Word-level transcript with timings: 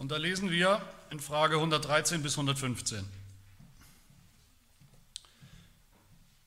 Und 0.00 0.10
da 0.10 0.16
lesen 0.16 0.50
wir 0.50 0.80
in 1.10 1.20
Frage 1.20 1.56
113 1.56 2.22
bis 2.22 2.32
115. 2.32 3.06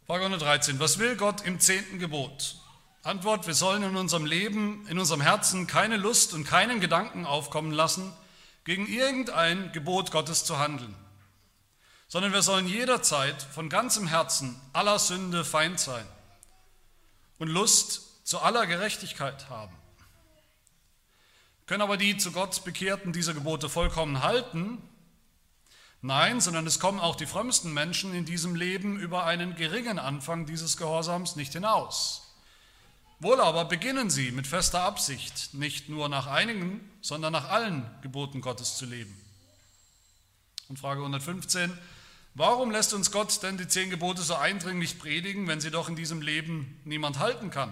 Frage 0.08 0.26
113. 0.26 0.79
Was 0.79 0.98
will 0.98 1.15
Gott 1.15 1.46
im 1.46 1.60
zehnten 1.60 2.00
Gebot? 2.00 2.55
Antwort, 3.04 3.46
wir 3.46 3.54
sollen 3.54 3.84
in 3.84 3.96
unserem 3.96 4.26
Leben, 4.26 4.88
in 4.88 4.97
unserem 4.97 5.21
Herzen 5.21 5.68
keine 5.68 5.97
Lust 5.97 6.34
und 6.34 6.46
keinen 6.46 6.79
Gedanken 6.79 7.28
aufkommen 7.28 7.71
lassen, 7.71 8.12
gegen 8.63 8.88
irgendein 8.88 9.72
Gebot 9.72 10.10
Gottes 10.10 10.46
zu 10.46 10.58
handeln, 10.58 10.96
sondern 12.08 12.33
wir 12.33 12.42
sollen 12.42 12.67
jederzeit 12.67 13.40
von 13.40 13.70
ganzem 13.70 14.08
Herzen 14.08 14.60
aller 14.74 14.97
Sünde 14.97 15.46
Feind 15.46 15.79
sein 15.79 16.08
und 17.38 17.49
Lust 17.49 18.26
zu 18.26 18.40
aller 18.40 18.66
Gerechtigkeit 18.66 19.48
haben. 19.52 19.83
Können 21.66 21.82
aber 21.82 21.98
die 21.98 22.18
zu 22.18 22.32
Gott 22.32 22.64
Bekehrten 22.66 23.14
diese 23.14 23.34
Gebote 23.34 23.70
vollkommen 23.70 24.22
halten? 24.22 24.82
Nein, 26.02 26.41
sondern 26.41 26.67
es 26.67 26.80
kommen 26.80 26.99
auch 26.99 27.16
die 27.16 27.26
frömmsten 27.26 27.73
Menschen 27.73 28.13
in 28.13 28.26
diesem 28.26 28.55
Leben 28.55 28.99
über 28.99 29.26
einen 29.26 29.55
geringen 29.55 29.99
Anfang 29.99 30.45
dieses 30.45 30.76
Gehorsams 30.76 31.38
nicht 31.38 31.54
hinaus. 31.54 32.35
Wohl 33.20 33.40
aber 33.40 33.63
beginnen 33.63 34.09
sie 34.09 34.31
mit 34.31 34.45
fester 34.45 34.81
Absicht, 34.81 35.54
nicht 35.54 35.88
nur 35.88 36.09
nach 36.09 36.27
einigen, 36.27 36.81
sondern 36.99 37.31
nach 37.31 37.49
allen 37.49 37.90
Geboten 38.02 38.41
Gottes 38.41 38.76
zu 38.76 38.85
leben. 38.85 39.18
Und 40.68 40.77
Frage 40.77 40.99
115, 40.99 41.71
warum 42.34 42.71
lässt 42.71 42.93
uns 42.93 43.12
Gott 43.12 43.41
denn 43.41 43.57
die 43.57 43.70
zehn 43.70 43.90
Gebote 43.90 44.21
so 44.21 44.35
eindringlich 44.35 44.99
predigen, 44.99 45.48
wenn 45.48 45.62
sie 45.62 45.71
doch 45.71 45.88
in 45.88 45.95
diesem 45.95 46.21
Leben 46.21 46.82
niemand 46.84 47.20
halten 47.20 47.49
kann? 47.49 47.71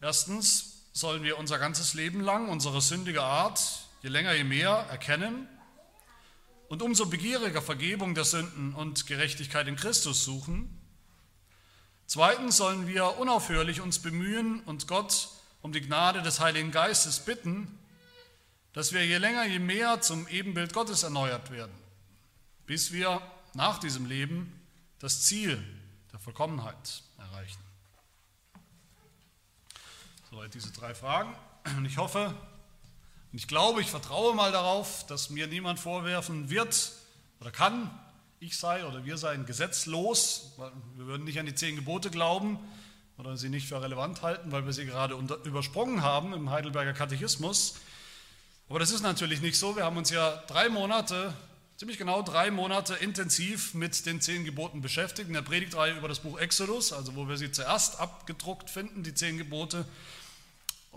Erstens, 0.00 0.75
sollen 0.96 1.22
wir 1.22 1.36
unser 1.36 1.58
ganzes 1.58 1.92
Leben 1.92 2.22
lang 2.22 2.48
unsere 2.48 2.80
sündige 2.80 3.22
Art, 3.22 3.60
je 4.02 4.08
länger 4.08 4.32
je 4.32 4.44
mehr, 4.44 4.70
erkennen 4.88 5.46
und 6.68 6.80
umso 6.80 7.04
begieriger 7.04 7.60
Vergebung 7.60 8.14
der 8.14 8.24
Sünden 8.24 8.72
und 8.72 9.06
Gerechtigkeit 9.06 9.68
in 9.68 9.76
Christus 9.76 10.24
suchen. 10.24 10.80
Zweitens 12.06 12.56
sollen 12.56 12.86
wir 12.86 13.18
unaufhörlich 13.18 13.82
uns 13.82 13.98
bemühen 13.98 14.60
und 14.60 14.88
Gott 14.88 15.28
um 15.60 15.70
die 15.70 15.82
Gnade 15.82 16.22
des 16.22 16.40
Heiligen 16.40 16.70
Geistes 16.70 17.20
bitten, 17.20 17.78
dass 18.72 18.94
wir 18.94 19.04
je 19.04 19.18
länger 19.18 19.44
je 19.44 19.58
mehr 19.58 20.00
zum 20.00 20.26
Ebenbild 20.28 20.72
Gottes 20.72 21.02
erneuert 21.02 21.50
werden, 21.50 21.76
bis 22.64 22.90
wir 22.90 23.20
nach 23.52 23.78
diesem 23.80 24.06
Leben 24.06 24.66
das 24.98 25.24
Ziel 25.24 25.62
der 26.10 26.20
Vollkommenheit 26.20 27.02
erreichen. 27.18 27.65
Soweit 30.36 30.52
diese 30.52 30.70
drei 30.70 30.94
Fragen. 30.94 31.34
Und 31.78 31.86
ich 31.86 31.96
hoffe 31.96 32.26
und 32.26 33.38
ich 33.38 33.48
glaube, 33.48 33.80
ich 33.80 33.88
vertraue 33.88 34.34
mal 34.34 34.52
darauf, 34.52 35.06
dass 35.06 35.30
mir 35.30 35.46
niemand 35.46 35.80
vorwerfen 35.80 36.50
wird 36.50 36.92
oder 37.40 37.50
kann, 37.50 37.90
ich 38.38 38.58
sei 38.58 38.84
oder 38.84 39.06
wir 39.06 39.16
seien 39.16 39.46
gesetzlos. 39.46 40.52
Wir 40.94 41.06
würden 41.06 41.24
nicht 41.24 41.40
an 41.40 41.46
die 41.46 41.54
zehn 41.54 41.74
Gebote 41.74 42.10
glauben 42.10 42.58
oder 43.16 43.38
sie 43.38 43.48
nicht 43.48 43.66
für 43.66 43.80
relevant 43.80 44.20
halten, 44.20 44.52
weil 44.52 44.66
wir 44.66 44.74
sie 44.74 44.84
gerade 44.84 45.16
unter, 45.16 45.42
übersprungen 45.46 46.02
haben 46.02 46.34
im 46.34 46.50
Heidelberger 46.50 46.92
Katechismus. 46.92 47.76
Aber 48.68 48.78
das 48.78 48.90
ist 48.90 49.00
natürlich 49.00 49.40
nicht 49.40 49.58
so. 49.58 49.74
Wir 49.74 49.84
haben 49.84 49.96
uns 49.96 50.10
ja 50.10 50.36
drei 50.48 50.68
Monate, 50.68 51.32
ziemlich 51.78 51.96
genau 51.96 52.20
drei 52.20 52.50
Monate 52.50 52.92
intensiv 52.96 53.72
mit 53.72 54.04
den 54.04 54.20
zehn 54.20 54.44
Geboten 54.44 54.82
beschäftigt, 54.82 55.28
in 55.28 55.34
der 55.34 55.40
Predigtreihe 55.40 55.96
über 55.96 56.08
das 56.08 56.20
Buch 56.20 56.38
Exodus, 56.38 56.92
also 56.92 57.16
wo 57.16 57.26
wir 57.26 57.38
sie 57.38 57.52
zuerst 57.52 57.98
abgedruckt 57.98 58.68
finden, 58.68 59.02
die 59.02 59.14
zehn 59.14 59.38
Gebote 59.38 59.86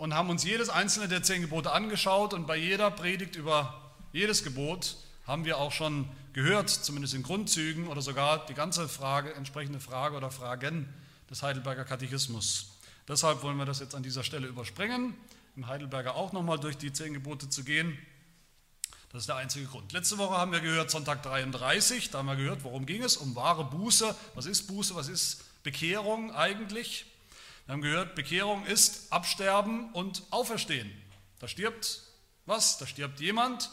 und 0.00 0.14
haben 0.14 0.30
uns 0.30 0.44
jedes 0.44 0.70
einzelne 0.70 1.08
der 1.08 1.22
zehn 1.22 1.42
Gebote 1.42 1.72
angeschaut 1.72 2.32
und 2.32 2.46
bei 2.46 2.56
jeder 2.56 2.90
Predigt 2.90 3.36
über 3.36 3.92
jedes 4.14 4.42
Gebot 4.42 4.96
haben 5.26 5.44
wir 5.44 5.58
auch 5.58 5.72
schon 5.72 6.08
gehört, 6.32 6.70
zumindest 6.70 7.12
in 7.12 7.22
Grundzügen 7.22 7.86
oder 7.86 8.00
sogar 8.00 8.46
die 8.46 8.54
ganze 8.54 8.88
Frage, 8.88 9.34
entsprechende 9.34 9.78
Frage 9.78 10.16
oder 10.16 10.30
Fragen 10.30 10.88
des 11.28 11.42
Heidelberger 11.42 11.84
Katechismus. 11.84 12.78
Deshalb 13.08 13.42
wollen 13.42 13.58
wir 13.58 13.66
das 13.66 13.80
jetzt 13.80 13.94
an 13.94 14.02
dieser 14.02 14.24
Stelle 14.24 14.46
überspringen, 14.46 15.12
im 15.54 15.66
Heidelberger 15.66 16.14
auch 16.14 16.32
nochmal 16.32 16.58
durch 16.58 16.78
die 16.78 16.94
zehn 16.94 17.12
Gebote 17.12 17.50
zu 17.50 17.62
gehen. 17.62 17.98
Das 19.12 19.24
ist 19.24 19.28
der 19.28 19.36
einzige 19.36 19.66
Grund. 19.66 19.92
Letzte 19.92 20.16
Woche 20.16 20.38
haben 20.38 20.52
wir 20.52 20.60
gehört, 20.60 20.90
Sonntag 20.90 21.22
33, 21.24 22.08
da 22.08 22.20
haben 22.20 22.26
wir 22.26 22.36
gehört, 22.36 22.64
worum 22.64 22.86
ging 22.86 23.02
es? 23.02 23.18
Um 23.18 23.36
wahre 23.36 23.66
Buße. 23.66 24.16
Was 24.34 24.46
ist 24.46 24.66
Buße? 24.66 24.94
Was 24.94 25.08
ist 25.08 25.62
Bekehrung 25.62 26.34
eigentlich? 26.34 27.04
Wir 27.70 27.74
haben 27.74 27.82
gehört, 27.82 28.16
Bekehrung 28.16 28.66
ist 28.66 29.12
Absterben 29.12 29.92
und 29.92 30.24
Auferstehen. 30.30 30.90
Da 31.38 31.46
stirbt 31.46 32.02
was, 32.44 32.78
da 32.78 32.86
stirbt 32.88 33.20
jemand 33.20 33.70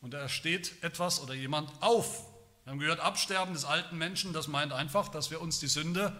und 0.00 0.14
da 0.14 0.28
steht 0.28 0.82
etwas 0.82 1.20
oder 1.20 1.32
jemand 1.32 1.70
auf. 1.80 2.24
Wir 2.64 2.72
haben 2.72 2.80
gehört, 2.80 2.98
Absterben 2.98 3.54
des 3.54 3.64
alten 3.64 3.98
Menschen, 3.98 4.32
das 4.32 4.48
meint 4.48 4.72
einfach, 4.72 5.10
dass 5.10 5.30
wir 5.30 5.40
uns 5.40 5.60
die 5.60 5.68
Sünde 5.68 6.12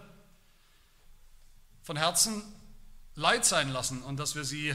von 1.83 1.97
Herzen 1.97 2.41
leid 3.15 3.43
sein 3.43 3.73
lassen 3.73 4.03
und 4.03 4.15
dass 4.21 4.35
wir 4.35 4.45
sie 4.45 4.73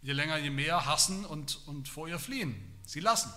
je 0.00 0.12
länger, 0.12 0.36
je 0.36 0.50
mehr 0.50 0.86
hassen 0.86 1.24
und, 1.24 1.58
und 1.66 1.88
vor 1.88 2.06
ihr 2.06 2.20
fliehen, 2.20 2.54
sie 2.86 3.00
lassen. 3.00 3.34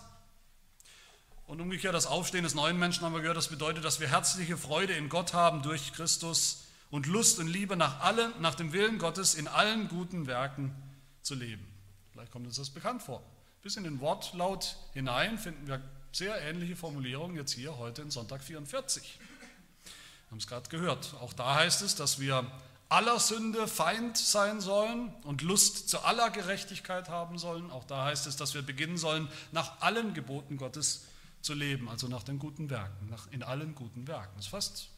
Und 1.48 1.60
umgekehrt 1.60 1.96
das 1.96 2.06
Aufstehen 2.06 2.44
des 2.44 2.54
neuen 2.54 2.78
Menschen 2.78 3.04
haben 3.04 3.16
wir 3.16 3.22
gehört, 3.22 3.38
das 3.38 3.48
bedeutet, 3.48 3.84
dass 3.84 4.00
wir 4.00 4.10
herzliche 4.10 4.58
Freude 4.58 4.94
in 4.94 5.10
Gott 5.10 5.34
haben 5.34 5.64
durch 5.64 5.92
Christus 5.94 6.64
und 6.94 7.08
Lust 7.08 7.40
und 7.40 7.48
Liebe 7.48 7.76
nach 7.76 8.02
allem, 8.02 8.32
nach 8.40 8.54
dem 8.54 8.72
Willen 8.72 9.00
Gottes 9.00 9.34
in 9.34 9.48
allen 9.48 9.88
guten 9.88 10.28
Werken 10.28 10.76
zu 11.24 11.34
leben. 11.34 11.66
Vielleicht 12.12 12.32
kommt 12.32 12.46
uns 12.46 12.58
das 12.58 12.70
bekannt 12.70 13.02
vor. 13.02 13.24
Bis 13.64 13.78
in 13.78 13.84
den 13.84 14.00
Wortlaut 14.00 14.78
hinein 14.94 15.40
finden 15.40 15.66
wir 15.66 15.82
sehr 16.12 16.40
ähnliche 16.40 16.76
Formulierungen 16.76 17.36
jetzt 17.36 17.54
hier 17.54 17.80
heute 17.80 18.04
in 18.04 18.12
Sonntag 18.12 18.44
44. 18.44 19.18
Wir 19.18 20.30
haben 20.30 20.38
es 20.38 20.46
gerade 20.46 20.70
gehört. 20.70 21.16
Auch 21.20 21.34
da 21.34 21.56
heißt 21.56 21.82
es, 21.82 21.96
dass 21.96 22.20
wir 22.20 22.46
aller 22.90 23.20
Sünde 23.20 23.68
Feind 23.68 24.16
sein 24.16 24.62
sollen 24.62 25.12
und 25.24 25.42
Lust 25.42 25.90
zu 25.90 26.02
aller 26.02 26.30
Gerechtigkeit 26.30 27.10
haben 27.10 27.40
sollen. 27.40 27.72
Auch 27.72 27.86
da 27.86 28.06
heißt 28.06 28.28
es, 28.28 28.36
dass 28.36 28.54
wir 28.54 28.62
beginnen 28.62 28.98
sollen, 28.98 29.28
nach 29.52 29.82
allen 29.82 30.14
Geboten 30.14 30.58
Gottes 30.58 31.06
zu 31.42 31.56
leben, 31.56 31.90
also 31.90 32.08
nach 32.08 32.22
den 32.22 32.38
guten 32.38 32.70
Werken, 32.70 33.10
nach, 33.10 33.32
in 33.32 33.42
allen 33.42 33.74
guten 33.74 34.08
Werken. 34.08 34.34
Das 34.36 34.46
ist 34.46 34.52
fast 34.52 34.93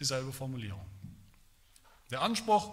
dieselbe 0.00 0.32
Formulierung. 0.32 0.84
Der 2.10 2.22
Anspruch 2.22 2.72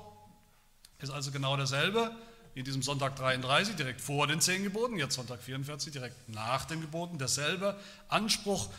ist 1.00 1.12
also 1.12 1.32
genau 1.32 1.56
derselbe 1.58 2.16
in 2.56 2.66
diesem 2.66 2.82
Sonntag 2.82 3.16
33, 3.18 3.76
direkt 3.76 4.02
vor 4.02 4.26
den 4.26 4.42
zehn 4.42 4.64
Geboten, 4.64 4.98
jetzt 4.98 5.14
Sonntag 5.14 5.44
44, 5.44 5.94
direkt 5.94 6.28
nach 6.28 6.66
den 6.66 6.82
Geboten, 6.82 7.20
derselbe 7.20 7.80
Anspruch 8.08 8.70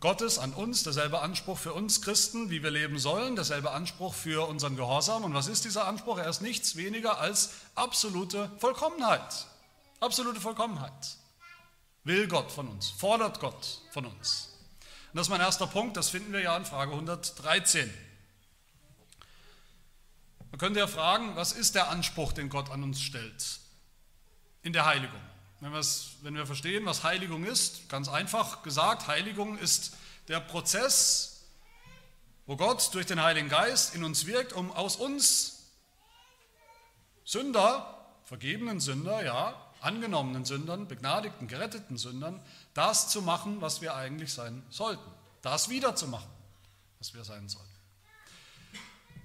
Gottes 0.00 0.38
an 0.38 0.52
uns, 0.52 0.82
derselbe 0.82 1.20
Anspruch 1.20 1.58
für 1.58 1.72
uns 1.72 2.02
Christen, 2.02 2.50
wie 2.50 2.62
wir 2.62 2.70
leben 2.70 2.98
sollen, 2.98 3.36
derselbe 3.36 3.70
Anspruch 3.72 4.14
für 4.14 4.48
unseren 4.48 4.76
Gehorsam. 4.76 5.24
Und 5.24 5.34
was 5.34 5.48
ist 5.48 5.64
dieser 5.64 5.86
Anspruch? 5.86 6.18
Er 6.18 6.28
ist 6.28 6.40
nichts 6.40 6.76
weniger 6.76 7.18
als 7.18 7.50
absolute 7.74 8.50
Vollkommenheit. 8.58 9.46
Absolute 10.00 10.40
Vollkommenheit. 10.40 11.16
Will 12.04 12.28
Gott 12.28 12.50
von 12.50 12.68
uns, 12.68 12.90
fordert 12.90 13.40
Gott 13.40 13.82
von 13.90 14.06
uns. 14.06 14.57
Und 15.12 15.16
das 15.16 15.26
ist 15.26 15.30
mein 15.30 15.40
erster 15.40 15.66
Punkt, 15.66 15.96
das 15.96 16.10
finden 16.10 16.32
wir 16.32 16.40
ja 16.40 16.56
in 16.56 16.66
Frage 16.66 16.92
113. 16.92 17.92
Man 20.50 20.58
könnte 20.58 20.80
ja 20.80 20.86
fragen, 20.86 21.34
was 21.34 21.52
ist 21.52 21.74
der 21.74 21.88
Anspruch, 21.88 22.32
den 22.32 22.48
Gott 22.48 22.70
an 22.70 22.82
uns 22.82 23.00
stellt 23.00 23.60
in 24.62 24.72
der 24.72 24.84
Heiligung? 24.84 25.20
Wenn, 25.60 25.72
wenn 25.72 26.34
wir 26.34 26.46
verstehen, 26.46 26.84
was 26.86 27.04
Heiligung 27.04 27.44
ist, 27.44 27.88
ganz 27.88 28.08
einfach 28.08 28.62
gesagt, 28.62 29.08
Heiligung 29.08 29.58
ist 29.58 29.96
der 30.28 30.40
Prozess, 30.40 31.44
wo 32.46 32.56
Gott 32.56 32.94
durch 32.94 33.06
den 33.06 33.22
Heiligen 33.22 33.48
Geist 33.48 33.94
in 33.94 34.04
uns 34.04 34.26
wirkt, 34.26 34.52
um 34.52 34.70
aus 34.72 34.96
uns 34.96 35.70
Sünder, 37.24 38.06
vergebenen 38.24 38.80
Sünder, 38.80 39.24
ja, 39.24 39.54
angenommenen 39.80 40.44
Sündern, 40.44 40.88
begnadigten, 40.88 41.48
geretteten 41.48 41.98
Sündern, 41.98 42.40
das 42.78 43.08
zu 43.08 43.22
machen, 43.22 43.60
was 43.60 43.80
wir 43.80 43.96
eigentlich 43.96 44.32
sein 44.32 44.64
sollten. 44.70 45.02
Das 45.42 45.68
wiederzumachen, 45.68 46.30
was 47.00 47.12
wir 47.12 47.24
sein 47.24 47.48
sollten. 47.48 47.68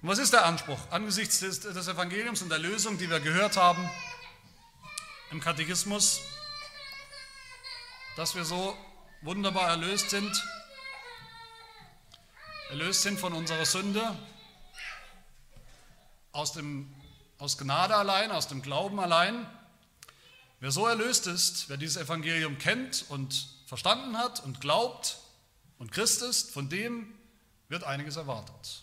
Und 0.02 0.08
was 0.08 0.18
ist 0.18 0.32
der 0.32 0.44
Anspruch 0.44 0.80
angesichts 0.90 1.38
des, 1.38 1.60
des 1.60 1.86
Evangeliums 1.86 2.42
und 2.42 2.48
der 2.48 2.58
Lösung, 2.58 2.98
die 2.98 3.08
wir 3.08 3.20
gehört 3.20 3.56
haben 3.56 3.88
im 5.30 5.38
Katechismus, 5.38 6.18
dass 8.16 8.34
wir 8.34 8.44
so 8.44 8.76
wunderbar 9.22 9.68
erlöst 9.68 10.10
sind, 10.10 10.44
erlöst 12.70 13.02
sind 13.02 13.20
von 13.20 13.34
unserer 13.34 13.66
Sünde, 13.66 14.16
aus, 16.32 16.54
dem, 16.54 16.92
aus 17.38 17.56
Gnade 17.56 17.94
allein, 17.94 18.32
aus 18.32 18.48
dem 18.48 18.62
Glauben 18.62 18.98
allein, 18.98 19.46
Wer 20.64 20.70
so 20.70 20.86
erlöst 20.86 21.26
ist, 21.26 21.68
wer 21.68 21.76
dieses 21.76 21.98
Evangelium 21.98 22.56
kennt 22.56 23.04
und 23.10 23.48
verstanden 23.66 24.16
hat 24.16 24.42
und 24.42 24.62
glaubt 24.62 25.18
und 25.76 25.92
Christ 25.92 26.22
ist, 26.22 26.52
von 26.52 26.70
dem 26.70 27.12
wird 27.68 27.84
einiges 27.84 28.16
erwartet. 28.16 28.82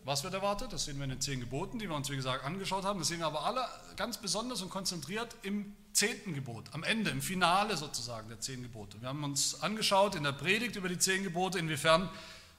Was 0.00 0.24
wird 0.24 0.34
erwartet? 0.34 0.72
Das 0.72 0.86
sehen 0.86 0.96
wir 0.96 1.04
in 1.04 1.10
den 1.10 1.20
zehn 1.20 1.38
Geboten, 1.38 1.78
die 1.78 1.88
wir 1.88 1.94
uns, 1.94 2.10
wie 2.10 2.16
gesagt, 2.16 2.44
angeschaut 2.44 2.82
haben. 2.82 2.98
Das 2.98 3.06
sehen 3.06 3.20
wir 3.20 3.26
aber 3.26 3.44
alle 3.44 3.64
ganz 3.94 4.18
besonders 4.18 4.62
und 4.62 4.70
konzentriert 4.70 5.36
im 5.42 5.76
zehnten 5.92 6.34
Gebot, 6.34 6.64
am 6.72 6.82
Ende, 6.82 7.10
im 7.10 7.22
Finale 7.22 7.76
sozusagen 7.76 8.28
der 8.28 8.40
zehn 8.40 8.64
Gebote. 8.64 9.00
Wir 9.00 9.10
haben 9.10 9.22
uns 9.22 9.62
angeschaut 9.62 10.16
in 10.16 10.24
der 10.24 10.32
Predigt 10.32 10.74
über 10.74 10.88
die 10.88 10.98
zehn 10.98 11.22
Gebote, 11.22 11.60
inwiefern 11.60 12.10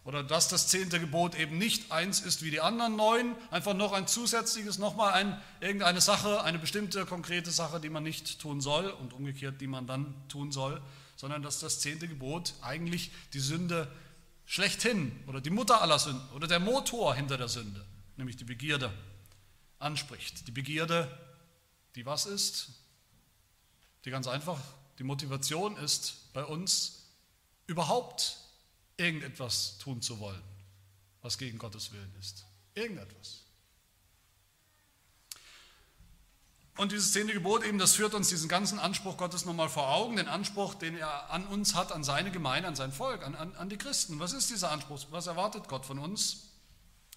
oder 0.05 0.23
dass 0.23 0.47
das 0.47 0.67
zehnte 0.67 0.99
Gebot 0.99 1.35
eben 1.35 1.57
nicht 1.57 1.91
eins 1.91 2.21
ist 2.21 2.43
wie 2.43 2.51
die 2.51 2.61
anderen 2.61 2.95
neun, 2.95 3.35
einfach 3.49 3.73
noch 3.73 3.91
ein 3.91 4.07
zusätzliches, 4.07 4.77
nochmal 4.77 5.13
ein, 5.13 5.41
irgendeine 5.59 5.99
Sache, 5.99 6.43
eine 6.43 6.59
bestimmte 6.59 7.05
konkrete 7.07 7.49
Sache, 7.49 7.79
die 7.79 7.89
man 7.89 8.03
nicht 8.03 8.39
tun 8.39 8.61
soll 8.61 8.85
und 8.85 9.13
umgekehrt, 9.13 9.59
die 9.59 9.67
man 9.67 9.87
dann 9.87 10.13
tun 10.29 10.51
soll, 10.51 10.79
sondern 11.15 11.41
dass 11.41 11.59
das 11.59 11.79
zehnte 11.79 12.07
Gebot 12.07 12.53
eigentlich 12.61 13.11
die 13.33 13.39
Sünde 13.39 13.91
schlechthin 14.45 15.11
oder 15.25 15.41
die 15.41 15.49
Mutter 15.49 15.81
aller 15.81 15.97
Sünden 15.97 16.29
oder 16.35 16.47
der 16.47 16.59
Motor 16.59 17.15
hinter 17.15 17.37
der 17.37 17.47
Sünde, 17.47 17.83
nämlich 18.15 18.37
die 18.37 18.43
Begierde, 18.43 18.93
anspricht. 19.79 20.47
Die 20.47 20.51
Begierde, 20.51 21.09
die 21.95 22.05
was 22.05 22.27
ist? 22.27 22.69
Die 24.05 24.11
ganz 24.11 24.27
einfach, 24.27 24.59
die 24.99 25.03
Motivation 25.03 25.75
ist 25.77 26.31
bei 26.31 26.45
uns 26.45 27.07
überhaupt 27.65 28.44
irgendetwas 28.97 29.77
tun 29.77 30.01
zu 30.01 30.19
wollen, 30.19 30.41
was 31.21 31.37
gegen 31.37 31.57
Gottes 31.57 31.91
Willen 31.91 32.13
ist. 32.19 32.45
Irgendetwas. 32.73 33.45
Und 36.77 36.91
dieses 36.91 37.13
zehnte 37.13 37.33
Gebot 37.33 37.63
eben, 37.63 37.77
das 37.77 37.93
führt 37.93 38.13
uns 38.13 38.27
diesen 38.27 38.49
ganzen 38.49 38.79
Anspruch 38.79 39.15
Gottes 39.15 39.45
nochmal 39.45 39.69
vor 39.69 39.89
Augen, 39.89 40.17
den 40.17 40.27
Anspruch, 40.27 40.75
den 40.75 40.97
er 40.97 41.29
an 41.29 41.47
uns 41.47 41.73
hat, 41.73 41.93
an 41.93 42.03
seine 42.03 42.31
Gemeinde, 42.31 42.67
an 42.67 42.75
sein 42.75 42.91
Volk, 42.91 43.23
an, 43.25 43.33
an, 43.33 43.55
an 43.55 43.69
die 43.69 43.77
Christen. 43.77 44.19
Was 44.19 44.33
ist 44.33 44.49
dieser 44.49 44.71
Anspruch? 44.71 45.05
Was 45.11 45.27
erwartet 45.27 45.69
Gott 45.69 45.85
von 45.85 45.99
uns? 45.99 46.49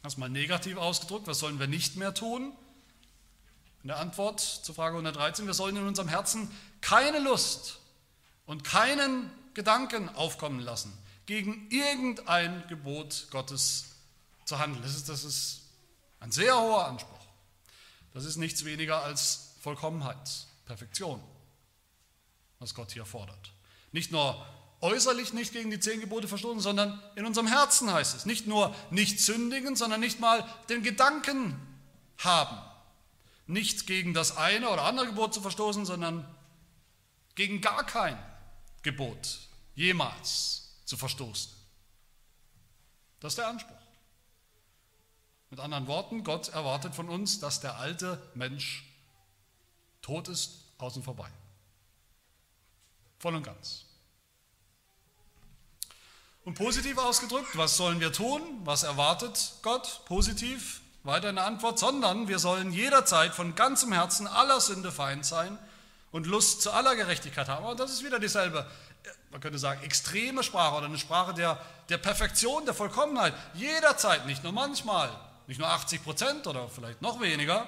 Erstmal 0.04 0.28
negativ 0.28 0.76
ausgedrückt, 0.76 1.26
was 1.26 1.40
sollen 1.40 1.58
wir 1.58 1.66
nicht 1.66 1.96
mehr 1.96 2.14
tun? 2.14 2.52
In 3.82 3.88
der 3.88 3.98
Antwort 3.98 4.40
zur 4.40 4.76
Frage 4.76 4.94
113, 4.96 5.46
wir 5.46 5.54
sollen 5.54 5.76
in 5.76 5.86
unserem 5.86 6.08
Herzen 6.08 6.48
keine 6.80 7.18
Lust 7.18 7.80
und 8.46 8.62
keinen 8.62 9.28
Gedanken 9.54 10.08
aufkommen 10.10 10.60
lassen, 10.60 10.92
gegen 11.28 11.68
irgendein 11.70 12.66
Gebot 12.68 13.28
Gottes 13.30 13.96
zu 14.46 14.58
handeln. 14.58 14.82
Das 14.82 14.96
ist, 14.96 15.10
das 15.10 15.24
ist 15.24 15.60
ein 16.20 16.32
sehr 16.32 16.58
hoher 16.58 16.86
Anspruch. 16.86 17.20
Das 18.14 18.24
ist 18.24 18.38
nichts 18.38 18.64
weniger 18.64 19.04
als 19.04 19.54
Vollkommenheit, 19.60 20.46
Perfektion, 20.64 21.22
was 22.60 22.74
Gott 22.74 22.92
hier 22.92 23.04
fordert. 23.04 23.52
Nicht 23.92 24.10
nur 24.10 24.42
äußerlich 24.80 25.34
nicht 25.34 25.52
gegen 25.52 25.70
die 25.70 25.78
zehn 25.78 26.00
Gebote 26.00 26.28
verstoßen, 26.28 26.60
sondern 26.62 26.98
in 27.14 27.26
unserem 27.26 27.46
Herzen 27.46 27.92
heißt 27.92 28.16
es. 28.16 28.24
Nicht 28.24 28.46
nur 28.46 28.74
nicht 28.90 29.20
sündigen, 29.20 29.76
sondern 29.76 30.00
nicht 30.00 30.20
mal 30.20 30.48
den 30.70 30.82
Gedanken 30.82 31.60
haben. 32.16 32.56
Nicht 33.46 33.86
gegen 33.86 34.14
das 34.14 34.38
eine 34.38 34.70
oder 34.70 34.84
andere 34.84 35.08
Gebot 35.08 35.34
zu 35.34 35.42
verstoßen, 35.42 35.84
sondern 35.84 36.26
gegen 37.34 37.60
gar 37.60 37.84
kein 37.84 38.18
Gebot 38.82 39.40
jemals 39.74 40.67
zu 40.88 40.96
verstoßen. 40.96 41.52
Das 43.20 43.32
ist 43.32 43.36
der 43.36 43.48
Anspruch. 43.48 43.76
Mit 45.50 45.60
anderen 45.60 45.86
Worten, 45.86 46.24
Gott 46.24 46.48
erwartet 46.48 46.94
von 46.94 47.10
uns, 47.10 47.40
dass 47.40 47.60
der 47.60 47.76
alte 47.76 48.22
Mensch 48.34 48.84
tot 50.00 50.28
ist, 50.28 50.64
außen 50.78 51.02
vorbei. 51.02 51.30
Voll 53.18 53.34
und 53.34 53.42
ganz. 53.42 53.84
Und 56.44 56.54
positiv 56.54 56.96
ausgedrückt, 56.96 57.58
was 57.58 57.76
sollen 57.76 58.00
wir 58.00 58.12
tun? 58.12 58.40
Was 58.64 58.82
erwartet 58.82 59.56
Gott 59.62 60.06
positiv? 60.06 60.80
Weiter 61.02 61.28
eine 61.28 61.42
Antwort, 61.42 61.78
sondern 61.78 62.28
wir 62.28 62.38
sollen 62.38 62.72
jederzeit 62.72 63.34
von 63.34 63.54
ganzem 63.54 63.92
Herzen 63.92 64.26
aller 64.26 64.60
Sünde 64.60 64.90
feind 64.90 65.26
sein 65.26 65.58
und 66.12 66.26
Lust 66.26 66.62
zu 66.62 66.70
aller 66.72 66.96
Gerechtigkeit 66.96 67.48
haben. 67.48 67.66
Und 67.66 67.78
das 67.78 67.92
ist 67.92 68.04
wieder 68.04 68.18
dieselbe 68.18 68.66
man 69.30 69.40
könnte 69.40 69.58
sagen, 69.58 69.82
extreme 69.82 70.42
Sprache 70.42 70.76
oder 70.76 70.86
eine 70.86 70.98
Sprache 70.98 71.34
der, 71.34 71.60
der 71.88 71.98
Perfektion, 71.98 72.64
der 72.64 72.74
Vollkommenheit. 72.74 73.34
Jederzeit, 73.54 74.26
nicht 74.26 74.42
nur 74.42 74.52
manchmal, 74.52 75.10
nicht 75.46 75.58
nur 75.58 75.68
80 75.68 76.02
Prozent 76.02 76.46
oder 76.46 76.68
vielleicht 76.68 77.02
noch 77.02 77.20
weniger, 77.20 77.66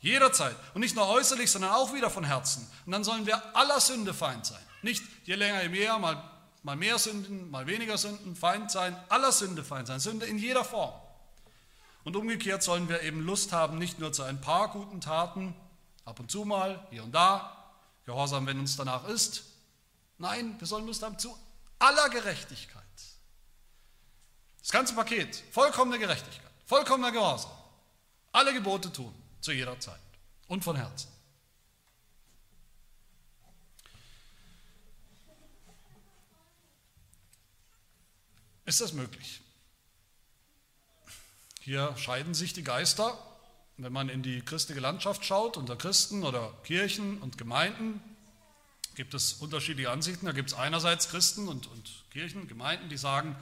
jederzeit. 0.00 0.54
Und 0.74 0.80
nicht 0.80 0.94
nur 0.94 1.08
äußerlich, 1.08 1.50
sondern 1.50 1.72
auch 1.72 1.94
wieder 1.94 2.10
von 2.10 2.24
Herzen. 2.24 2.68
Und 2.86 2.92
dann 2.92 3.04
sollen 3.04 3.26
wir 3.26 3.56
aller 3.56 3.80
Sünde 3.80 4.14
Feind 4.14 4.46
sein. 4.46 4.62
Nicht 4.82 5.02
je 5.24 5.34
länger, 5.34 5.62
je 5.62 5.68
mehr, 5.68 5.98
mal, 5.98 6.22
mal 6.62 6.76
mehr 6.76 6.98
Sünden, 6.98 7.50
mal 7.50 7.66
weniger 7.66 7.98
Sünden, 7.98 8.36
Feind 8.36 8.70
sein, 8.70 8.96
aller 9.08 9.32
Sünde 9.32 9.64
Feind 9.64 9.86
sein. 9.86 10.00
Sünde 10.00 10.26
in 10.26 10.38
jeder 10.38 10.64
Form. 10.64 10.92
Und 12.04 12.16
umgekehrt 12.16 12.62
sollen 12.62 12.88
wir 12.88 13.02
eben 13.02 13.20
Lust 13.20 13.52
haben, 13.52 13.78
nicht 13.78 13.98
nur 13.98 14.12
zu 14.12 14.22
ein 14.22 14.40
paar 14.40 14.68
guten 14.68 15.00
Taten, 15.00 15.54
ab 16.04 16.20
und 16.20 16.30
zu 16.30 16.44
mal, 16.44 16.86
hier 16.90 17.02
und 17.02 17.14
da, 17.14 17.54
Gehorsam, 18.06 18.46
wenn 18.46 18.58
uns 18.58 18.74
danach 18.74 19.06
ist, 19.06 19.42
Nein, 20.18 20.56
wir 20.58 20.66
sollen 20.66 20.86
Lust 20.86 21.02
haben 21.02 21.18
zu 21.18 21.36
aller 21.78 22.08
Gerechtigkeit. 22.10 22.84
Das 24.60 24.70
ganze 24.70 24.94
Paket, 24.94 25.42
vollkommene 25.52 25.98
Gerechtigkeit, 25.98 26.52
vollkommener 26.66 27.12
Gehorsam. 27.12 27.52
Alle 28.32 28.52
Gebote 28.52 28.92
tun, 28.92 29.14
zu 29.40 29.52
jeder 29.52 29.78
Zeit 29.80 30.00
und 30.48 30.62
von 30.62 30.76
Herzen. 30.76 31.08
Ist 38.66 38.82
das 38.82 38.92
möglich? 38.92 39.40
Hier 41.60 41.96
scheiden 41.96 42.34
sich 42.34 42.52
die 42.52 42.64
Geister. 42.64 43.16
Wenn 43.78 43.92
man 43.92 44.10
in 44.10 44.22
die 44.22 44.42
christliche 44.42 44.80
Landschaft 44.80 45.24
schaut, 45.24 45.56
unter 45.56 45.76
Christen 45.76 46.22
oder 46.22 46.52
Kirchen 46.64 47.18
und 47.22 47.38
Gemeinden, 47.38 48.02
gibt 48.98 49.14
es 49.14 49.34
unterschiedliche 49.34 49.90
Ansichten. 49.90 50.26
Da 50.26 50.32
gibt 50.32 50.50
es 50.50 50.58
einerseits 50.58 51.08
Christen 51.08 51.46
und, 51.46 51.68
und 51.68 51.88
Kirchen, 52.10 52.48
Gemeinden, 52.48 52.88
die 52.88 52.96
sagen, 52.96 53.36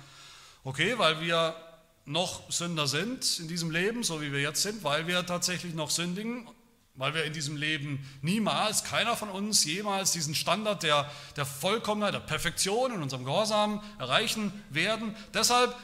okay, 0.64 0.98
weil 0.98 1.22
wir 1.22 1.56
noch 2.04 2.52
Sünder 2.52 2.86
sind 2.86 3.40
in 3.40 3.48
diesem 3.48 3.70
Leben, 3.70 4.04
so 4.04 4.20
wie 4.20 4.32
wir 4.32 4.40
jetzt 4.42 4.62
sind, 4.62 4.84
weil 4.84 5.06
wir 5.06 5.24
tatsächlich 5.24 5.72
noch 5.72 5.88
sündigen, 5.88 6.46
weil 6.94 7.14
wir 7.14 7.24
in 7.24 7.32
diesem 7.32 7.56
Leben 7.56 8.06
niemals, 8.20 8.84
keiner 8.84 9.16
von 9.16 9.30
uns 9.30 9.64
jemals 9.64 10.12
diesen 10.12 10.34
Standard 10.34 10.82
der, 10.82 11.10
der 11.36 11.46
Vollkommenheit, 11.46 12.12
der 12.12 12.20
Perfektion 12.20 12.92
in 12.92 13.02
unserem 13.02 13.24
Gehorsam 13.24 13.82
erreichen 13.98 14.52
werden. 14.68 15.16
Deshalb 15.32 15.74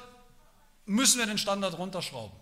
müssen 0.84 1.18
wir 1.18 1.26
den 1.26 1.38
Standard 1.38 1.78
runterschrauben. 1.78 2.36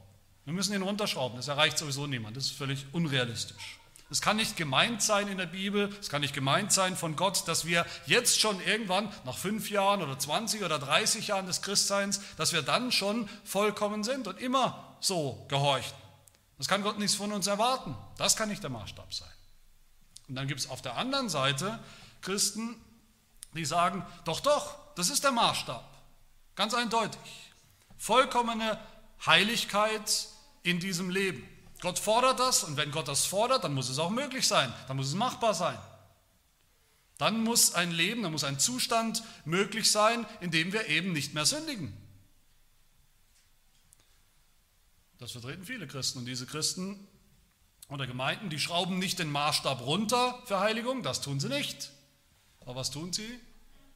Wir 0.47 0.53
müssen 0.53 0.75
ihn 0.75 0.83
runterschrauben, 0.83 1.37
das 1.37 1.47
erreicht 1.47 1.79
sowieso 1.79 2.09
niemand, 2.09 2.37
das 2.37 2.47
ist 2.47 2.53
völlig 2.53 2.87
unrealistisch. 2.91 3.80
Es 4.11 4.21
kann 4.21 4.37
nicht 4.37 4.57
gemeint 4.57 5.03
sein 5.03 5.29
in 5.29 5.39
der 5.39 5.47
Bibel, 5.47 5.89
es 6.01 6.09
kann 6.09 6.21
nicht 6.21 6.35
gemeint 6.35 6.73
sein 6.73 6.97
von 6.97 7.15
Gott, 7.15 7.47
dass 7.47 7.65
wir 7.65 7.87
jetzt 8.07 8.41
schon 8.41 8.61
irgendwann 8.61 9.09
nach 9.25 9.39
fünf 9.39 9.71
Jahren 9.71 10.03
oder 10.03 10.19
20 10.19 10.65
oder 10.65 10.81
30 10.81 11.29
Jahren 11.29 11.47
des 11.47 11.63
Christseins, 11.63 12.21
dass 12.37 12.53
wir 12.53 12.63
dann 12.63 12.91
schon 12.91 13.29
vollkommen 13.45 14.03
sind 14.03 14.27
und 14.27 14.41
immer 14.41 14.97
so 14.99 15.47
gehorchen. 15.49 15.97
Das 16.59 16.67
kann 16.67 16.83
Gott 16.83 16.99
nichts 16.99 17.15
von 17.15 17.33
uns 17.33 17.47
erwarten. 17.47 17.97
Das 18.19 18.37
kann 18.37 18.49
nicht 18.49 18.65
der 18.65 18.71
Maßstab 18.71 19.15
sein. 19.15 19.29
Und 20.29 20.35
dann 20.35 20.49
gibt 20.49 20.61
es 20.61 20.69
auf 20.69 20.83
der 20.83 20.97
anderen 20.97 21.29
Seite 21.29 21.79
Christen, 22.21 22.77
die 23.55 23.65
sagen, 23.65 24.05
doch, 24.25 24.41
doch, 24.41 24.77
das 24.97 25.09
ist 25.09 25.23
der 25.23 25.33
Maßstab. 25.33 25.85
Ganz 26.57 26.75
eindeutig. 26.75 27.21
Vollkommene 27.97 28.79
Heiligkeit 29.25 30.27
in 30.63 30.81
diesem 30.81 31.11
Leben. 31.11 31.49
Gott 31.81 31.99
fordert 31.99 32.39
das 32.39 32.63
und 32.63 32.77
wenn 32.77 32.91
Gott 32.91 33.09
das 33.09 33.25
fordert, 33.25 33.65
dann 33.65 33.75
muss 33.75 33.89
es 33.89 33.99
auch 33.99 34.11
möglich 34.11 34.47
sein, 34.47 34.73
dann 34.87 34.97
muss 34.97 35.09
es 35.09 35.15
machbar 35.15 35.55
sein. 35.55 35.79
Dann 37.17 37.43
muss 37.43 37.75
ein 37.75 37.91
Leben, 37.91 38.23
dann 38.23 38.33
muss 38.33 38.45
ein 38.45 38.59
Zustand 38.59 39.23
möglich 39.45 39.91
sein, 39.91 40.27
in 40.41 40.51
dem 40.51 40.73
wir 40.73 40.89
eben 40.89 41.13
nicht 41.13 41.35
mehr 41.35 41.45
sündigen. 41.45 41.95
Das 45.19 45.33
vertreten 45.33 45.65
viele 45.65 45.87
Christen 45.87 46.21
und 46.21 46.25
diese 46.25 46.47
Christen 46.47 47.07
oder 47.91 48.07
Gemeinden, 48.07 48.49
die 48.49 48.59
schrauben 48.59 48.99
nicht 48.99 49.19
den 49.19 49.31
Maßstab 49.31 49.83
runter 49.83 50.43
für 50.47 50.61
Heiligung, 50.61 51.03
das 51.03 51.21
tun 51.21 51.41
sie 51.41 51.49
nicht. 51.49 51.91
Aber 52.61 52.77
was 52.77 52.91
tun 52.91 53.13
sie? 53.13 53.39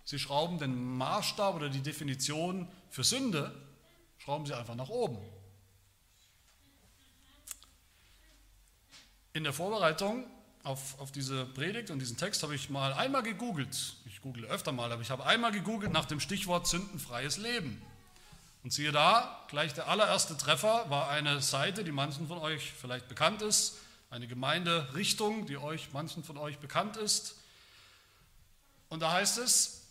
Sie 0.04 0.18
schrauben 0.18 0.58
den 0.58 0.96
Maßstab 0.98 1.54
oder 1.54 1.70
die 1.70 1.80
Definition 1.80 2.68
für 2.90 3.04
Sünde, 3.04 3.54
schrauben 4.18 4.44
sie 4.44 4.54
einfach 4.54 4.74
nach 4.74 4.90
oben. 4.90 5.18
In 9.34 9.42
der 9.42 9.52
Vorbereitung 9.52 10.24
auf, 10.62 11.00
auf 11.00 11.10
diese 11.10 11.44
Predigt 11.44 11.90
und 11.90 11.98
diesen 11.98 12.16
Text 12.16 12.44
habe 12.44 12.54
ich 12.54 12.70
mal 12.70 12.92
einmal 12.92 13.24
gegoogelt. 13.24 13.96
Ich 14.06 14.22
google 14.22 14.44
öfter 14.44 14.70
mal, 14.70 14.92
aber 14.92 15.02
ich 15.02 15.10
habe 15.10 15.26
einmal 15.26 15.50
gegoogelt 15.50 15.90
nach 15.90 16.04
dem 16.04 16.20
Stichwort 16.20 16.68
sündenfreies 16.68 17.36
Leben. 17.38 17.82
Und 18.62 18.72
siehe 18.72 18.92
da, 18.92 19.44
gleich 19.48 19.74
der 19.74 19.88
allererste 19.88 20.36
Treffer 20.36 20.88
war 20.88 21.10
eine 21.10 21.42
Seite, 21.42 21.82
die 21.82 21.90
manchen 21.90 22.28
von 22.28 22.38
euch 22.38 22.72
vielleicht 22.80 23.08
bekannt 23.08 23.42
ist, 23.42 23.74
eine 24.08 24.28
Gemeinderichtung, 24.28 25.46
die 25.46 25.58
euch 25.58 25.88
manchen 25.92 26.22
von 26.22 26.36
euch 26.36 26.60
bekannt 26.60 26.96
ist. 26.96 27.34
Und 28.88 29.00
da 29.00 29.10
heißt 29.10 29.38
es, 29.38 29.82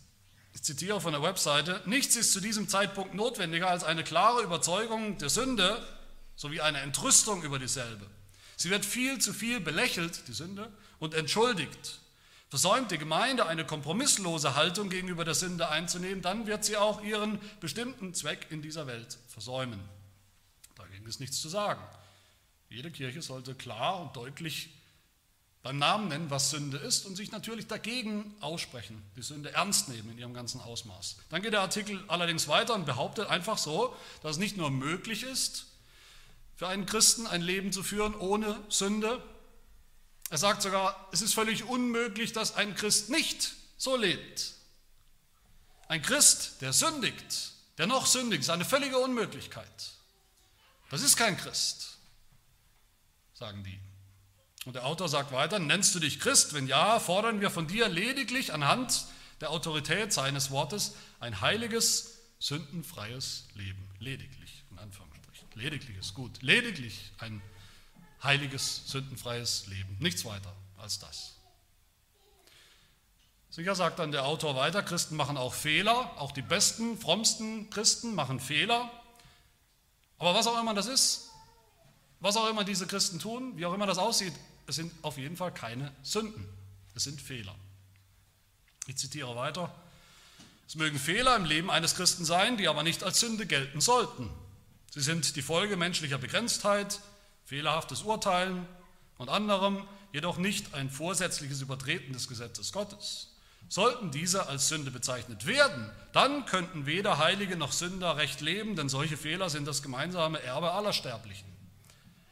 ich 0.54 0.62
zitiere 0.62 1.02
von 1.02 1.12
der 1.12 1.22
Webseite, 1.22 1.82
nichts 1.84 2.16
ist 2.16 2.32
zu 2.32 2.40
diesem 2.40 2.66
Zeitpunkt 2.66 3.12
notwendiger 3.12 3.68
als 3.68 3.84
eine 3.84 4.04
klare 4.04 4.40
Überzeugung 4.42 5.18
der 5.18 5.28
Sünde 5.28 5.86
sowie 6.34 6.62
eine 6.62 6.80
Entrüstung 6.80 7.42
über 7.42 7.58
dieselbe. 7.58 8.06
Sie 8.56 8.70
wird 8.70 8.84
viel 8.84 9.18
zu 9.20 9.32
viel 9.32 9.60
belächelt, 9.60 10.28
die 10.28 10.32
Sünde, 10.32 10.70
und 10.98 11.14
entschuldigt. 11.14 12.00
Versäumt 12.48 12.90
die 12.90 12.98
Gemeinde 12.98 13.46
eine 13.46 13.66
kompromisslose 13.66 14.54
Haltung 14.54 14.88
gegenüber 14.88 15.24
der 15.24 15.34
Sünde 15.34 15.68
einzunehmen, 15.70 16.22
dann 16.22 16.46
wird 16.46 16.64
sie 16.64 16.76
auch 16.76 17.02
ihren 17.02 17.40
bestimmten 17.60 18.14
Zweck 18.14 18.46
in 18.50 18.62
dieser 18.62 18.86
Welt 18.86 19.18
versäumen. 19.28 19.80
Dagegen 20.76 21.06
ist 21.06 21.20
nichts 21.20 21.40
zu 21.40 21.48
sagen. 21.48 21.82
Jede 22.68 22.90
Kirche 22.90 23.22
sollte 23.22 23.54
klar 23.54 24.00
und 24.00 24.16
deutlich 24.16 24.70
beim 25.64 25.78
Namen 25.78 26.08
nennen, 26.08 26.30
was 26.30 26.50
Sünde 26.50 26.76
ist 26.76 27.06
und 27.06 27.16
sich 27.16 27.32
natürlich 27.32 27.66
dagegen 27.66 28.34
aussprechen, 28.40 29.02
die 29.16 29.22
Sünde 29.22 29.52
ernst 29.52 29.88
nehmen 29.88 30.10
in 30.10 30.18
ihrem 30.18 30.34
ganzen 30.34 30.60
Ausmaß. 30.60 31.16
Dann 31.30 31.40
geht 31.40 31.54
der 31.54 31.62
Artikel 31.62 32.04
allerdings 32.06 32.48
weiter 32.48 32.74
und 32.74 32.84
behauptet 32.84 33.28
einfach 33.28 33.56
so, 33.56 33.96
dass 34.22 34.32
es 34.32 34.38
nicht 34.38 34.58
nur 34.58 34.70
möglich 34.70 35.22
ist, 35.22 35.66
für 36.56 36.68
einen 36.68 36.86
Christen 36.86 37.26
ein 37.26 37.42
Leben 37.42 37.72
zu 37.72 37.82
führen 37.82 38.14
ohne 38.14 38.58
Sünde. 38.68 39.22
Er 40.30 40.38
sagt 40.38 40.62
sogar, 40.62 41.08
es 41.12 41.22
ist 41.22 41.34
völlig 41.34 41.64
unmöglich, 41.64 42.32
dass 42.32 42.54
ein 42.54 42.74
Christ 42.74 43.10
nicht 43.10 43.54
so 43.76 43.96
lebt. 43.96 44.54
Ein 45.88 46.02
Christ, 46.02 46.60
der 46.60 46.72
sündigt, 46.72 47.52
der 47.78 47.86
noch 47.86 48.06
sündigt, 48.06 48.42
ist 48.42 48.50
eine 48.50 48.64
völlige 48.64 48.98
Unmöglichkeit. 48.98 49.92
Das 50.90 51.02
ist 51.02 51.16
kein 51.16 51.36
Christ, 51.36 51.98
sagen 53.34 53.64
die. 53.64 53.78
Und 54.64 54.74
der 54.74 54.86
Autor 54.86 55.08
sagt 55.08 55.32
weiter, 55.32 55.58
nennst 55.58 55.94
du 55.94 55.98
dich 55.98 56.20
Christ? 56.20 56.54
Wenn 56.54 56.66
ja, 56.66 56.98
fordern 56.98 57.40
wir 57.40 57.50
von 57.50 57.66
dir 57.66 57.88
lediglich 57.88 58.52
anhand 58.52 59.06
der 59.40 59.50
Autorität 59.50 60.12
seines 60.12 60.50
Wortes 60.50 60.94
ein 61.20 61.40
heiliges, 61.40 62.18
sündenfreies 62.38 63.44
Leben. 63.54 63.88
Lediglich, 63.98 64.64
in 64.70 64.78
Anführungsstrichen. 64.78 65.13
Lediglich 65.54 65.96
ist 65.96 66.14
gut. 66.14 66.42
Lediglich 66.42 67.12
ein 67.18 67.42
heiliges, 68.22 68.82
sündenfreies 68.86 69.66
Leben. 69.66 69.96
Nichts 70.00 70.24
weiter 70.24 70.54
als 70.76 70.98
das. 70.98 71.34
Sicher 73.50 73.76
sagt 73.76 74.00
dann 74.00 74.10
der 74.10 74.24
Autor 74.24 74.56
weiter, 74.56 74.82
Christen 74.82 75.14
machen 75.14 75.36
auch 75.36 75.54
Fehler, 75.54 76.20
auch 76.20 76.32
die 76.32 76.42
besten, 76.42 76.98
frommsten 76.98 77.70
Christen 77.70 78.16
machen 78.16 78.40
Fehler. 78.40 78.90
Aber 80.18 80.34
was 80.34 80.48
auch 80.48 80.60
immer 80.60 80.74
das 80.74 80.86
ist, 80.86 81.30
was 82.18 82.36
auch 82.36 82.48
immer 82.48 82.64
diese 82.64 82.86
Christen 82.88 83.20
tun, 83.20 83.56
wie 83.56 83.64
auch 83.64 83.74
immer 83.74 83.86
das 83.86 83.98
aussieht, 83.98 84.32
es 84.66 84.76
sind 84.76 84.92
auf 85.02 85.18
jeden 85.18 85.36
Fall 85.36 85.54
keine 85.54 85.92
Sünden, 86.02 86.48
es 86.96 87.04
sind 87.04 87.20
Fehler. 87.20 87.54
Ich 88.86 88.96
zitiere 88.96 89.36
weiter. 89.36 89.72
Es 90.66 90.74
mögen 90.74 90.98
Fehler 90.98 91.36
im 91.36 91.44
Leben 91.44 91.70
eines 91.70 91.94
Christen 91.94 92.24
sein, 92.24 92.56
die 92.56 92.66
aber 92.66 92.82
nicht 92.82 93.04
als 93.04 93.20
Sünde 93.20 93.46
gelten 93.46 93.80
sollten. 93.80 94.30
Sie 94.94 95.00
sind 95.00 95.34
die 95.34 95.42
Folge 95.42 95.76
menschlicher 95.76 96.18
Begrenztheit, 96.18 97.00
fehlerhaftes 97.42 98.02
Urteilen 98.02 98.64
und 99.18 99.28
anderem, 99.28 99.88
jedoch 100.12 100.38
nicht 100.38 100.72
ein 100.72 100.88
vorsätzliches 100.88 101.62
Übertreten 101.62 102.12
des 102.12 102.28
Gesetzes 102.28 102.70
Gottes. 102.70 103.34
Sollten 103.68 104.12
diese 104.12 104.46
als 104.46 104.68
Sünde 104.68 104.92
bezeichnet 104.92 105.46
werden, 105.46 105.90
dann 106.12 106.46
könnten 106.46 106.86
weder 106.86 107.18
Heilige 107.18 107.56
noch 107.56 107.72
Sünder 107.72 108.18
recht 108.18 108.40
leben, 108.40 108.76
denn 108.76 108.88
solche 108.88 109.16
Fehler 109.16 109.50
sind 109.50 109.66
das 109.66 109.82
gemeinsame 109.82 110.40
Erbe 110.40 110.70
aller 110.70 110.92
Sterblichen. 110.92 111.48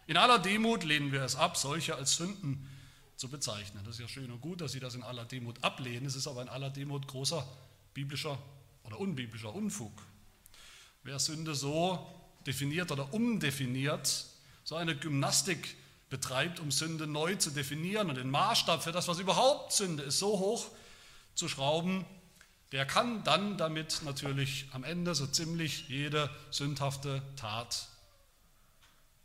In 0.07 0.17
aller 0.17 0.39
Demut 0.39 0.85
lehnen 0.85 1.11
wir 1.11 1.23
es 1.23 1.35
ab, 1.35 1.57
solche 1.57 1.97
als 1.97 2.15
Sünden 2.15 2.71
zu 3.17 3.29
bezeichnen. 3.29 3.83
Das 3.85 3.97
ist 3.97 4.03
ja 4.03 4.07
schön 4.07 4.31
und 4.31 4.41
gut, 4.41 4.61
dass 4.61 4.71
Sie 4.71 4.79
das 4.79 4.95
in 4.95 5.03
aller 5.03 5.25
Demut 5.25 5.65
ablehnen. 5.65 6.07
Es 6.07 6.15
ist 6.15 6.29
aber 6.29 6.43
in 6.43 6.49
aller 6.49 6.71
Demut 6.71 7.09
großer 7.09 7.45
biblischer 7.93 8.39
oder 8.85 9.01
unbiblischer 9.01 9.53
Unfug. 9.53 10.01
Wer 11.03 11.19
Sünde 11.19 11.57
so 11.57 12.22
definiert 12.47 12.91
oder 12.91 13.13
umdefiniert, 13.13 14.27
so 14.65 14.77
eine 14.77 14.97
Gymnastik 14.97 15.77
betreibt, 16.11 16.61
um 16.61 16.71
Sünde 16.71 17.07
neu 17.07 17.37
zu 17.37 17.51
definieren 17.51 18.11
und 18.11 18.17
den 18.17 18.31
Maßstab 18.31 18.83
für 18.83 18.93
das, 18.93 19.09
was 19.09 19.19
überhaupt 19.19 19.73
Sünde 19.73 20.03
ist, 20.03 20.19
so 20.19 20.39
hoch 20.39 20.67
zu 21.35 21.49
schrauben, 21.49 22.05
der 22.73 22.87
kann 22.87 23.23
dann 23.25 23.57
damit 23.59 24.01
natürlich 24.05 24.67
am 24.73 24.85
Ende 24.85 25.15
so 25.15 25.27
ziemlich 25.27 25.89
jede 25.89 26.31
sündhafte 26.51 27.23
Tat 27.37 27.89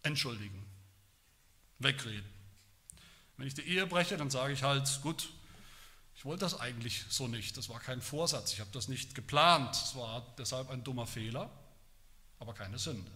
entschuldigen 0.04 0.66
wegreden. 1.80 2.30
Wenn 3.38 3.48
ich 3.48 3.54
die 3.54 3.62
Ehe 3.62 3.86
breche, 3.86 4.18
dann 4.18 4.30
sage 4.30 4.54
ich 4.54 4.64
halt, 4.64 5.00
gut, 5.02 5.30
ich 6.16 6.26
wollte 6.26 6.40
das 6.40 6.60
eigentlich 6.60 7.06
so 7.10 7.28
nicht, 7.28 7.56
das 7.58 7.70
war 7.70 7.80
kein 7.80 8.02
Vorsatz, 8.02 8.54
ich 8.54 8.60
habe 8.60 8.72
das 8.74 8.88
nicht 8.88 9.14
geplant, 9.14 9.76
es 9.76 9.96
war 9.96 10.26
deshalb 10.38 10.70
ein 10.70 10.84
dummer 10.84 11.06
Fehler, 11.06 11.50
aber 12.40 12.54
keine 12.54 12.78
Sünde. 12.78 13.12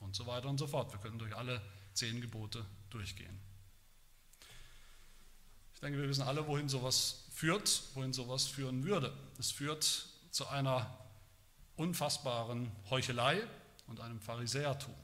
Und 0.00 0.14
so 0.14 0.26
weiter 0.26 0.48
und 0.48 0.58
so 0.58 0.66
fort. 0.66 0.92
Wir 0.92 1.00
können 1.00 1.18
durch 1.18 1.34
alle 1.34 1.60
zehn 1.94 2.20
Gebote 2.20 2.64
durchgehen. 2.90 3.40
Ich 5.74 5.80
denke, 5.80 6.00
wir 6.00 6.08
wissen 6.08 6.22
alle, 6.22 6.46
wohin 6.46 6.68
sowas 6.68 7.24
führt, 7.32 7.82
wohin 7.94 8.12
sowas 8.12 8.46
führen 8.46 8.84
würde. 8.84 9.12
Es 9.38 9.50
führt 9.50 10.06
zu 10.30 10.46
einer 10.48 10.98
unfassbaren 11.76 12.70
Heuchelei 12.90 13.42
und 13.86 14.00
einem 14.00 14.20
Pharisäertum. 14.20 14.94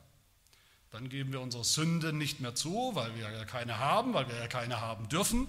Dann 0.91 1.09
geben 1.09 1.33
wir 1.33 1.41
unsere 1.41 1.65
Sünde 1.65 2.13
nicht 2.13 2.41
mehr 2.41 2.55
zu, 2.55 2.95
weil 2.95 3.15
wir 3.15 3.31
ja 3.31 3.45
keine 3.45 3.79
haben, 3.79 4.13
weil 4.13 4.29
wir 4.29 4.37
ja 4.37 4.49
keine 4.49 4.81
haben 4.81 5.09
dürfen. 5.09 5.47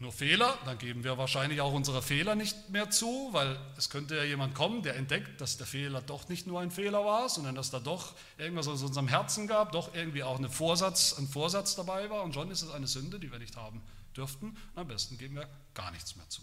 Nur 0.00 0.12
Fehler, 0.12 0.56
dann 0.64 0.78
geben 0.78 1.02
wir 1.02 1.18
wahrscheinlich 1.18 1.60
auch 1.60 1.72
unsere 1.72 2.02
Fehler 2.02 2.36
nicht 2.36 2.70
mehr 2.70 2.88
zu, 2.88 3.30
weil 3.32 3.58
es 3.76 3.90
könnte 3.90 4.16
ja 4.16 4.22
jemand 4.22 4.54
kommen, 4.54 4.82
der 4.82 4.94
entdeckt, 4.94 5.40
dass 5.40 5.56
der 5.56 5.66
Fehler 5.66 6.00
doch 6.02 6.28
nicht 6.28 6.46
nur 6.46 6.60
ein 6.60 6.70
Fehler 6.70 7.04
war, 7.04 7.28
sondern 7.28 7.56
dass 7.56 7.70
da 7.70 7.80
doch 7.80 8.14
irgendwas 8.36 8.68
aus 8.68 8.82
unserem 8.82 9.08
Herzen 9.08 9.48
gab, 9.48 9.72
doch 9.72 9.94
irgendwie 9.94 10.22
auch 10.22 10.38
eine 10.38 10.50
Vorsatz, 10.50 11.18
ein 11.18 11.26
Vorsatz 11.26 11.74
dabei 11.74 12.10
war 12.10 12.22
und 12.22 12.32
schon 12.32 12.48
ist 12.52 12.62
es 12.62 12.70
eine 12.70 12.86
Sünde, 12.86 13.18
die 13.18 13.32
wir 13.32 13.40
nicht 13.40 13.56
haben 13.56 13.82
dürften. 14.16 14.50
Und 14.74 14.78
am 14.78 14.86
besten 14.86 15.18
geben 15.18 15.34
wir 15.34 15.48
gar 15.74 15.90
nichts 15.90 16.14
mehr 16.14 16.28
zu. 16.28 16.42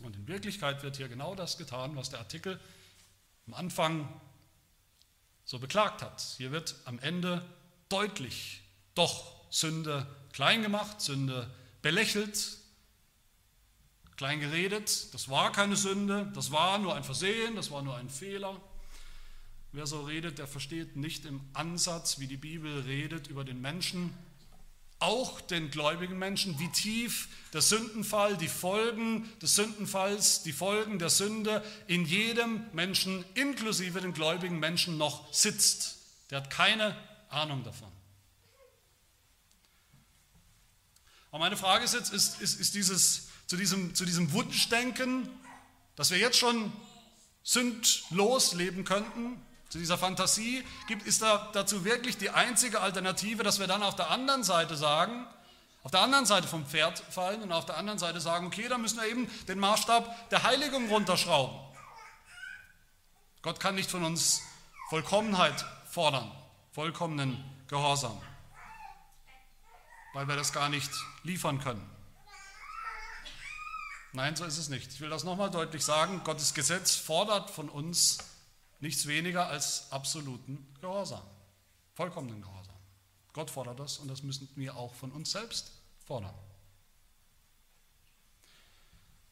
Und 0.00 0.14
in 0.14 0.28
Wirklichkeit 0.28 0.84
wird 0.84 0.96
hier 0.96 1.08
genau 1.08 1.34
das 1.34 1.58
getan, 1.58 1.96
was 1.96 2.10
der 2.10 2.20
Artikel 2.20 2.60
am 3.48 3.54
Anfang 3.54 4.08
so 5.44 5.58
beklagt 5.58 6.00
hat. 6.00 6.20
Hier 6.36 6.52
wird 6.52 6.76
am 6.84 7.00
Ende 7.00 7.44
deutlich 7.88 8.62
doch 8.94 9.50
Sünde 9.50 10.06
klein 10.32 10.62
gemacht, 10.62 11.00
Sünde 11.00 11.50
belächelt, 11.84 12.56
klein 14.16 14.40
geredet. 14.40 15.12
Das 15.12 15.28
war 15.28 15.52
keine 15.52 15.76
Sünde, 15.76 16.32
das 16.34 16.50
war 16.50 16.78
nur 16.78 16.94
ein 16.94 17.04
Versehen, 17.04 17.56
das 17.56 17.70
war 17.70 17.82
nur 17.82 17.94
ein 17.94 18.08
Fehler. 18.08 18.58
Wer 19.70 19.86
so 19.86 20.00
redet, 20.02 20.38
der 20.38 20.46
versteht 20.46 20.96
nicht 20.96 21.26
im 21.26 21.42
Ansatz, 21.52 22.18
wie 22.18 22.26
die 22.26 22.38
Bibel 22.38 22.80
redet 22.80 23.26
über 23.26 23.44
den 23.44 23.60
Menschen, 23.60 24.14
auch 24.98 25.42
den 25.42 25.70
gläubigen 25.70 26.18
Menschen, 26.18 26.58
wie 26.58 26.68
tief 26.68 27.28
der 27.52 27.60
Sündenfall, 27.60 28.38
die 28.38 28.48
Folgen 28.48 29.28
des 29.42 29.54
Sündenfalls, 29.54 30.42
die 30.42 30.52
Folgen 30.52 30.98
der 30.98 31.10
Sünde 31.10 31.62
in 31.86 32.06
jedem 32.06 32.64
Menschen, 32.72 33.26
inklusive 33.34 34.00
den 34.00 34.14
gläubigen 34.14 34.58
Menschen, 34.58 34.96
noch 34.96 35.30
sitzt. 35.34 35.98
Der 36.30 36.38
hat 36.38 36.48
keine 36.48 36.96
Ahnung 37.28 37.62
davon. 37.62 37.92
Aber 41.34 41.40
meine 41.40 41.56
Frage 41.56 41.82
ist 41.82 41.94
jetzt, 41.94 42.12
ist, 42.12 42.40
ist, 42.40 42.60
ist 42.60 42.74
dieses, 42.76 43.26
zu, 43.48 43.56
diesem, 43.56 43.92
zu 43.96 44.04
diesem 44.04 44.32
Wunschdenken, 44.32 45.28
dass 45.96 46.12
wir 46.12 46.18
jetzt 46.18 46.38
schon 46.38 46.72
sündlos 47.42 48.52
leben 48.54 48.84
könnten, 48.84 49.42
zu 49.68 49.78
dieser 49.78 49.98
Fantasie 49.98 50.62
gibt, 50.86 51.02
ist 51.02 51.22
da 51.22 51.50
dazu 51.52 51.84
wirklich 51.84 52.18
die 52.18 52.30
einzige 52.30 52.80
Alternative, 52.80 53.42
dass 53.42 53.58
wir 53.58 53.66
dann 53.66 53.82
auf 53.82 53.96
der 53.96 54.10
anderen 54.10 54.44
Seite 54.44 54.76
sagen, 54.76 55.26
auf 55.82 55.90
der 55.90 56.02
anderen 56.02 56.24
Seite 56.24 56.46
vom 56.46 56.64
Pferd 56.66 57.00
fallen 57.10 57.42
und 57.42 57.50
auf 57.50 57.66
der 57.66 57.78
anderen 57.78 57.98
Seite 57.98 58.20
sagen, 58.20 58.46
okay, 58.46 58.68
dann 58.68 58.80
müssen 58.80 59.00
wir 59.00 59.08
eben 59.08 59.28
den 59.48 59.58
Maßstab 59.58 60.30
der 60.30 60.44
Heiligung 60.44 60.88
runterschrauben. 60.88 61.58
Gott 63.42 63.58
kann 63.58 63.74
nicht 63.74 63.90
von 63.90 64.04
uns 64.04 64.40
Vollkommenheit 64.88 65.66
fordern, 65.90 66.30
vollkommenen 66.70 67.42
Gehorsam, 67.66 68.22
weil 70.14 70.26
wir 70.26 70.36
das 70.36 70.52
gar 70.54 70.70
nicht 70.70 70.90
liefern 71.22 71.60
können. 71.60 71.84
Nein, 74.12 74.34
so 74.36 74.44
ist 74.44 74.56
es 74.56 74.68
nicht. 74.68 74.92
Ich 74.92 75.00
will 75.00 75.10
das 75.10 75.24
nochmal 75.24 75.50
deutlich 75.50 75.84
sagen. 75.84 76.22
Gottes 76.24 76.54
Gesetz 76.54 76.94
fordert 76.94 77.50
von 77.50 77.68
uns 77.68 78.18
Nichts 78.84 79.06
weniger 79.06 79.46
als 79.46 79.90
absoluten 79.92 80.66
Gehorsam, 80.82 81.22
vollkommenen 81.94 82.42
Gehorsam. 82.42 82.74
Gott 83.32 83.50
fordert 83.50 83.80
das 83.80 83.96
und 83.96 84.08
das 84.08 84.22
müssen 84.22 84.46
wir 84.56 84.76
auch 84.76 84.94
von 84.94 85.10
uns 85.10 85.30
selbst 85.30 85.72
fordern. 86.04 86.34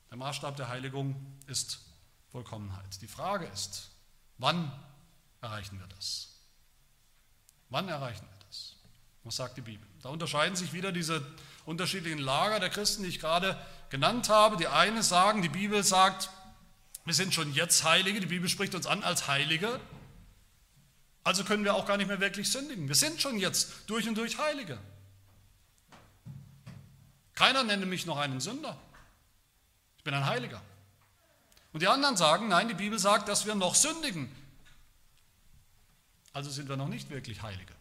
Der 0.08 0.16
Maßstab 0.16 0.56
der 0.56 0.68
Heiligung 0.68 1.14
ist 1.48 1.80
Vollkommenheit. 2.30 3.02
Die 3.02 3.08
Frage 3.08 3.44
ist, 3.44 3.90
wann 4.38 4.72
erreichen 5.42 5.78
wir 5.78 5.86
das? 5.88 6.34
Wann 7.68 7.90
erreichen 7.90 8.26
wir 8.26 8.46
das? 8.46 8.76
Was 9.22 9.36
sagt 9.36 9.58
die 9.58 9.60
Bibel? 9.60 9.86
Da 10.02 10.08
unterscheiden 10.08 10.56
sich 10.56 10.72
wieder 10.72 10.92
diese 10.92 11.24
unterschiedlichen 11.64 12.18
Lager 12.18 12.58
der 12.60 12.70
Christen, 12.70 13.04
die 13.04 13.08
ich 13.08 13.20
gerade 13.20 13.56
genannt 13.88 14.28
habe. 14.28 14.56
Die 14.56 14.66
eine 14.66 15.02
sagen, 15.02 15.42
die 15.42 15.48
Bibel 15.48 15.82
sagt, 15.84 16.30
wir 17.04 17.14
sind 17.14 17.32
schon 17.34 17.52
jetzt 17.52 17.84
Heilige, 17.84 18.20
die 18.20 18.26
Bibel 18.26 18.48
spricht 18.48 18.74
uns 18.74 18.86
an 18.86 19.02
als 19.04 19.28
Heilige. 19.28 19.80
Also 21.24 21.44
können 21.44 21.64
wir 21.64 21.74
auch 21.74 21.86
gar 21.86 21.96
nicht 21.96 22.08
mehr 22.08 22.20
wirklich 22.20 22.50
sündigen. 22.50 22.88
Wir 22.88 22.96
sind 22.96 23.20
schon 23.20 23.38
jetzt 23.38 23.72
durch 23.86 24.08
und 24.08 24.16
durch 24.16 24.38
Heilige. 24.38 24.78
Keiner 27.34 27.62
nenne 27.62 27.86
mich 27.86 28.06
noch 28.06 28.18
einen 28.18 28.40
Sünder. 28.40 28.76
Ich 29.98 30.04
bin 30.04 30.14
ein 30.14 30.26
Heiliger. 30.26 30.60
Und 31.72 31.80
die 31.80 31.88
anderen 31.88 32.16
sagen, 32.16 32.48
nein, 32.48 32.68
die 32.68 32.74
Bibel 32.74 32.98
sagt, 32.98 33.28
dass 33.28 33.46
wir 33.46 33.54
noch 33.54 33.76
sündigen. 33.76 34.30
Also 36.32 36.50
sind 36.50 36.68
wir 36.68 36.76
noch 36.76 36.88
nicht 36.88 37.08
wirklich 37.10 37.42
Heilige. 37.42 37.72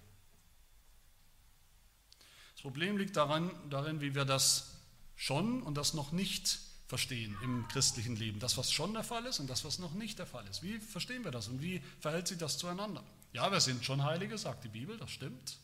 Das 2.62 2.72
Problem 2.72 2.96
liegt 2.96 3.18
daran, 3.18 3.50
darin, 3.72 4.02
wie 4.02 4.14
wir 4.14 4.24
das 4.24 4.76
schon 5.16 5.64
und 5.64 5.74
das 5.78 5.96
noch 5.96 6.12
nicht 6.12 6.60
verstehen 6.86 7.36
im 7.42 7.68
christlichen 7.70 8.16
Leben. 8.16 8.40
Das, 8.40 8.56
was 8.56 8.72
schon 8.72 8.94
der 8.94 9.04
Fall 9.04 9.26
ist 9.26 9.40
und 9.40 9.50
das, 9.50 9.66
was 9.66 9.80
noch 9.80 9.96
nicht 9.96 10.20
der 10.20 10.28
Fall 10.28 10.46
ist. 10.46 10.62
Wie 10.62 10.78
verstehen 10.78 11.24
wir 11.24 11.32
das 11.32 11.48
und 11.48 11.64
wie 11.64 11.82
verhält 12.00 12.28
sich 12.28 12.38
das 12.38 12.60
zueinander? 12.60 13.04
Ja, 13.34 13.52
wir 13.52 13.62
sind 13.62 13.84
schon 13.84 14.04
Heilige, 14.04 14.38
sagt 14.38 14.64
die 14.64 14.68
Bibel, 14.68 14.96
das 15.00 15.10
stimmt. 15.10 15.58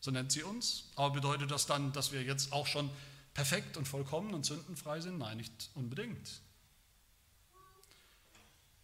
So 0.00 0.12
nennt 0.12 0.32
sie 0.32 0.42
uns. 0.42 0.92
Aber 0.96 1.12
bedeutet 1.12 1.50
das 1.50 1.66
dann, 1.66 1.92
dass 1.92 2.10
wir 2.10 2.22
jetzt 2.22 2.54
auch 2.54 2.66
schon 2.66 2.88
perfekt 3.34 3.76
und 3.76 3.86
vollkommen 3.86 4.32
und 4.32 4.46
sündenfrei 4.46 5.02
sind? 5.02 5.18
Nein, 5.18 5.36
nicht 5.36 5.68
unbedingt. 5.74 6.40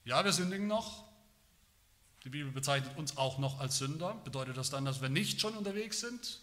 Ja, 0.05 0.23
wir 0.27 0.35
sündigen 0.35 0.67
noch. 0.67 1.05
Die 2.23 2.29
Bibel 2.29 2.53
bezeichnet 2.53 2.99
uns 2.99 3.17
auch 3.17 3.39
noch 3.39 3.61
als 3.61 3.79
Sünder. 3.79 4.13
Bedeutet 4.25 4.59
das 4.59 4.69
dann, 4.69 4.85
dass 4.85 5.01
wir 5.01 5.09
nicht 5.09 5.41
schon 5.41 5.55
unterwegs 5.55 6.01
sind 6.01 6.43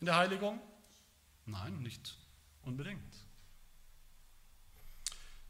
in 0.00 0.06
der 0.06 0.16
Heiligung? 0.16 0.60
Nein, 1.46 1.82
nicht 1.82 2.16
unbedingt. 2.62 3.14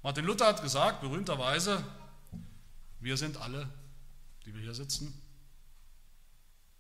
Martin 0.02 0.25
Luther 0.25 0.47
hat 0.47 0.62
gesagt, 0.62 1.00
berühmterweise, 1.00 1.85
wir 3.00 3.17
sind 3.17 3.37
alle, 3.37 3.69
die 4.47 4.55
wir 4.55 4.62
hier 4.62 4.75
sitzen, 4.75 5.12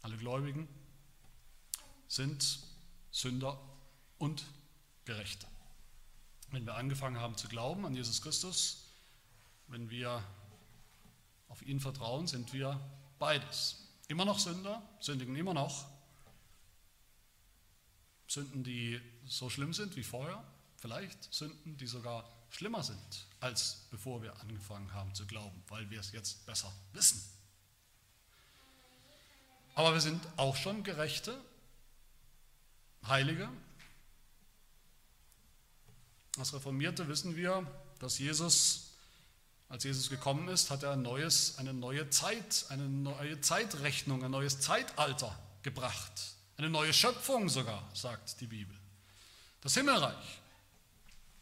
alle 0.02 0.16
Gläubigen, 0.16 0.68
sind 2.06 2.60
Sünder 3.10 3.58
und 4.18 4.44
Gerechte. 5.04 5.46
Wenn 6.50 6.64
wir 6.64 6.76
angefangen 6.76 7.18
haben 7.18 7.36
zu 7.36 7.48
glauben 7.48 7.84
an 7.84 7.94
Jesus 7.94 8.22
Christus, 8.22 8.84
wenn 9.66 9.90
wir 9.90 10.22
auf 11.48 11.62
ihn 11.62 11.80
vertrauen, 11.80 12.26
sind 12.26 12.52
wir 12.52 12.80
beides. 13.18 13.88
Immer 14.06 14.24
noch 14.24 14.38
Sünder, 14.38 14.82
sündigen 15.00 15.36
immer 15.36 15.54
noch. 15.54 15.86
Sünden, 18.28 18.62
die 18.62 19.00
so 19.26 19.50
schlimm 19.50 19.74
sind 19.74 19.96
wie 19.96 20.04
vorher, 20.04 20.44
vielleicht 20.76 21.32
Sünden, 21.34 21.76
die 21.76 21.86
sogar 21.86 22.30
schlimmer 22.50 22.82
sind, 22.82 23.26
als 23.40 23.86
bevor 23.90 24.22
wir 24.22 24.38
angefangen 24.40 24.92
haben 24.94 25.14
zu 25.14 25.26
glauben, 25.26 25.62
weil 25.68 25.90
wir 25.90 25.98
es 26.00 26.12
jetzt 26.12 26.46
besser 26.46 26.72
wissen. 26.92 27.20
Aber 29.74 29.94
wir 29.94 30.00
sind 30.00 30.20
auch 30.36 30.56
schon 30.56 30.84
Gerechte, 30.84 31.40
Heilige. 33.06 33.48
Als 36.36 36.52
Reformierte 36.52 37.08
wissen 37.08 37.36
wir, 37.36 37.66
dass 37.98 38.18
Jesus 38.18 38.88
als 39.68 39.84
Jesus 39.84 40.08
gekommen 40.08 40.48
ist, 40.48 40.70
hat 40.70 40.82
er 40.82 40.92
ein 40.92 41.02
neues, 41.02 41.58
eine 41.58 41.74
neue 41.74 42.08
Zeit, 42.08 42.64
eine 42.70 42.88
neue 42.88 43.40
Zeitrechnung, 43.40 44.24
ein 44.24 44.30
neues 44.30 44.60
Zeitalter 44.60 45.38
gebracht. 45.62 46.37
Eine 46.58 46.70
neue 46.70 46.92
Schöpfung 46.92 47.48
sogar, 47.48 47.88
sagt 47.94 48.40
die 48.40 48.48
Bibel. 48.48 48.76
Das 49.60 49.74
Himmelreich. 49.74 50.40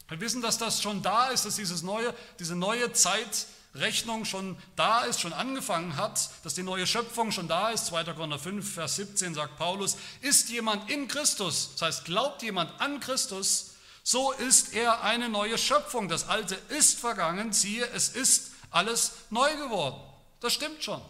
Wir 0.09 0.21
wissen, 0.21 0.43
dass 0.43 0.59
das 0.59 0.83
schon 0.83 1.03
da 1.03 1.29
ist, 1.29 1.47
dass 1.47 1.57
dieses 1.57 1.83
neue, 1.83 2.15
diese 2.39 2.55
neue 2.55 2.93
Zeitrechnung 2.93 4.27
schon 4.27 4.59
da 4.77 5.05
ist, 5.05 5.21
schon 5.21 5.33
angefangen 5.33 5.97
hat, 5.97 6.31
dass 6.45 6.55
die 6.55 6.63
neue 6.63 6.87
Schöpfung 6.87 7.33
schon 7.33 7.49
da 7.49 7.71
ist. 7.71 7.87
2. 7.87 8.05
Korinther 8.13 8.39
5, 8.39 8.75
Vers 8.75 8.97
17 8.97 9.35
sagt 9.35 9.57
Paulus, 9.57 9.97
ist 10.21 10.51
jemand 10.51 10.91
in 10.91 11.09
Christus, 11.09 11.71
das 11.73 11.83
heißt, 11.83 12.05
glaubt 12.05 12.43
jemand 12.43 12.79
an 12.81 13.01
Christus, 13.01 13.73
so 14.03 14.33
ist 14.33 14.75
er 14.75 15.03
eine 15.03 15.31
neue 15.31 15.59
Schöpfung. 15.59 16.09
Das 16.09 16.29
Alte 16.29 16.55
ist 16.69 17.01
vergangen, 17.01 17.53
siehe, 17.53 17.87
es 17.89 18.11
ist 18.11 18.53
alles 18.71 19.13
neu 19.31 19.57
geworden. 19.57 20.01
Das 20.41 20.53
stimmt 20.53 20.85
schon. 20.85 21.01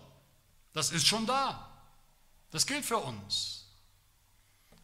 Das 0.73 0.93
ist 0.93 1.07
schon 1.07 1.27
da. 1.27 1.69
Das 2.53 2.67
gilt 2.67 2.85
für 2.85 2.99
uns. 2.99 3.56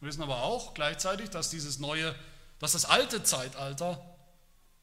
Wir 0.03 0.09
wissen 0.09 0.21
aber 0.21 0.43
auch 0.43 0.73
gleichzeitig, 0.73 1.29
dass 1.29 1.49
dieses 1.49 1.79
neue, 1.79 2.13
dass 2.59 2.73
das 2.73 2.83
alte 2.83 3.23
Zeitalter 3.23 4.03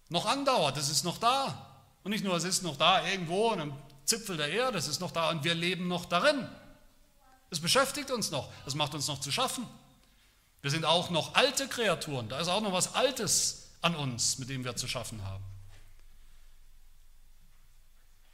noch 0.08 0.24
andauert. 0.24 0.78
Es 0.78 0.88
ist 0.88 1.04
noch 1.04 1.18
da. 1.18 1.76
Und 2.02 2.12
nicht 2.12 2.24
nur, 2.24 2.34
es 2.36 2.44
ist 2.44 2.62
noch 2.62 2.78
da 2.78 3.06
irgendwo 3.06 3.50
an 3.50 3.60
einem 3.60 3.74
Zipfel 4.06 4.38
der 4.38 4.48
Erde, 4.48 4.78
es 4.78 4.88
ist 4.88 4.98
noch 4.98 5.10
da 5.10 5.28
und 5.28 5.44
wir 5.44 5.54
leben 5.54 5.88
noch 5.88 6.06
darin. 6.06 6.48
Es 7.50 7.60
beschäftigt 7.60 8.10
uns 8.10 8.30
noch, 8.30 8.48
es 8.64 8.74
macht 8.74 8.94
uns 8.94 9.08
noch 9.08 9.20
zu 9.20 9.30
schaffen. 9.30 9.66
Wir 10.62 10.70
sind 10.70 10.86
auch 10.86 11.10
noch 11.10 11.34
alte 11.34 11.68
Kreaturen. 11.68 12.30
Da 12.30 12.40
ist 12.40 12.48
auch 12.48 12.62
noch 12.62 12.72
was 12.72 12.94
Altes 12.94 13.72
an 13.82 13.94
uns, 13.96 14.38
mit 14.38 14.48
dem 14.48 14.64
wir 14.64 14.74
zu 14.76 14.88
schaffen 14.88 15.22
haben. 15.22 15.44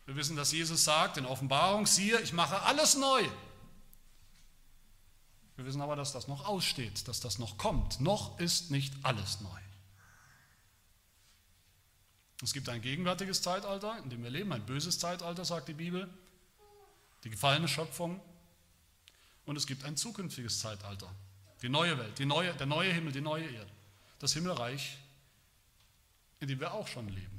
Wir 0.04 0.14
wissen, 0.14 0.36
dass 0.36 0.52
Jesus 0.52 0.84
sagt 0.84 1.16
in 1.16 1.26
Offenbarung, 1.26 1.86
siehe, 1.86 2.20
ich 2.20 2.32
mache 2.32 2.62
alles 2.62 2.94
neu. 2.94 3.24
Wir 5.56 5.64
wissen 5.64 5.80
aber, 5.80 5.96
dass 5.96 6.12
das 6.12 6.28
noch 6.28 6.46
aussteht, 6.46 7.08
dass 7.08 7.20
das 7.20 7.38
noch 7.38 7.56
kommt. 7.56 8.00
Noch 8.00 8.38
ist 8.38 8.70
nicht 8.70 8.94
alles 9.02 9.40
neu. 9.40 9.60
Es 12.42 12.52
gibt 12.52 12.68
ein 12.68 12.82
gegenwärtiges 12.82 13.40
Zeitalter, 13.40 13.98
in 14.02 14.10
dem 14.10 14.22
wir 14.22 14.30
leben, 14.30 14.52
ein 14.52 14.66
böses 14.66 14.98
Zeitalter, 14.98 15.44
sagt 15.46 15.68
die 15.68 15.72
Bibel, 15.72 16.08
die 17.24 17.30
gefallene 17.30 17.66
Schöpfung. 17.66 18.20
Und 19.46 19.56
es 19.56 19.66
gibt 19.66 19.84
ein 19.84 19.96
zukünftiges 19.96 20.60
Zeitalter, 20.60 21.10
die 21.62 21.70
neue 21.70 21.96
Welt, 21.98 22.18
die 22.18 22.26
neue, 22.26 22.52
der 22.54 22.66
neue 22.66 22.92
Himmel, 22.92 23.12
die 23.12 23.22
neue 23.22 23.46
Erde. 23.46 23.70
Das 24.18 24.34
Himmelreich, 24.34 24.98
in 26.40 26.48
dem 26.48 26.60
wir 26.60 26.74
auch 26.74 26.88
schon 26.88 27.08
leben. 27.08 27.35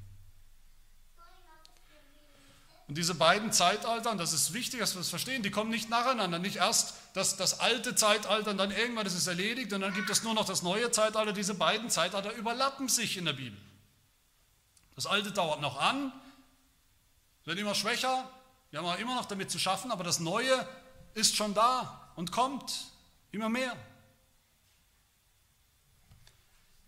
Und 2.88 2.98
diese 2.98 3.16
beiden 3.16 3.52
Zeitalter, 3.52 4.12
und 4.12 4.18
das 4.18 4.32
ist 4.32 4.54
wichtig, 4.54 4.80
dass 4.80 4.96
wir 4.96 5.00
das 5.00 5.10
verstehen, 5.10 5.44
die 5.44 5.52
kommen 5.52 5.70
nicht 5.70 5.90
nacheinander. 5.90 6.40
Nicht 6.40 6.56
erst 6.56 6.94
das, 7.14 7.36
das 7.36 7.60
alte 7.60 7.96
Zeitalter 7.96 8.52
und 8.52 8.58
dann 8.58 8.72
irgendwann 8.72 9.06
ist 9.06 9.14
es 9.14 9.28
erledigt 9.28 9.74
und 9.74 9.82
dann 9.82 9.94
gibt 9.94 10.10
es 10.10 10.24
nur 10.24 10.34
noch 10.34 10.46
das 10.46 10.62
neue 10.62 10.90
Zeitalter. 10.92 11.34
Diese 11.34 11.54
beiden 11.54 11.90
Zeitalter 11.90 12.34
überlappen 12.34 12.88
sich 12.88 13.18
in 13.18 13.26
der 13.26 13.34
Bibel. 13.34 13.60
Das 14.96 15.06
alte 15.06 15.32
dauert 15.32 15.62
noch 15.62 15.80
an, 15.80 16.14
wird 17.44 17.60
immer 17.60 17.76
schwächer, 17.76 18.30
wir 18.72 18.80
haben 18.80 18.86
auch 18.86 19.00
immer 19.00 19.16
noch 19.16 19.26
damit 19.26 19.52
zu 19.52 19.60
schaffen, 19.60 19.92
aber 19.92 20.04
das 20.04 20.20
neue 20.20 20.68
ist 21.14 21.36
schon 21.36 21.54
da 21.54 22.12
und 22.16 22.32
kommt 22.32 22.88
immer 23.32 23.50
mehr. 23.50 23.76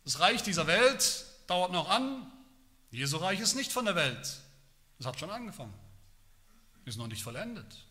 Das 0.04 0.20
Reich 0.20 0.44
dieser 0.44 0.68
Welt 0.68 1.26
dauert 1.48 1.72
noch 1.72 1.90
an. 1.90 2.32
Jesu 2.92 3.18
Reich 3.18 3.40
ist 3.40 3.56
nicht 3.56 3.72
von 3.72 3.86
der 3.86 3.96
Welt. 3.96 4.40
Es 4.98 5.06
hat 5.06 5.20
schon 5.20 5.30
angefangen. 5.30 5.74
Ist 6.90 6.98
noch 6.98 7.06
nicht 7.06 7.22
vollendet. 7.22 7.86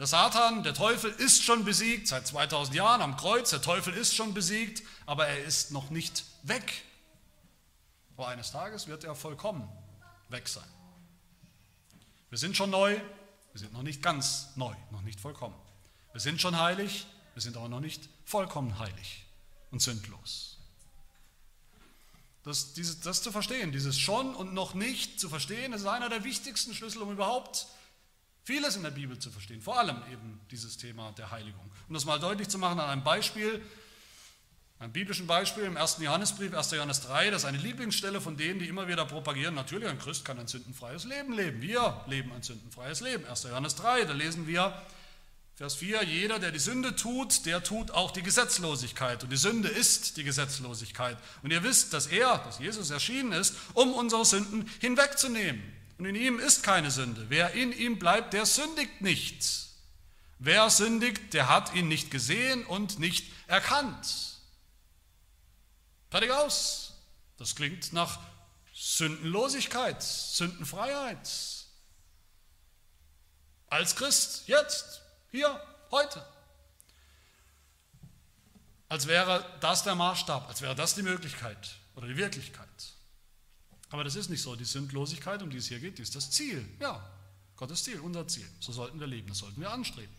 Der 0.00 0.08
Satan, 0.08 0.64
der 0.64 0.74
Teufel 0.74 1.12
ist 1.12 1.44
schon 1.44 1.64
besiegt, 1.64 2.08
seit 2.08 2.26
2000 2.26 2.74
Jahren 2.74 3.00
am 3.00 3.16
Kreuz. 3.16 3.50
Der 3.50 3.62
Teufel 3.62 3.94
ist 3.94 4.16
schon 4.16 4.34
besiegt, 4.34 4.82
aber 5.06 5.28
er 5.28 5.44
ist 5.44 5.70
noch 5.70 5.90
nicht 5.90 6.24
weg. 6.42 6.82
Aber 8.16 8.26
eines 8.26 8.50
Tages 8.50 8.88
wird 8.88 9.04
er 9.04 9.14
vollkommen 9.14 9.70
weg 10.30 10.48
sein. 10.48 10.66
Wir 12.28 12.38
sind 12.38 12.56
schon 12.56 12.70
neu, 12.70 13.00
wir 13.52 13.60
sind 13.60 13.72
noch 13.72 13.84
nicht 13.84 14.02
ganz 14.02 14.48
neu, 14.56 14.74
noch 14.90 15.02
nicht 15.02 15.20
vollkommen. 15.20 15.54
Wir 16.10 16.20
sind 16.20 16.40
schon 16.40 16.58
heilig, 16.58 17.06
wir 17.34 17.42
sind 17.42 17.56
aber 17.56 17.68
noch 17.68 17.78
nicht 17.78 18.08
vollkommen 18.24 18.80
heilig 18.80 19.26
und 19.70 19.80
sündlos. 19.80 20.58
Das, 22.42 22.72
dieses, 22.72 23.00
das 23.00 23.22
zu 23.22 23.32
verstehen, 23.32 23.70
dieses 23.70 23.98
schon 23.98 24.34
und 24.34 24.54
noch 24.54 24.74
nicht 24.74 25.20
zu 25.20 25.28
verstehen, 25.28 25.72
ist 25.72 25.86
einer 25.86 26.08
der 26.08 26.24
wichtigsten 26.24 26.74
Schlüssel, 26.74 27.02
um 27.02 27.12
überhaupt 27.12 27.66
vieles 28.44 28.76
in 28.76 28.82
der 28.82 28.90
Bibel 28.90 29.18
zu 29.18 29.30
verstehen. 29.30 29.60
Vor 29.60 29.78
allem 29.78 30.02
eben 30.10 30.40
dieses 30.50 30.78
Thema 30.78 31.12
der 31.12 31.30
Heiligung. 31.30 31.70
Um 31.88 31.94
das 31.94 32.06
mal 32.06 32.18
deutlich 32.18 32.48
zu 32.48 32.58
machen 32.58 32.80
an 32.80 32.88
einem 32.88 33.04
Beispiel, 33.04 33.62
einem 34.78 34.92
biblischen 34.92 35.26
Beispiel 35.26 35.64
im 35.64 35.76
1. 35.76 35.98
Johannesbrief, 36.00 36.54
1. 36.54 36.70
Johannes 36.70 37.02
3, 37.02 37.30
das 37.30 37.42
ist 37.42 37.48
eine 37.48 37.58
Lieblingsstelle 37.58 38.22
von 38.22 38.38
denen, 38.38 38.58
die 38.58 38.68
immer 38.68 38.88
wieder 38.88 39.04
propagieren, 39.04 39.54
natürlich 39.54 39.88
ein 39.88 39.98
Christ 39.98 40.24
kann 40.24 40.38
ein 40.38 40.46
sündenfreies 40.46 41.04
Leben 41.04 41.34
leben. 41.34 41.60
Wir 41.60 42.02
leben 42.06 42.32
ein 42.32 42.42
sündenfreies 42.42 43.02
Leben. 43.02 43.26
1. 43.26 43.42
Johannes 43.42 43.74
3, 43.74 44.04
da 44.04 44.14
lesen 44.14 44.46
wir, 44.46 44.74
Vers 45.60 45.74
4, 45.74 46.04
jeder, 46.04 46.38
der 46.38 46.52
die 46.52 46.58
Sünde 46.58 46.96
tut, 46.96 47.44
der 47.44 47.62
tut 47.62 47.90
auch 47.90 48.12
die 48.12 48.22
Gesetzlosigkeit. 48.22 49.22
Und 49.22 49.28
die 49.28 49.36
Sünde 49.36 49.68
ist 49.68 50.16
die 50.16 50.24
Gesetzlosigkeit. 50.24 51.18
Und 51.42 51.50
ihr 51.50 51.62
wisst, 51.62 51.92
dass 51.92 52.06
er, 52.06 52.38
dass 52.38 52.60
Jesus 52.60 52.88
erschienen 52.88 53.32
ist, 53.32 53.54
um 53.74 53.92
unsere 53.92 54.24
Sünden 54.24 54.66
hinwegzunehmen. 54.80 55.62
Und 55.98 56.06
in 56.06 56.14
ihm 56.14 56.38
ist 56.38 56.62
keine 56.62 56.90
Sünde. 56.90 57.26
Wer 57.28 57.52
in 57.52 57.72
ihm 57.72 57.98
bleibt, 57.98 58.32
der 58.32 58.46
sündigt 58.46 59.02
nicht. 59.02 59.44
Wer 60.38 60.70
sündigt, 60.70 61.34
der 61.34 61.50
hat 61.50 61.74
ihn 61.74 61.88
nicht 61.88 62.10
gesehen 62.10 62.64
und 62.64 62.98
nicht 62.98 63.30
erkannt. 63.46 64.38
Fertig 66.10 66.30
aus. 66.30 66.94
Das 67.36 67.54
klingt 67.54 67.92
nach 67.92 68.18
Sündenlosigkeit, 68.72 70.02
Sündenfreiheit. 70.02 71.28
Als 73.66 73.94
Christ, 73.94 74.44
jetzt, 74.46 75.02
hier, 75.30 75.60
heute. 75.90 76.24
Als 78.88 79.06
wäre 79.06 79.44
das 79.60 79.84
der 79.84 79.94
Maßstab, 79.94 80.48
als 80.48 80.62
wäre 80.62 80.74
das 80.74 80.94
die 80.94 81.02
Möglichkeit 81.02 81.76
oder 81.94 82.08
die 82.08 82.16
Wirklichkeit. 82.16 82.68
Aber 83.90 84.04
das 84.04 84.16
ist 84.16 84.30
nicht 84.30 84.42
so. 84.42 84.56
Die 84.56 84.64
Sündlosigkeit, 84.64 85.42
um 85.42 85.50
die 85.50 85.58
es 85.58 85.68
hier 85.68 85.78
geht, 85.78 85.98
die 85.98 86.02
ist 86.02 86.14
das 86.14 86.30
Ziel. 86.30 86.66
Ja, 86.80 87.04
Gottes 87.56 87.84
Ziel, 87.84 88.00
unser 88.00 88.26
Ziel. 88.26 88.48
So 88.60 88.72
sollten 88.72 88.98
wir 88.98 89.06
leben, 89.06 89.28
das 89.28 89.38
sollten 89.38 89.60
wir 89.60 89.70
anstreben. 89.70 90.14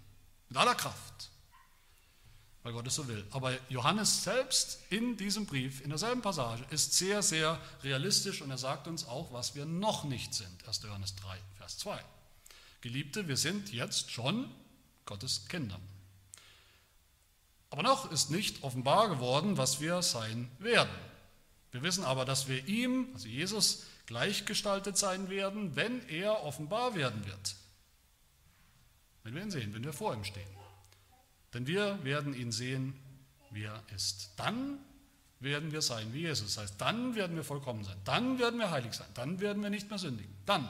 Mit 0.49 0.57
aller 0.57 0.75
Kraft. 0.75 1.29
Weil 2.63 2.73
Gott 2.73 2.85
es 2.85 2.95
so 2.95 3.07
will. 3.07 3.25
Aber 3.31 3.57
Johannes 3.69 4.23
selbst 4.23 4.79
in 4.89 5.17
diesem 5.17 5.47
Brief, 5.47 5.81
in 5.81 5.89
derselben 5.89 6.21
Passage, 6.21 6.63
ist 6.69 6.93
sehr, 6.93 7.23
sehr 7.23 7.59
realistisch 7.81 8.41
und 8.41 8.51
er 8.51 8.59
sagt 8.59 8.87
uns 8.87 9.05
auch, 9.05 9.33
was 9.33 9.55
wir 9.55 9.65
noch 9.65 10.03
nicht 10.03 10.33
sind. 10.33 10.67
1. 10.67 10.83
Johannes 10.83 11.15
3, 11.15 11.37
Vers 11.57 11.77
2. 11.79 11.99
Geliebte, 12.81 13.27
wir 13.27 13.37
sind 13.37 13.73
jetzt 13.73 14.11
schon 14.11 14.53
Gottes 15.11 15.45
Kinder. 15.49 15.77
Aber 17.69 17.83
noch 17.83 18.09
ist 18.11 18.31
nicht 18.31 18.63
offenbar 18.63 19.09
geworden, 19.09 19.57
was 19.57 19.81
wir 19.81 20.01
sein 20.01 20.49
werden. 20.57 20.91
Wir 21.71 21.83
wissen 21.83 22.05
aber, 22.05 22.23
dass 22.23 22.47
wir 22.47 22.65
ihm, 22.67 23.09
also 23.13 23.27
Jesus, 23.27 23.83
gleichgestaltet 24.05 24.97
sein 24.97 25.29
werden, 25.29 25.75
wenn 25.75 26.07
er 26.07 26.43
offenbar 26.43 26.95
werden 26.95 27.25
wird. 27.25 27.55
Wenn 29.23 29.35
wir 29.35 29.41
ihn 29.41 29.51
sehen, 29.51 29.73
wenn 29.73 29.83
wir 29.83 29.93
vor 29.93 30.13
ihm 30.13 30.23
stehen. 30.23 30.47
Denn 31.53 31.67
wir 31.67 32.01
werden 32.05 32.33
ihn 32.33 32.53
sehen, 32.53 32.93
wie 33.51 33.63
er 33.63 33.83
ist. 33.93 34.31
Dann 34.37 34.79
werden 35.41 35.73
wir 35.73 35.81
sein 35.81 36.13
wie 36.13 36.21
Jesus. 36.21 36.55
Das 36.55 36.63
heißt, 36.63 36.81
dann 36.81 37.15
werden 37.15 37.35
wir 37.35 37.43
vollkommen 37.43 37.83
sein. 37.83 37.97
Dann 38.05 38.39
werden 38.39 38.59
wir 38.59 38.71
heilig 38.71 38.93
sein. 38.93 39.07
Dann 39.13 39.41
werden 39.41 39.61
wir 39.61 39.69
nicht 39.69 39.89
mehr 39.89 39.99
sündigen. 39.99 40.33
Dann. 40.45 40.69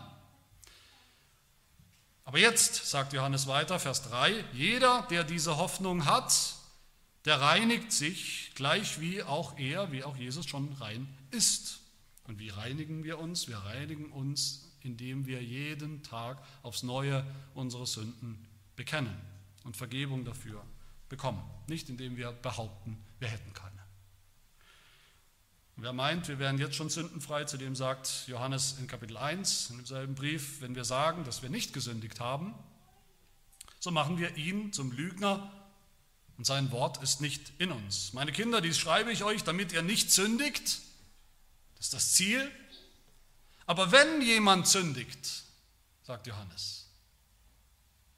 Aber 2.31 2.39
jetzt, 2.39 2.89
sagt 2.89 3.11
Johannes 3.11 3.47
weiter, 3.47 3.77
Vers 3.77 4.03
3, 4.03 4.45
jeder, 4.53 5.05
der 5.09 5.25
diese 5.25 5.57
Hoffnung 5.57 6.05
hat, 6.05 6.55
der 7.25 7.41
reinigt 7.41 7.91
sich, 7.91 8.53
gleich 8.55 9.01
wie 9.01 9.21
auch 9.21 9.59
er, 9.59 9.91
wie 9.91 10.05
auch 10.05 10.15
Jesus 10.15 10.45
schon 10.45 10.71
rein 10.79 11.09
ist. 11.31 11.81
Und 12.29 12.39
wie 12.39 12.47
reinigen 12.47 13.03
wir 13.03 13.19
uns? 13.19 13.49
Wir 13.49 13.57
reinigen 13.57 14.13
uns, 14.13 14.71
indem 14.79 15.25
wir 15.25 15.43
jeden 15.43 16.03
Tag 16.03 16.41
aufs 16.63 16.83
Neue 16.83 17.25
unsere 17.53 17.85
Sünden 17.85 18.47
bekennen 18.77 19.19
und 19.65 19.75
Vergebung 19.75 20.23
dafür 20.23 20.63
bekommen. 21.09 21.43
Nicht 21.67 21.89
indem 21.89 22.15
wir 22.15 22.31
behaupten, 22.31 22.97
wir 23.19 23.27
hätten 23.27 23.51
keine. 23.51 23.83
Wer 25.77 25.93
meint, 25.93 26.27
wir 26.27 26.37
wären 26.37 26.57
jetzt 26.57 26.75
schon 26.75 26.89
sündenfrei, 26.89 27.45
zu 27.45 27.57
dem 27.57 27.75
sagt 27.75 28.27
Johannes 28.27 28.75
in 28.79 28.87
Kapitel 28.87 29.17
1, 29.17 29.71
in 29.71 29.77
demselben 29.77 30.15
Brief, 30.15 30.61
wenn 30.61 30.75
wir 30.75 30.85
sagen, 30.85 31.23
dass 31.23 31.41
wir 31.41 31.49
nicht 31.49 31.73
gesündigt 31.73 32.19
haben, 32.19 32.53
so 33.79 33.89
machen 33.89 34.19
wir 34.19 34.35
ihn 34.37 34.73
zum 34.73 34.91
Lügner 34.91 35.51
und 36.37 36.45
sein 36.45 36.71
Wort 36.71 37.01
ist 37.01 37.21
nicht 37.21 37.53
in 37.57 37.71
uns. 37.71 38.13
Meine 38.13 38.31
Kinder, 38.31 38.61
dies 38.61 38.77
schreibe 38.77 39.11
ich 39.11 39.23
euch, 39.23 39.43
damit 39.43 39.71
ihr 39.73 39.81
nicht 39.81 40.11
sündigt. 40.11 40.81
Das 41.75 41.85
ist 41.85 41.93
das 41.93 42.13
Ziel. 42.13 42.51
Aber 43.65 43.91
wenn 43.91 44.21
jemand 44.21 44.67
sündigt, 44.67 45.43
sagt 46.03 46.27
Johannes, 46.27 46.89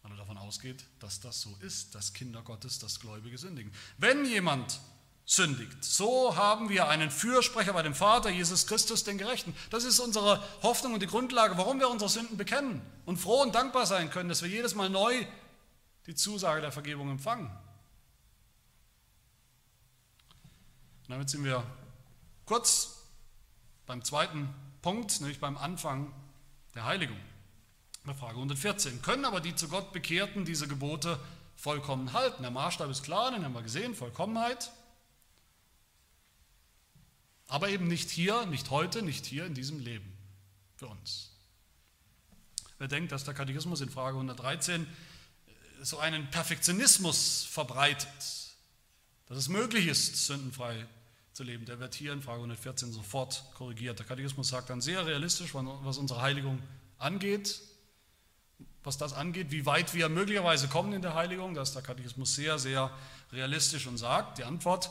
weil 0.01 0.11
er 0.11 0.17
davon 0.17 0.37
ausgeht, 0.37 0.83
dass 0.99 1.21
das 1.21 1.41
so 1.41 1.55
ist, 1.61 1.95
dass 1.95 2.13
Kinder 2.13 2.41
Gottes, 2.41 2.79
das 2.79 2.99
Gläubige 2.99 3.37
sündigen. 3.37 3.71
Wenn 3.97 4.25
jemand 4.25 4.81
sündigt, 5.25 5.83
so 5.83 6.35
haben 6.35 6.69
wir 6.69 6.89
einen 6.89 7.09
Fürsprecher 7.09 7.73
bei 7.73 7.81
dem 7.81 7.95
Vater, 7.95 8.29
Jesus 8.29 8.67
Christus, 8.67 9.03
den 9.03 9.17
Gerechten. 9.17 9.55
Das 9.69 9.85
ist 9.85 9.99
unsere 9.99 10.43
Hoffnung 10.61 10.93
und 10.93 11.01
die 11.01 11.07
Grundlage, 11.07 11.57
warum 11.57 11.79
wir 11.79 11.89
unsere 11.89 12.09
Sünden 12.09 12.37
bekennen 12.37 12.81
und 13.05 13.17
froh 13.17 13.41
und 13.41 13.55
dankbar 13.55 13.85
sein 13.85 14.09
können, 14.09 14.29
dass 14.29 14.41
wir 14.41 14.49
jedes 14.49 14.75
Mal 14.75 14.89
neu 14.89 15.25
die 16.07 16.15
Zusage 16.15 16.61
der 16.61 16.71
Vergebung 16.71 17.09
empfangen. 17.09 17.49
Damit 21.07 21.29
sind 21.29 21.43
wir 21.43 21.63
kurz 22.45 23.03
beim 23.85 24.03
zweiten 24.03 24.53
Punkt, 24.81 25.21
nämlich 25.21 25.39
beim 25.39 25.57
Anfang 25.57 26.13
der 26.75 26.85
Heiligung. 26.85 27.19
Bei 28.05 28.13
Frage 28.13 28.35
114. 28.35 29.01
Können 29.01 29.23
aber 29.23 29.39
die 29.39 29.55
zu 29.55 29.69
Gott 29.69 29.93
Bekehrten 29.93 30.43
diese 30.43 30.67
Gebote 30.67 31.19
vollkommen 31.55 32.11
halten? 32.11 32.41
Der 32.41 32.51
Maßstab 32.51 32.89
ist 32.89 33.03
klar, 33.03 33.31
den 33.31 33.45
haben 33.45 33.53
wir 33.53 33.61
gesehen, 33.61 33.95
Vollkommenheit. 33.95 34.71
Aber 37.53 37.69
eben 37.69 37.87
nicht 37.87 38.09
hier, 38.09 38.47
nicht 38.47 38.71
heute, 38.71 39.03
nicht 39.03 39.27
hier 39.27 39.45
in 39.45 39.53
diesem 39.53 39.79
Leben 39.79 40.11
für 40.75 40.87
uns. 40.87 41.29
Wer 42.79 42.87
denkt, 42.87 43.11
dass 43.11 43.25
der 43.25 43.35
Katechismus 43.35 43.79
in 43.81 43.91
Frage 43.91 44.17
113 44.17 44.87
so 45.83 45.99
einen 45.99 46.31
Perfektionismus 46.31 47.43
verbreitet, 47.43 48.07
dass 49.27 49.37
es 49.37 49.49
möglich 49.49 49.85
ist, 49.85 50.25
sündenfrei 50.25 50.87
zu 51.33 51.43
leben, 51.43 51.65
der 51.65 51.79
wird 51.79 51.93
hier 51.93 52.11
in 52.13 52.23
Frage 52.23 52.37
114 52.37 52.91
sofort 52.91 53.43
korrigiert. 53.53 53.99
Der 53.99 54.07
Katechismus 54.07 54.47
sagt 54.47 54.71
dann 54.71 54.81
sehr 54.81 55.05
realistisch, 55.05 55.53
was 55.53 55.99
unsere 55.99 56.23
Heiligung 56.23 56.59
angeht, 56.97 57.61
was 58.83 58.97
das 58.97 59.13
angeht, 59.13 59.51
wie 59.51 59.67
weit 59.67 59.93
wir 59.93 60.09
möglicherweise 60.09 60.69
kommen 60.69 60.91
in 60.91 61.03
der 61.03 61.13
Heiligung. 61.13 61.53
Da 61.53 61.61
ist 61.61 61.75
der 61.75 61.83
Katechismus 61.83 62.33
sehr, 62.33 62.57
sehr 62.57 62.89
realistisch 63.31 63.85
und 63.85 63.99
sagt, 63.99 64.39
die 64.39 64.43
Antwort, 64.43 64.89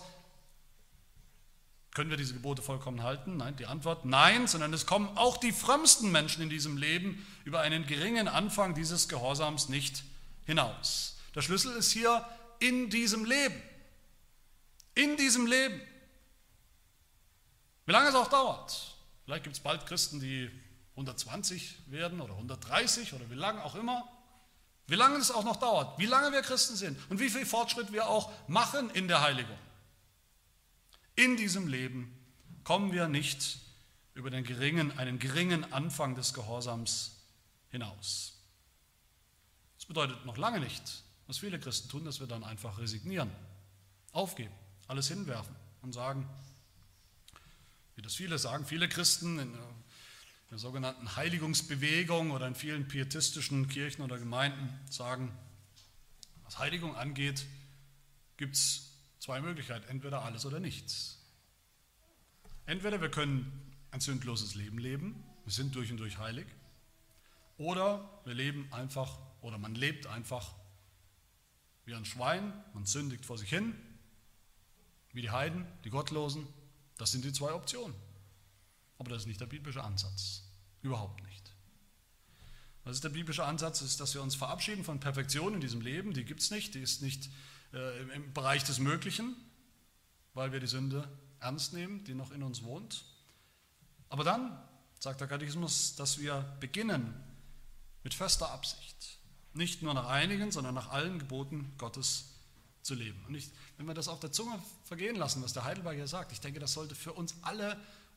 können 1.94 2.10
wir 2.10 2.16
diese 2.16 2.32
Gebote 2.32 2.62
vollkommen 2.62 3.02
halten? 3.02 3.36
Nein, 3.36 3.56
die 3.56 3.66
Antwort 3.66 4.04
nein, 4.04 4.46
sondern 4.46 4.72
es 4.72 4.86
kommen 4.86 5.10
auch 5.16 5.36
die 5.36 5.52
frömmsten 5.52 6.10
Menschen 6.10 6.42
in 6.42 6.48
diesem 6.48 6.76
Leben 6.76 7.26
über 7.44 7.60
einen 7.60 7.86
geringen 7.86 8.28
Anfang 8.28 8.74
dieses 8.74 9.08
Gehorsams 9.08 9.68
nicht 9.68 10.02
hinaus. 10.46 11.18
Der 11.34 11.42
Schlüssel 11.42 11.72
ist 11.76 11.92
hier 11.92 12.26
in 12.60 12.88
diesem 12.88 13.24
Leben. 13.24 13.60
In 14.94 15.16
diesem 15.16 15.46
Leben. 15.46 15.80
Wie 17.84 17.92
lange 17.92 18.08
es 18.08 18.14
auch 18.14 18.28
dauert. 18.28 18.96
Vielleicht 19.24 19.44
gibt 19.44 19.56
es 19.56 19.62
bald 19.62 19.86
Christen, 19.86 20.20
die 20.20 20.50
120 20.92 21.78
werden 21.86 22.20
oder 22.20 22.34
130 22.34 23.12
oder 23.14 23.28
wie 23.30 23.34
lange 23.34 23.62
auch 23.64 23.74
immer. 23.74 24.08
Wie 24.86 24.94
lange 24.94 25.16
es 25.16 25.30
auch 25.30 25.44
noch 25.44 25.56
dauert, 25.56 25.98
wie 25.98 26.06
lange 26.06 26.32
wir 26.32 26.42
Christen 26.42 26.76
sind 26.76 26.98
und 27.08 27.20
wie 27.20 27.30
viel 27.30 27.46
Fortschritt 27.46 27.92
wir 27.92 28.08
auch 28.08 28.30
machen 28.48 28.90
in 28.90 29.08
der 29.08 29.20
Heiligung. 29.20 29.56
In 31.14 31.36
diesem 31.36 31.68
Leben 31.68 32.12
kommen 32.64 32.92
wir 32.92 33.08
nicht 33.08 33.58
über 34.14 34.30
den 34.30 34.44
geringen, 34.44 34.96
einen 34.98 35.18
geringen 35.18 35.72
Anfang 35.72 36.14
des 36.14 36.34
Gehorsams 36.34 37.16
hinaus. 37.70 38.38
Das 39.76 39.86
bedeutet 39.86 40.24
noch 40.26 40.36
lange 40.36 40.60
nicht, 40.60 41.02
was 41.26 41.38
viele 41.38 41.58
Christen 41.58 41.88
tun, 41.88 42.04
dass 42.04 42.20
wir 42.20 42.26
dann 42.26 42.44
einfach 42.44 42.78
resignieren, 42.78 43.30
aufgeben, 44.12 44.54
alles 44.86 45.08
hinwerfen 45.08 45.54
und 45.82 45.92
sagen, 45.92 46.28
wie 47.96 48.02
das 48.02 48.14
viele 48.14 48.38
sagen, 48.38 48.64
viele 48.64 48.88
Christen 48.88 49.38
in 49.38 49.56
der 50.50 50.58
sogenannten 50.58 51.16
Heiligungsbewegung 51.16 52.30
oder 52.30 52.46
in 52.46 52.54
vielen 52.54 52.86
pietistischen 52.86 53.68
Kirchen 53.68 54.02
oder 54.02 54.18
Gemeinden 54.18 54.68
sagen, 54.90 55.32
was 56.44 56.58
Heiligung 56.58 56.94
angeht, 56.96 57.46
gibt 58.36 58.56
es 58.56 58.91
zwei 59.22 59.40
Möglichkeiten, 59.40 59.88
entweder 59.88 60.24
alles 60.24 60.44
oder 60.44 60.58
nichts. 60.58 61.16
Entweder 62.66 63.00
wir 63.00 63.08
können 63.08 63.72
ein 63.92 64.00
sündloses 64.00 64.56
Leben 64.56 64.78
leben, 64.78 65.22
wir 65.44 65.52
sind 65.52 65.76
durch 65.76 65.92
und 65.92 65.98
durch 65.98 66.18
heilig, 66.18 66.46
oder 67.56 68.20
wir 68.24 68.34
leben 68.34 68.66
einfach, 68.72 69.16
oder 69.40 69.58
man 69.58 69.76
lebt 69.76 70.08
einfach 70.08 70.52
wie 71.84 71.94
ein 71.94 72.04
Schwein, 72.04 72.52
man 72.74 72.84
sündigt 72.84 73.24
vor 73.24 73.38
sich 73.38 73.48
hin, 73.48 73.76
wie 75.12 75.22
die 75.22 75.30
Heiden, 75.30 75.66
die 75.84 75.90
Gottlosen. 75.90 76.44
Das 76.98 77.12
sind 77.12 77.24
die 77.24 77.32
zwei 77.32 77.52
Optionen. 77.52 77.94
Aber 78.98 79.10
das 79.10 79.22
ist 79.22 79.26
nicht 79.28 79.40
der 79.40 79.46
biblische 79.46 79.84
Ansatz. 79.84 80.42
Überhaupt 80.80 81.22
nicht. 81.24 81.54
Was 82.82 82.96
ist 82.96 83.04
der 83.04 83.10
biblische 83.10 83.44
Ansatz? 83.44 83.82
Ist, 83.82 84.00
dass 84.00 84.14
wir 84.14 84.22
uns 84.22 84.34
verabschieden 84.34 84.82
von 84.84 84.98
Perfektion 84.98 85.54
in 85.54 85.60
diesem 85.60 85.80
Leben. 85.80 86.12
Die 86.12 86.24
gibt 86.24 86.40
es 86.40 86.50
nicht. 86.50 86.74
Die 86.74 86.80
ist 86.80 87.02
nicht 87.02 87.30
äh, 87.72 88.02
im 88.14 88.32
Bereich 88.32 88.64
des 88.64 88.78
Möglichen, 88.78 89.36
weil 90.34 90.52
wir 90.52 90.60
die 90.60 90.66
Sünde 90.66 91.08
ernst 91.40 91.72
nehmen, 91.72 92.04
die 92.04 92.14
noch 92.14 92.30
in 92.30 92.42
uns 92.42 92.62
wohnt. 92.62 93.04
Aber 94.08 94.24
dann, 94.24 94.58
sagt 94.98 95.20
der 95.20 95.28
Katechismus, 95.28 95.96
dass 95.96 96.18
wir 96.18 96.56
beginnen 96.60 97.14
mit 98.04 98.14
fester 98.14 98.50
Absicht, 98.50 99.18
nicht 99.54 99.82
nur 99.82 99.94
nach 99.94 100.08
einigen, 100.08 100.52
sondern 100.52 100.74
nach 100.74 100.90
allen 100.90 101.18
Geboten 101.18 101.72
Gottes 101.78 102.32
zu 102.82 102.94
leben. 102.94 103.22
Und 103.26 103.34
ich, 103.34 103.50
wenn 103.76 103.86
wir 103.86 103.94
das 103.94 104.08
auf 104.08 104.20
der 104.20 104.32
Zunge 104.32 104.58
vergehen 104.84 105.16
lassen, 105.16 105.42
was 105.42 105.52
der 105.52 105.64
Heidelberg 105.64 105.96
hier 105.96 106.08
sagt, 106.08 106.32
ich 106.32 106.40
denke, 106.40 106.60
das 106.60 106.72
sollte 106.72 106.94
für 106.94 107.12
uns 107.12 107.34
alle 107.42 107.76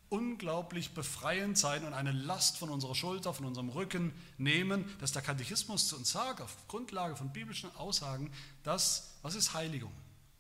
unglaublich 0.10 0.94
befreiend 0.94 1.58
sein 1.58 1.84
und 1.86 1.94
eine 1.94 2.12
Last 2.12 2.58
von 2.58 2.70
unserer 2.70 2.96
Schulter, 2.96 3.34
von 3.34 3.46
unserem 3.46 3.70
Rücken 3.70 4.14
nehmen, 4.38 4.86
dass 5.00 5.12
der 5.12 5.22
Katechismus 5.22 5.88
zu 5.88 5.96
uns 5.98 6.12
sagt, 6.12 6.42
auf 6.42 6.56
Grundlage 6.68 7.16
von 7.16 7.32
biblischen 7.34 7.76
Aussagen, 7.76 8.32
dass, 8.64 9.16
was 9.22 9.36
ist 9.36 9.54
Heiligung 9.54 9.92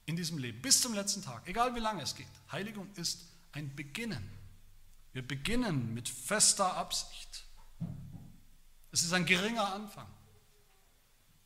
in 0.05 0.15
diesem 0.15 0.37
Leben, 0.37 0.61
bis 0.61 0.81
zum 0.81 0.93
letzten 0.93 1.23
Tag, 1.23 1.47
egal 1.47 1.75
wie 1.75 1.79
lange 1.79 2.03
es 2.03 2.15
geht. 2.15 2.27
Heiligung 2.51 2.87
ist 2.95 3.21
ein 3.51 3.75
Beginnen. 3.75 4.29
Wir 5.13 5.25
beginnen 5.27 5.93
mit 5.93 6.09
fester 6.09 6.75
Absicht. 6.75 7.45
Es 8.91 9.03
ist 9.03 9.13
ein 9.13 9.25
geringer 9.25 9.73
Anfang. 9.73 10.07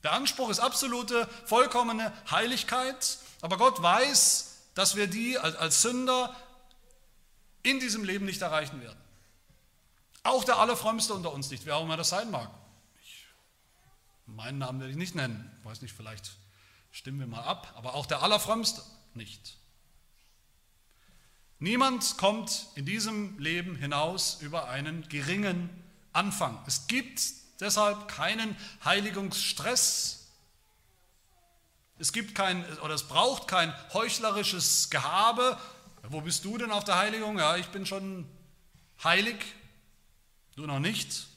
Der 0.03 0.13
Anspruch 0.13 0.49
ist 0.49 0.59
absolute, 0.59 1.27
vollkommene 1.45 2.13
Heiligkeit, 2.29 3.17
aber 3.41 3.57
Gott 3.57 3.81
weiß, 3.81 4.57
dass 4.75 4.95
wir 4.95 5.07
die 5.07 5.37
als 5.37 5.81
Sünder 5.81 6.35
in 7.63 7.79
diesem 7.79 8.03
Leben 8.03 8.25
nicht 8.25 8.41
erreichen 8.41 8.81
werden. 8.81 8.99
Auch 10.23 10.43
der 10.43 10.57
Allerfrömmste 10.57 11.13
unter 11.13 11.33
uns 11.33 11.49
nicht, 11.49 11.65
wer 11.65 11.77
auch 11.77 11.83
immer 11.83 11.97
das 11.97 12.09
sein 12.09 12.29
mag. 12.31 12.49
Ich, 13.03 13.25
meinen 14.25 14.57
Namen 14.57 14.79
werde 14.79 14.91
ich 14.91 14.97
nicht 14.97 15.15
nennen, 15.15 15.55
ich 15.59 15.65
weiß 15.65 15.81
nicht, 15.81 15.93
vielleicht 15.93 16.31
stimmen 16.91 17.19
wir 17.19 17.27
mal 17.27 17.43
ab, 17.43 17.73
aber 17.75 17.95
auch 17.95 18.05
der 18.05 18.21
Allerfrömmste 18.21 18.81
nicht. 19.13 19.57
Niemand 21.59 22.17
kommt 22.17 22.67
in 22.75 22.85
diesem 22.85 23.37
Leben 23.37 23.75
hinaus 23.75 24.37
über 24.41 24.69
einen 24.69 25.07
geringen 25.09 25.69
Anfang. 26.13 26.57
Es 26.65 26.87
gibt 26.87 27.21
deshalb 27.59 28.07
keinen 28.07 28.55
Heiligungsstress. 28.85 30.29
Es 31.97 32.13
gibt 32.13 32.33
kein 32.33 32.65
oder 32.79 32.93
es 32.93 33.03
braucht 33.03 33.49
kein 33.49 33.73
heuchlerisches 33.93 34.89
Gehabe. 34.89 35.59
Wo 36.03 36.21
bist 36.21 36.45
du 36.45 36.57
denn 36.57 36.71
auf 36.71 36.83
der 36.83 36.97
Heiligung? 36.97 37.37
Ja, 37.37 37.57
ich 37.57 37.67
bin 37.67 37.85
schon 37.85 38.27
heilig. 39.03 39.35
Du 40.55 40.65
noch 40.65 40.79
nicht. 40.79 41.27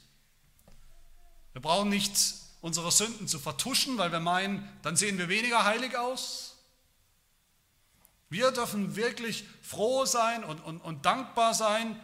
Wir 1.53 1.61
brauchen 1.61 1.89
nicht 1.89 2.35
unsere 2.61 2.91
Sünden 2.91 3.27
zu 3.27 3.39
vertuschen, 3.39 3.97
weil 3.97 4.11
wir 4.11 4.19
meinen, 4.19 4.67
dann 4.81 4.95
sehen 4.95 5.17
wir 5.17 5.29
weniger 5.29 5.65
heilig 5.65 5.97
aus. 5.97 6.55
Wir 8.29 8.51
dürfen 8.51 8.95
wirklich 8.95 9.45
froh 9.61 10.05
sein 10.05 10.43
und, 10.43 10.59
und, 10.61 10.79
und 10.79 11.05
dankbar 11.05 11.53
sein, 11.53 12.01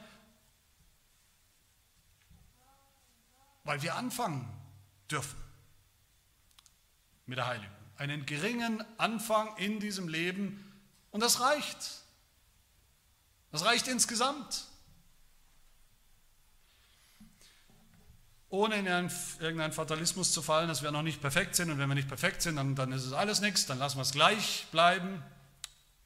weil 3.64 3.82
wir 3.82 3.96
anfangen 3.96 4.48
dürfen 5.10 5.40
mit 7.26 7.38
der 7.38 7.48
Heiligung. 7.48 7.76
Einen 7.98 8.26
geringen 8.26 8.84
Anfang 9.00 9.56
in 9.58 9.80
diesem 9.80 10.08
Leben 10.08 10.72
und 11.12 11.22
das 11.22 11.40
reicht. 11.40 12.04
Das 13.52 13.66
reicht 13.66 13.88
insgesamt. 13.88 14.66
Ohne 18.50 18.76
in 18.76 18.86
irgendeinen 19.40 19.74
Fatalismus 19.74 20.34
zu 20.34 20.42
fallen, 20.42 20.68
dass 20.68 20.82
wir 20.82 20.92
noch 20.92 21.04
nicht 21.04 21.22
perfekt 21.22 21.56
sind 21.56 21.70
und 21.70 21.78
wenn 21.78 21.88
wir 21.88 21.96
nicht 21.96 22.08
perfekt 22.08 22.42
sind, 22.42 22.56
dann, 22.56 22.76
dann 22.76 22.92
ist 22.92 23.06
es 23.06 23.14
alles 23.14 23.42
nichts, 23.42 23.68
dann 23.68 23.78
lassen 23.78 23.98
wir 23.98 24.02
es 24.02 24.12
gleich 24.12 24.66
bleiben. 24.72 25.24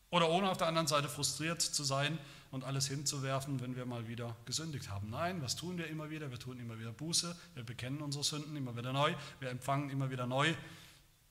Oder 0.10 0.29
ohne 0.29 0.49
auf 0.49 0.58
der 0.58 0.67
anderen 0.67 0.88
Seite 0.88 1.08
frustriert 1.08 1.62
zu 1.62 1.84
sein 1.84 2.19
und 2.51 2.65
alles 2.65 2.88
hinzuwerfen, 2.88 3.62
wenn 3.62 3.75
wir 3.75 3.86
mal 3.86 4.08
wieder 4.08 4.36
gesündigt 4.45 4.89
haben. 4.89 5.10
Nein, 5.10 5.41
was 5.41 5.56
tun 5.56 5.77
wir 5.77 5.88
immer 5.88 6.10
wieder? 6.10 6.29
Wir 6.29 6.39
tun 6.39 6.60
immer 6.60 6.77
wieder 6.77 6.91
Buße, 6.91 7.36
wir 7.56 7.63
bekennen 7.63 8.01
unsere 8.01 8.23
Sünden 8.23 8.56
immer 8.56 8.75
wieder 8.77 8.93
neu, 8.93 9.15
wir 9.39 9.49
empfangen 9.49 9.89
immer 9.89 10.12
wieder 10.12 10.27
neu 10.27 10.53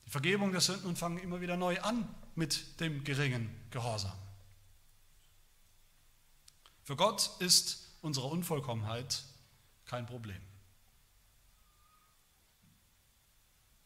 die 0.07 0.11
Vergebung 0.11 0.53
der 0.53 0.61
Sünden 0.61 0.87
und 0.87 0.98
fangen 0.98 1.18
immer 1.18 1.40
wieder 1.40 1.57
neu 1.57 1.81
an 1.81 2.09
mit 2.35 2.81
dem 2.81 3.05
geringen 3.05 3.51
Gehorsam. 3.70 4.12
Für 6.83 6.97
Gott 6.97 7.31
ist 7.38 7.88
unsere 8.01 8.27
Unvollkommenheit 8.27 9.25
kein 9.85 10.07
Problem. 10.07 10.40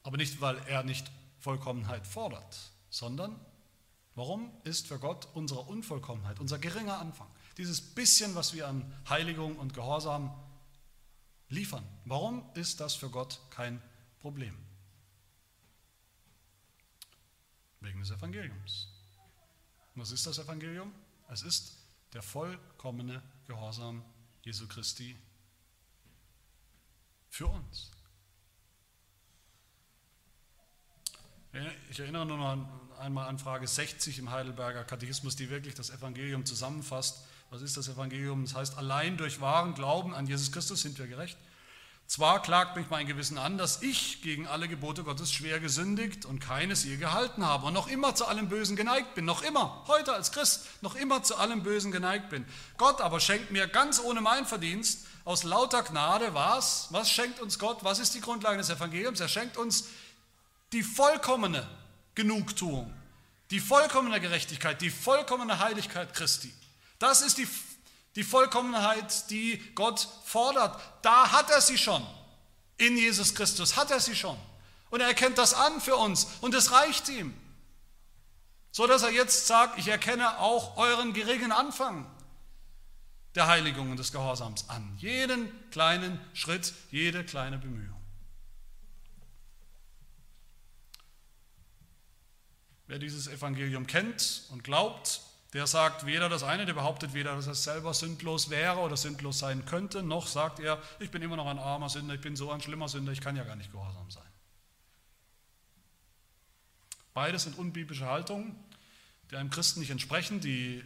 Aber 0.03 0.17
nicht, 0.17 0.41
weil 0.41 0.57
er 0.67 0.83
nicht 0.83 1.11
Vollkommenheit 1.41 2.07
fordert, 2.07 2.57
sondern 2.91 3.39
Warum 4.17 4.51
ist 4.65 4.87
für 4.87 4.99
Gott 4.99 5.29
unsere 5.35 5.61
Unvollkommenheit, 5.61 6.41
unser 6.41 6.59
geringer 6.59 6.99
Anfang, 6.99 7.29
dieses 7.59 7.83
bisschen, 7.83 8.35
was 8.35 8.55
wir 8.55 8.67
an 8.67 8.91
Heiligung 9.11 9.57
und 9.57 9.75
Gehorsam 9.75 10.35
liefern, 11.51 11.87
warum 12.07 12.43
ist 12.55 12.81
das 12.81 12.95
für 12.95 13.11
Gott 13.11 13.39
kein 13.51 13.81
Problem? 14.21 14.57
Wegen 17.81 18.01
des 18.01 18.11
Evangeliums. 18.11 18.89
was 19.95 20.11
ist 20.13 20.27
das 20.27 20.39
Evangelium? 20.39 20.95
Es 21.29 21.43
ist 21.43 21.77
der 22.13 22.23
vollkommene 22.23 23.23
Gehorsam 23.47 24.05
Jesu 24.43 24.67
Christi 24.67 25.17
für 27.29 27.47
uns. 27.47 27.91
Ich 31.91 32.01
erinnere 32.01 32.27
nur 32.27 32.37
noch 32.37 32.99
einmal 32.99 33.29
an 33.29 33.39
Frage 33.39 33.67
60 33.67 34.19
im 34.19 34.31
Heidelberger 34.31 34.85
Katechismus, 34.85 35.37
die 35.37 35.49
wirklich 35.49 35.75
das 35.75 35.91
Evangelium 35.91 36.45
zusammenfasst. 36.45 37.27
Was 37.51 37.63
ist 37.63 37.77
das 37.77 37.89
Evangelium? 37.89 38.45
Das 38.45 38.55
heißt, 38.55 38.77
allein 38.77 39.17
durch 39.17 39.41
wahren 39.41 39.75
Glauben 39.75 40.15
an 40.15 40.27
Jesus 40.27 40.53
Christus 40.53 40.83
sind 40.83 40.99
wir 40.99 41.07
gerecht. 41.07 41.39
Zwar 42.07 42.41
klagt 42.41 42.77
mich 42.77 42.89
mein 42.89 43.09
Gewissen 43.09 43.37
an, 43.37 43.59
dass 43.59 43.83
ich 43.83 44.23
gegen 44.23 44.47
alle 44.47 44.69
Gebote 44.69 45.03
Gottes 45.03 45.33
schwer 45.33 45.59
gesündigt 45.59 46.25
und 46.25 46.39
keines 46.39 46.85
je 46.85 46.97
gehalten 46.99 47.45
habe 47.45 47.67
und 47.67 47.73
noch 47.73 47.89
immer 47.89 48.15
zu 48.15 48.27
allem 48.27 48.49
Bösen 48.49 48.77
geneigt 48.77 49.17
bin, 49.17 49.25
noch 49.25 49.43
immer, 49.43 49.83
heute 49.89 50.13
als 50.13 50.31
Christ, 50.31 50.67
noch 50.83 50.95
immer 50.95 51.25
zu 51.25 51.35
allem 51.37 51.65
Bösen 51.65 51.91
geneigt 51.91 52.31
bin. 52.31 52.47
Gott 52.79 53.01
aber 53.01 53.19
schenkt 53.19 53.51
mir 53.51 53.67
ganz 53.67 53.99
ohne 53.99 54.21
mein 54.21 54.47
Verdienst 54.47 55.07
aus 55.25 55.43
lauter 55.43 55.83
Gnade 55.83 56.33
was? 56.33 56.87
Was 56.91 57.11
schenkt 57.11 57.41
uns 57.41 57.59
Gott? 57.59 57.83
Was 57.83 57.99
ist 57.99 58.15
die 58.15 58.21
Grundlage 58.21 58.59
des 58.59 58.71
Evangeliums? 58.71 59.19
Er 59.19 59.29
schenkt 59.29 59.57
uns 59.57 59.89
die 60.73 60.85
vollkommene 60.85 61.67
Genugtuung, 62.15 62.93
die 63.51 63.59
vollkommene 63.59 64.21
Gerechtigkeit, 64.21 64.81
die 64.81 64.91
vollkommene 64.91 65.59
Heiligkeit 65.59 66.15
Christi. 66.15 66.55
Das 67.01 67.21
ist 67.21 67.39
die, 67.39 67.49
die 68.17 68.25
Vollkommenheit, 68.25 69.31
die 69.31 69.63
Gott 69.75 70.09
fordert. 70.25 70.81
Da 71.03 71.31
hat 71.33 71.51
er 71.51 71.61
sie 71.61 71.79
schon. 71.79 72.05
In 72.79 72.97
Jesus 72.97 73.35
Christus 73.35 73.77
hat 73.77 73.91
er 73.91 74.01
sie 74.01 74.17
schon. 74.17 74.37
Und 74.91 75.01
er 75.01 75.09
erkennt 75.09 75.39
das 75.39 75.55
an 75.55 75.81
für 75.81 75.97
uns 75.97 76.27
und 76.41 76.55
es 76.55 76.73
reicht 76.73 77.09
ihm. 77.09 77.35
So 78.73 78.87
dass 78.87 79.03
er 79.03 79.11
jetzt 79.11 79.47
sagt, 79.47 79.79
ich 79.79 79.89
erkenne 79.89 80.39
auch 80.39 80.77
euren 80.77 81.13
geringen 81.13 81.53
Anfang 81.53 82.07
der 83.35 83.47
Heiligung 83.47 83.91
und 83.91 83.99
des 83.99 84.13
Gehorsams 84.13 84.69
an. 84.71 84.97
Jeden 84.99 85.49
kleinen 85.71 86.19
Schritt, 86.33 86.73
jede 86.91 87.23
kleine 87.25 87.59
Bemühung. 87.59 88.01
Wer 92.87 92.99
dieses 92.99 93.27
Evangelium 93.27 93.87
kennt 93.87 94.45
und 94.51 94.63
glaubt, 94.63 95.21
der 95.57 95.67
sagt 95.67 96.05
weder 96.05 96.29
das 96.29 96.43
eine, 96.43 96.67
der 96.67 96.75
behauptet 96.75 97.15
weder, 97.15 97.35
dass 97.35 97.47
er 97.47 97.55
selber 97.55 97.95
sündlos 97.95 98.51
wäre 98.51 98.81
oder 98.81 98.95
sündlos 98.95 99.39
sein 99.39 99.65
könnte, 99.65 100.03
noch 100.03 100.27
sagt 100.27 100.61
er, 100.61 100.83
ich 101.01 101.11
bin 101.11 101.23
immer 101.23 101.37
noch 101.37 101.47
ein 101.47 101.59
armer 101.59 101.89
Sünder, 101.89 102.15
ich 102.15 102.21
bin 102.21 102.37
so 102.37 102.51
ein 102.51 102.61
schlimmer 102.61 102.91
Sünder, 102.91 103.11
ich 103.11 103.23
kann 103.23 103.37
ja 103.37 103.45
gar 103.45 103.57
nicht 103.57 103.73
gehorsam 103.73 104.11
sein. 104.11 104.27
Beides 107.15 107.45
sind 107.45 107.57
unbiblische 107.57 108.05
Haltungen, 108.05 108.55
die 109.31 109.37
einem 109.37 109.49
Christen 109.49 109.81
nicht 109.81 109.89
entsprechen, 109.89 110.43
die 110.43 110.85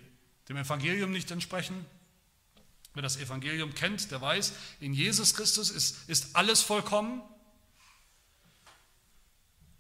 dem 0.49 0.57
Evangelium 0.57 1.11
nicht 1.11 1.33
entsprechen. 1.33 1.85
Wer 2.95 3.03
das 3.03 3.17
Evangelium 3.17 3.75
kennt, 3.75 4.13
der 4.13 4.21
weiß, 4.21 4.53
in 4.79 4.95
Jesus 4.95 5.35
Christus 5.35 5.71
ist, 5.71 6.09
ist 6.09 6.37
alles 6.37 6.63
vollkommen. 6.63 7.23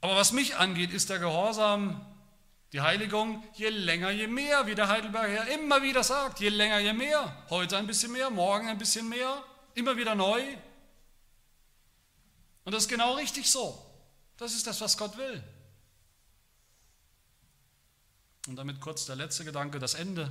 Aber 0.00 0.16
was 0.16 0.32
mich 0.32 0.56
angeht, 0.56 0.90
ist 0.90 1.10
der 1.10 1.20
Gehorsam 1.20 2.04
die 2.72 2.80
Heiligung, 2.80 3.42
je 3.54 3.68
länger, 3.68 4.10
je 4.10 4.28
mehr, 4.28 4.66
wie 4.66 4.74
der 4.74 4.88
Heidelberger 4.88 5.48
immer 5.48 5.82
wieder 5.82 6.04
sagt, 6.04 6.40
je 6.40 6.50
länger, 6.50 6.78
je 6.78 6.92
mehr. 6.92 7.44
Heute 7.50 7.76
ein 7.76 7.86
bisschen 7.86 8.12
mehr, 8.12 8.30
morgen 8.30 8.68
ein 8.68 8.78
bisschen 8.78 9.08
mehr, 9.08 9.42
immer 9.74 9.96
wieder 9.96 10.14
neu. 10.14 10.42
Und 12.64 12.72
das 12.72 12.84
ist 12.84 12.88
genau 12.88 13.14
richtig 13.14 13.50
so. 13.50 13.84
Das 14.36 14.54
ist 14.54 14.66
das, 14.66 14.80
was 14.80 14.96
Gott 14.96 15.16
will. 15.16 15.42
Und 18.46 18.56
damit 18.56 18.80
kurz 18.80 19.04
der 19.04 19.16
letzte 19.16 19.44
Gedanke, 19.44 19.78
das 19.78 19.94
Ende 19.94 20.30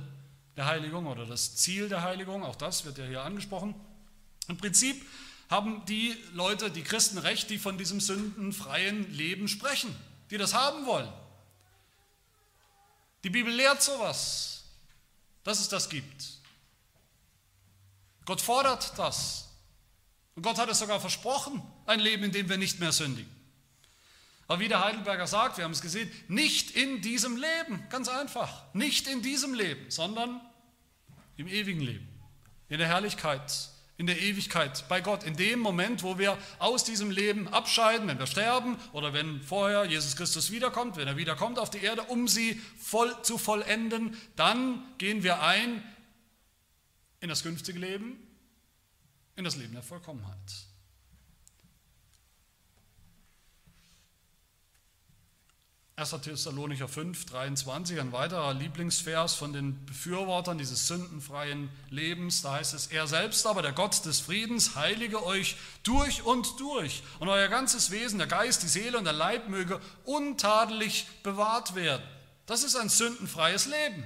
der 0.56 0.66
Heiligung 0.66 1.06
oder 1.06 1.26
das 1.26 1.56
Ziel 1.56 1.88
der 1.88 2.02
Heiligung, 2.02 2.42
auch 2.42 2.56
das 2.56 2.84
wird 2.84 2.98
ja 2.98 3.04
hier 3.04 3.22
angesprochen. 3.22 3.74
Im 4.48 4.56
Prinzip 4.56 5.06
haben 5.50 5.84
die 5.86 6.16
Leute, 6.32 6.70
die 6.70 6.82
Christen 6.82 7.18
recht, 7.18 7.50
die 7.50 7.58
von 7.58 7.76
diesem 7.76 8.00
sündenfreien 8.00 9.12
Leben 9.12 9.46
sprechen, 9.46 9.94
die 10.30 10.38
das 10.38 10.54
haben 10.54 10.86
wollen. 10.86 11.08
Die 13.24 13.30
Bibel 13.30 13.52
lehrt 13.52 13.82
sowas, 13.82 14.64
dass 15.44 15.60
es 15.60 15.68
das 15.68 15.88
gibt. 15.88 16.38
Gott 18.24 18.40
fordert 18.40 18.98
das. 18.98 19.48
Und 20.34 20.42
Gott 20.42 20.58
hat 20.58 20.68
es 20.68 20.78
sogar 20.78 21.00
versprochen, 21.00 21.62
ein 21.86 22.00
Leben, 22.00 22.24
in 22.24 22.32
dem 22.32 22.48
wir 22.48 22.56
nicht 22.56 22.80
mehr 22.80 22.92
sündigen. 22.92 23.30
Aber 24.46 24.60
wie 24.60 24.68
der 24.68 24.84
Heidelberger 24.84 25.26
sagt, 25.26 25.58
wir 25.58 25.64
haben 25.64 25.72
es 25.72 25.80
gesehen, 25.80 26.10
nicht 26.28 26.72
in 26.72 27.02
diesem 27.02 27.36
Leben, 27.36 27.86
ganz 27.88 28.08
einfach, 28.08 28.64
nicht 28.74 29.06
in 29.06 29.22
diesem 29.22 29.54
Leben, 29.54 29.90
sondern 29.90 30.40
im 31.36 31.46
ewigen 31.46 31.80
Leben, 31.80 32.08
in 32.68 32.78
der 32.78 32.88
Herrlichkeit 32.88 33.70
in 34.00 34.06
der 34.06 34.18
Ewigkeit 34.18 34.88
bei 34.88 35.02
Gott. 35.02 35.24
In 35.24 35.36
dem 35.36 35.60
Moment, 35.60 36.02
wo 36.02 36.18
wir 36.18 36.38
aus 36.58 36.84
diesem 36.84 37.10
Leben 37.10 37.48
abscheiden, 37.48 38.08
wenn 38.08 38.18
wir 38.18 38.26
sterben 38.26 38.78
oder 38.94 39.12
wenn 39.12 39.42
vorher 39.42 39.84
Jesus 39.84 40.16
Christus 40.16 40.50
wiederkommt, 40.50 40.96
wenn 40.96 41.06
er 41.06 41.18
wiederkommt 41.18 41.58
auf 41.58 41.68
die 41.68 41.82
Erde, 41.82 42.04
um 42.04 42.26
sie 42.26 42.58
voll 42.78 43.14
zu 43.20 43.36
vollenden, 43.36 44.16
dann 44.36 44.82
gehen 44.96 45.22
wir 45.22 45.42
ein 45.42 45.82
in 47.20 47.28
das 47.28 47.42
künftige 47.42 47.78
Leben, 47.78 48.16
in 49.36 49.44
das 49.44 49.56
Leben 49.56 49.74
der 49.74 49.82
Vollkommenheit. 49.82 50.69
1. 56.00 56.12
Thessalonicher 56.22 56.88
5, 56.88 57.26
23, 57.26 58.00
ein 58.00 58.10
weiterer 58.10 58.54
Lieblingsvers 58.54 59.34
von 59.34 59.52
den 59.52 59.84
Befürwortern 59.84 60.56
dieses 60.56 60.86
sündenfreien 60.86 61.68
Lebens. 61.90 62.40
Da 62.40 62.52
heißt 62.52 62.72
es, 62.72 62.86
er 62.86 63.06
selbst 63.06 63.46
aber, 63.46 63.60
der 63.60 63.72
Gott 63.72 64.06
des 64.06 64.18
Friedens, 64.18 64.76
heilige 64.76 65.22
euch 65.26 65.56
durch 65.82 66.22
und 66.22 66.58
durch. 66.58 67.02
Und 67.18 67.28
euer 67.28 67.48
ganzes 67.48 67.90
Wesen, 67.90 68.16
der 68.16 68.28
Geist, 68.28 68.62
die 68.62 68.68
Seele 68.68 68.96
und 68.96 69.04
der 69.04 69.12
Leib 69.12 69.50
möge 69.50 69.78
untadelig 70.06 71.06
bewahrt 71.22 71.74
werden. 71.74 72.02
Das 72.46 72.64
ist 72.64 72.76
ein 72.76 72.88
sündenfreies 72.88 73.66
Leben. 73.66 74.02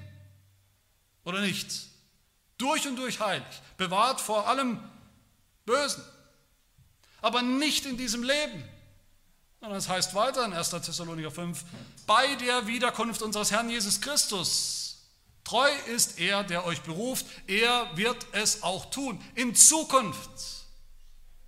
Oder 1.22 1.42
nicht? 1.42 1.68
Durch 2.59 2.88
und 2.88 2.96
durch 2.96 3.20
heilig, 3.20 3.46
bewahrt 3.76 4.20
vor 4.20 4.48
allem 4.48 4.80
Bösen. 5.64 6.02
Aber 7.22 7.40
nicht 7.40 7.87
in 7.87 7.96
diesem 7.96 8.24
Leben 8.24 8.64
sondern 9.64 9.79
es 9.79 9.88
heißt 9.88 10.14
weiter 10.14 10.44
in 10.44 10.53
1. 10.53 10.68
Thessalonicher 10.68 11.31
5, 11.31 11.64
bei 12.07 12.35
der 12.35 12.66
Wiederkunft 12.66 13.22
unseres 13.22 13.50
Herrn 13.50 13.70
Jesus 13.70 13.98
Christus. 14.03 15.07
Treu 15.42 15.70
ist 15.87 16.20
er, 16.20 16.44
der 16.44 16.66
euch 16.66 16.83
beruft, 16.83 17.24
er 17.46 17.96
wird 17.96 18.27
es 18.33 18.62
auch 18.62 18.90
tun. 18.90 19.18
In 19.35 19.55
Zukunft, 19.55 20.66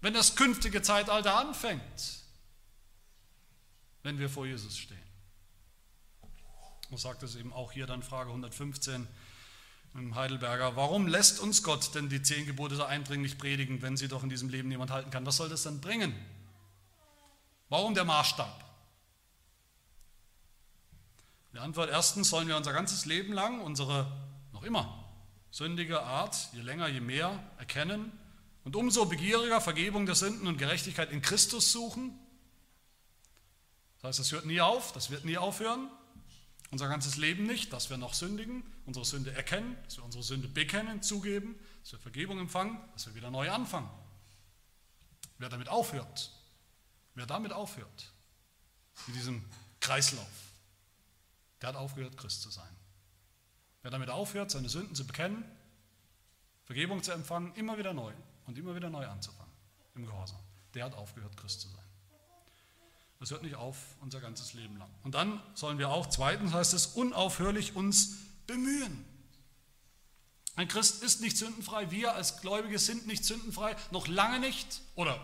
wenn 0.01 0.15
das 0.15 0.35
künftige 0.35 0.81
Zeitalter 0.81 1.37
anfängt, 1.37 1.83
wenn 4.03 4.19
wir 4.19 4.31
vor 4.31 4.47
Jesus 4.47 4.79
stehen. 4.79 4.97
Und 6.89 6.99
sagt 6.99 7.23
es 7.23 7.37
eben 7.37 7.53
auch 7.53 7.71
hier 7.71 7.87
dann 7.87 8.03
Frage 8.03 8.31
115 8.31 9.07
im 9.93 10.15
Heidelberger, 10.15 10.75
warum 10.75 11.07
lässt 11.07 11.39
uns 11.39 11.63
Gott 11.63 11.95
denn 11.95 12.09
die 12.09 12.23
zehn 12.23 12.47
Gebote 12.47 12.77
so 12.77 12.85
eindringlich 12.85 13.37
predigen, 13.37 13.83
wenn 13.83 13.99
sie 13.99 14.09
doch 14.09 14.23
in 14.23 14.31
diesem 14.31 14.49
Leben 14.49 14.71
niemand 14.71 14.91
halten 14.91 15.11
kann? 15.11 15.27
Was 15.27 15.37
soll 15.37 15.51
das 15.51 15.65
dann 15.65 15.83
bringen? 15.83 16.15
Warum 17.69 17.95
der 17.95 18.05
Maßstab? 18.05 18.65
Die 21.53 21.59
Antwort 21.59 21.91
erstens 21.91 22.29
sollen 22.29 22.49
wir 22.49 22.57
unser 22.57 22.73
ganzes 22.73 23.07
Leben 23.07 23.33
lang 23.33 23.61
unsere 23.61 24.13
noch 24.53 24.63
immer 24.63 25.03
sündige 25.51 26.03
Art, 26.03 26.51
je 26.53 26.61
länger, 26.61 26.87
je 26.89 27.01
mehr 27.01 27.43
erkennen 27.57 28.13
und 28.65 28.77
umso 28.77 29.07
begieriger 29.07 29.63
Vergebung 29.63 30.05
der 30.05 30.15
Sünden 30.15 30.47
und 30.47 30.59
Gerechtigkeit 30.59 31.11
in 31.11 31.23
Christus 31.23 31.73
suchen. 31.73 32.19
Das 33.97 34.09
heißt, 34.09 34.19
das 34.19 34.33
hört 34.33 34.45
nie 34.45 34.61
auf, 34.61 34.93
das 34.93 35.09
wird 35.11 35.25
nie 35.25 35.39
aufhören. 35.39 35.89
Unser 36.71 36.89
ganzes 36.89 37.17
Leben 37.17 37.47
nicht, 37.47 37.73
dass 37.73 37.89
wir 37.89 37.97
noch 37.97 38.13
sündigen, 38.13 38.71
unsere 38.85 39.07
Sünde 39.07 39.33
erkennen, 39.33 39.79
dass 39.85 39.97
wir 39.97 40.05
unsere 40.05 40.23
Sünde 40.23 40.47
bekennen, 40.47 41.01
zugeben, 41.01 41.59
dass 41.83 41.93
wir 41.93 42.01
Vergebung 42.01 42.39
empfangen, 42.39 42.79
dass 42.93 43.07
wir 43.07 43.15
wieder 43.15 43.31
neu 43.31 43.51
anfangen. 43.51 43.89
Wer 45.39 45.49
damit 45.49 45.71
aufhört, 45.71 46.36
Wer 47.17 47.27
damit 47.27 47.51
aufhört, 47.51 48.13
in 49.09 49.15
diesem 49.15 49.45
Kreislauf, 49.81 50.27
der 51.61 51.71
hat 51.71 51.77
aufgehört, 51.77 52.17
Christ 52.17 52.43
zu 52.43 52.51
sein. 52.51 52.69
Wer 53.83 53.91
damit 53.91 54.11
aufhört, 54.11 54.51
seine 54.51 54.69
Sünden 54.69 54.95
zu 54.95 55.07
bekennen, 55.07 55.45
Vergebung 56.65 57.03
zu 57.03 57.13
empfangen, 57.13 57.55
immer 57.55 57.79
wieder 57.79 57.95
neu 57.95 58.13
und 58.47 58.59
immer 58.59 58.77
wieder 58.77 58.91
neu 58.91 59.07
anzufangen 59.07 59.53
im 59.95 60.05
Gehorsam, 60.05 60.39
der 60.75 60.85
hat 60.85 60.95
aufgehört, 60.95 61.35
Christ 61.39 61.63
zu 61.63 61.69
sein. 61.69 61.85
Das 63.19 63.31
hört 63.31 63.43
nicht 63.43 63.55
auf 63.55 63.79
unser 64.01 64.21
ganzes 64.21 64.53
Leben 64.53 64.77
lang. 64.77 64.91
Und 65.03 65.15
dann 65.15 65.41
sollen 65.55 65.79
wir 65.79 65.89
auch, 65.89 66.09
zweitens 66.09 66.53
heißt 66.53 66.75
es, 66.75 66.87
unaufhörlich 66.87 67.75
uns 67.75 68.17
bemühen. 68.47 69.07
Ein 70.55 70.69
Christ 70.69 71.03
ist 71.03 71.23
nicht 71.23 71.39
sündenfrei, 71.39 71.91
wir 71.91 72.15
als 72.15 72.43
Gläubige 72.43 72.79
sind 72.79 73.07
nicht 73.07 73.25
sündenfrei, 73.25 73.75
noch 73.91 74.07
lange 74.07 74.39
nicht 74.39 74.83
oder 74.97 75.19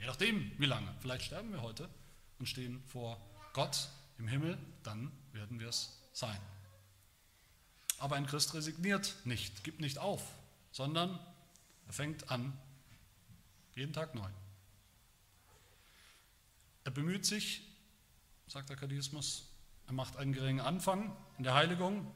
Je 0.00 0.06
nachdem, 0.06 0.50
wie 0.58 0.66
lange. 0.66 0.92
Vielleicht 1.00 1.26
sterben 1.26 1.52
wir 1.52 1.60
heute 1.60 1.88
und 2.38 2.46
stehen 2.46 2.82
vor 2.86 3.20
Gott 3.52 3.90
im 4.18 4.26
Himmel, 4.26 4.58
dann 4.82 5.12
werden 5.32 5.60
wir 5.60 5.68
es 5.68 6.00
sein. 6.14 6.40
Aber 7.98 8.16
ein 8.16 8.26
Christ 8.26 8.54
resigniert 8.54 9.14
nicht, 9.24 9.62
gibt 9.62 9.80
nicht 9.80 9.98
auf, 9.98 10.22
sondern 10.72 11.20
er 11.86 11.92
fängt 11.92 12.30
an, 12.30 12.58
jeden 13.74 13.92
Tag 13.92 14.14
neu. 14.14 14.28
Er 16.84 16.90
bemüht 16.90 17.26
sich, 17.26 17.62
sagt 18.46 18.70
der 18.70 18.76
Katechismus, 18.76 19.50
er 19.86 19.92
macht 19.92 20.16
einen 20.16 20.32
geringen 20.32 20.60
Anfang 20.60 21.14
in 21.36 21.44
der 21.44 21.52
Heiligung, 21.52 22.10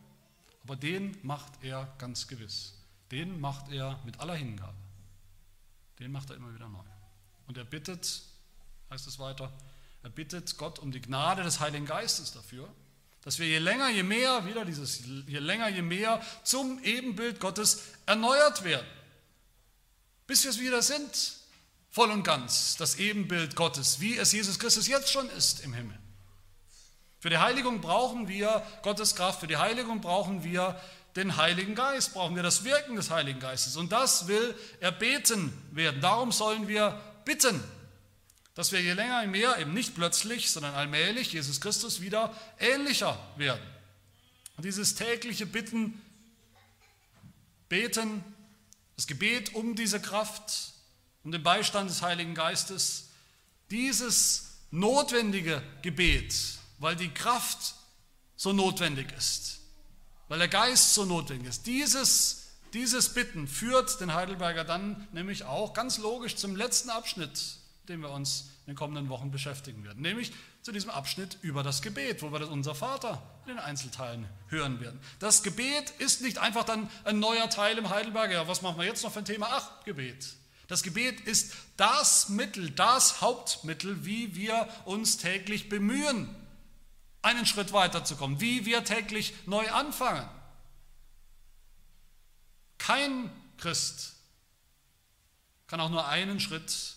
aber 0.62 0.76
den 0.76 1.18
macht 1.22 1.62
er 1.62 1.94
ganz 1.98 2.28
gewiss. 2.28 2.82
Den 3.10 3.40
macht 3.40 3.70
er 3.70 4.00
mit 4.06 4.20
aller 4.20 4.34
Hingabe. 4.36 4.78
Den 5.98 6.12
macht 6.12 6.30
er 6.30 6.36
immer 6.36 6.54
wieder 6.54 6.68
neu. 6.68 6.93
Und 7.46 7.58
er 7.58 7.64
bittet, 7.64 8.22
heißt 8.90 9.06
es 9.06 9.18
weiter, 9.18 9.52
er 10.02 10.10
bittet 10.10 10.56
Gott 10.58 10.78
um 10.78 10.92
die 10.92 11.00
Gnade 11.00 11.42
des 11.42 11.60
Heiligen 11.60 11.86
Geistes 11.86 12.32
dafür, 12.32 12.68
dass 13.22 13.38
wir 13.38 13.46
je 13.46 13.58
länger, 13.58 13.88
je 13.88 14.02
mehr, 14.02 14.44
wieder 14.44 14.64
dieses, 14.64 15.00
je 15.26 15.38
länger, 15.38 15.68
je 15.68 15.82
mehr 15.82 16.20
zum 16.42 16.82
Ebenbild 16.84 17.40
Gottes 17.40 17.82
erneuert 18.04 18.64
werden, 18.64 18.86
bis 20.26 20.44
wir 20.44 20.50
es 20.50 20.58
wieder 20.58 20.82
sind, 20.82 21.36
voll 21.90 22.10
und 22.10 22.22
ganz, 22.22 22.76
das 22.76 22.96
Ebenbild 22.96 23.56
Gottes, 23.56 24.00
wie 24.00 24.18
es 24.18 24.32
Jesus 24.32 24.58
Christus 24.58 24.88
jetzt 24.88 25.10
schon 25.10 25.28
ist 25.30 25.60
im 25.60 25.72
Himmel. 25.72 25.98
Für 27.18 27.30
die 27.30 27.38
Heiligung 27.38 27.80
brauchen 27.80 28.28
wir 28.28 28.62
Gottes 28.82 29.14
Kraft, 29.14 29.40
für 29.40 29.46
die 29.46 29.56
Heiligung 29.56 30.02
brauchen 30.02 30.44
wir 30.44 30.78
den 31.16 31.36
Heiligen 31.38 31.74
Geist, 31.74 32.12
brauchen 32.12 32.36
wir 32.36 32.42
das 32.42 32.64
Wirken 32.64 32.96
des 32.96 33.10
Heiligen 33.10 33.40
Geistes. 33.40 33.76
Und 33.76 33.92
das 33.92 34.26
will 34.26 34.54
erbeten 34.80 35.56
werden. 35.70 36.02
Darum 36.02 36.32
sollen 36.32 36.68
wir 36.68 37.00
bitten, 37.24 37.62
dass 38.54 38.72
wir 38.72 38.80
je 38.80 38.92
länger 38.92 39.22
je 39.22 39.28
mehr, 39.28 39.58
eben 39.58 39.74
nicht 39.74 39.94
plötzlich, 39.94 40.50
sondern 40.50 40.74
allmählich 40.74 41.32
Jesus 41.32 41.60
Christus 41.60 42.00
wieder 42.00 42.34
ähnlicher 42.58 43.18
werden. 43.36 43.62
Und 44.56 44.64
dieses 44.64 44.94
tägliche 44.94 45.46
Bitten, 45.46 46.00
Beten, 47.68 48.22
das 48.96 49.06
Gebet 49.06 49.54
um 49.54 49.74
diese 49.74 50.00
Kraft, 50.00 50.72
um 51.24 51.32
den 51.32 51.42
Beistand 51.42 51.90
des 51.90 52.02
Heiligen 52.02 52.34
Geistes, 52.34 53.08
dieses 53.70 54.50
notwendige 54.70 55.62
Gebet, 55.82 56.34
weil 56.78 56.94
die 56.94 57.08
Kraft 57.08 57.74
so 58.36 58.52
notwendig 58.52 59.10
ist, 59.16 59.58
weil 60.28 60.38
der 60.38 60.48
Geist 60.48 60.94
so 60.94 61.04
notwendig 61.04 61.48
ist, 61.48 61.66
dieses 61.66 62.43
dieses 62.74 63.14
Bitten 63.14 63.46
führt 63.46 64.00
den 64.00 64.14
Heidelberger 64.14 64.64
dann 64.64 65.06
nämlich 65.12 65.44
auch 65.44 65.72
ganz 65.72 65.98
logisch 65.98 66.36
zum 66.36 66.56
letzten 66.56 66.90
Abschnitt, 66.90 67.56
den 67.88 68.00
wir 68.00 68.10
uns 68.10 68.50
in 68.66 68.72
den 68.72 68.76
kommenden 68.76 69.08
Wochen 69.08 69.30
beschäftigen 69.30 69.84
werden, 69.84 70.02
nämlich 70.02 70.32
zu 70.62 70.72
diesem 70.72 70.90
Abschnitt 70.90 71.38
über 71.42 71.62
das 71.62 71.82
Gebet, 71.82 72.22
wo 72.22 72.32
wir 72.32 72.38
das 72.38 72.48
Unser 72.48 72.74
Vater 72.74 73.22
in 73.44 73.50
den 73.50 73.58
Einzelteilen 73.58 74.26
hören 74.48 74.80
werden. 74.80 74.98
Das 75.18 75.42
Gebet 75.42 75.90
ist 75.98 76.22
nicht 76.22 76.38
einfach 76.38 76.64
dann 76.64 76.90
ein 77.04 77.18
neuer 77.18 77.48
Teil 77.50 77.78
im 77.78 77.90
Heidelberger. 77.90 78.32
Ja, 78.32 78.48
was 78.48 78.62
machen 78.62 78.78
wir 78.78 78.86
jetzt 78.86 79.04
noch 79.04 79.12
für 79.12 79.18
ein 79.20 79.24
Thema? 79.26 79.48
Ach, 79.50 79.84
Gebet. 79.84 80.34
Das 80.66 80.82
Gebet 80.82 81.20
ist 81.20 81.52
das 81.76 82.30
Mittel, 82.30 82.70
das 82.70 83.20
Hauptmittel, 83.20 84.06
wie 84.06 84.34
wir 84.34 84.66
uns 84.86 85.18
täglich 85.18 85.68
bemühen, 85.68 86.34
einen 87.20 87.44
Schritt 87.44 87.72
weiterzukommen, 87.72 88.40
wie 88.40 88.64
wir 88.64 88.84
täglich 88.84 89.34
neu 89.46 89.70
anfangen. 89.70 90.26
Kein 92.84 93.30
Christ 93.56 94.14
kann 95.68 95.80
auch 95.80 95.88
nur 95.88 96.06
einen 96.06 96.38
Schritt 96.38 96.96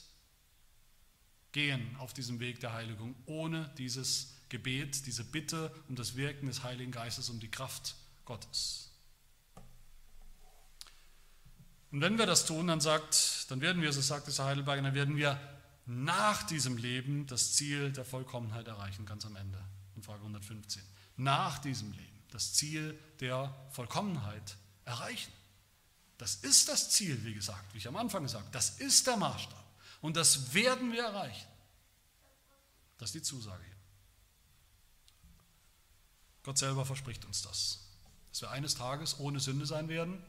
gehen 1.54 1.96
auf 2.00 2.14
diesem 2.14 2.42
Weg 2.42 2.60
der 2.60 2.74
Heiligung 2.74 3.16
ohne 3.26 3.74
dieses 3.78 4.34
Gebet, 4.50 5.06
diese 5.06 5.24
Bitte 5.24 5.74
um 5.88 5.96
das 5.96 6.18
Wirken 6.18 6.48
des 6.48 6.64
Heiligen 6.64 6.92
Geistes, 6.92 7.30
um 7.30 7.40
die 7.40 7.50
Kraft 7.50 7.96
Gottes. 8.26 8.92
Und 11.94 12.02
wenn 12.02 12.18
wir 12.18 12.26
das 12.26 12.46
tun, 12.46 12.68
dann 12.68 12.82
sagt, 12.82 13.50
dann 13.50 13.62
werden 13.62 13.82
wir, 13.82 13.94
so 13.94 14.02
sagt 14.02 14.28
es 14.28 14.40
Heidelberger, 14.40 14.82
dann 14.82 14.94
werden 14.94 15.16
wir 15.16 15.40
nach 15.86 16.44
diesem 16.44 16.76
Leben 16.76 17.28
das 17.28 17.54
Ziel 17.54 17.94
der 17.94 18.04
Vollkommenheit 18.04 18.68
erreichen, 18.68 19.06
ganz 19.06 19.26
am 19.26 19.38
Ende, 19.38 19.64
in 19.96 20.04
Frage 20.04 20.20
115. 20.20 20.84
Nach 21.16 21.60
diesem 21.60 21.94
Leben 21.94 22.26
das 22.32 22.56
Ziel 22.56 23.00
der 23.22 23.56
Vollkommenheit 23.72 24.58
erreichen. 24.84 25.32
Das 26.18 26.36
ist 26.36 26.68
das 26.68 26.90
Ziel, 26.90 27.24
wie 27.26 27.34
gesagt, 27.34 27.74
wie 27.74 27.78
ich 27.78 27.88
am 27.88 27.96
Anfang 27.96 28.24
gesagt 28.24 28.46
habe. 28.46 28.54
Das 28.54 28.80
ist 28.80 29.06
der 29.06 29.18
Maßstab. 29.18 29.64
Und 30.02 30.16
das 30.16 30.54
werden 30.54 30.92
wir 30.92 31.04
erreichen. 31.04 31.48
Das 32.98 33.10
ist 33.10 33.16
die 33.16 33.22
Zusage 33.22 33.64
hier. 33.64 33.76
Gott 36.44 36.58
selber 36.58 36.86
verspricht 36.86 37.26
uns 37.26 37.42
das. 37.42 37.80
Dass 38.30 38.42
wir 38.42 38.52
eines 38.52 38.76
Tages 38.76 39.20
ohne 39.20 39.40
Sünde 39.40 39.66
sein 39.66 39.90
werden. 39.90 40.24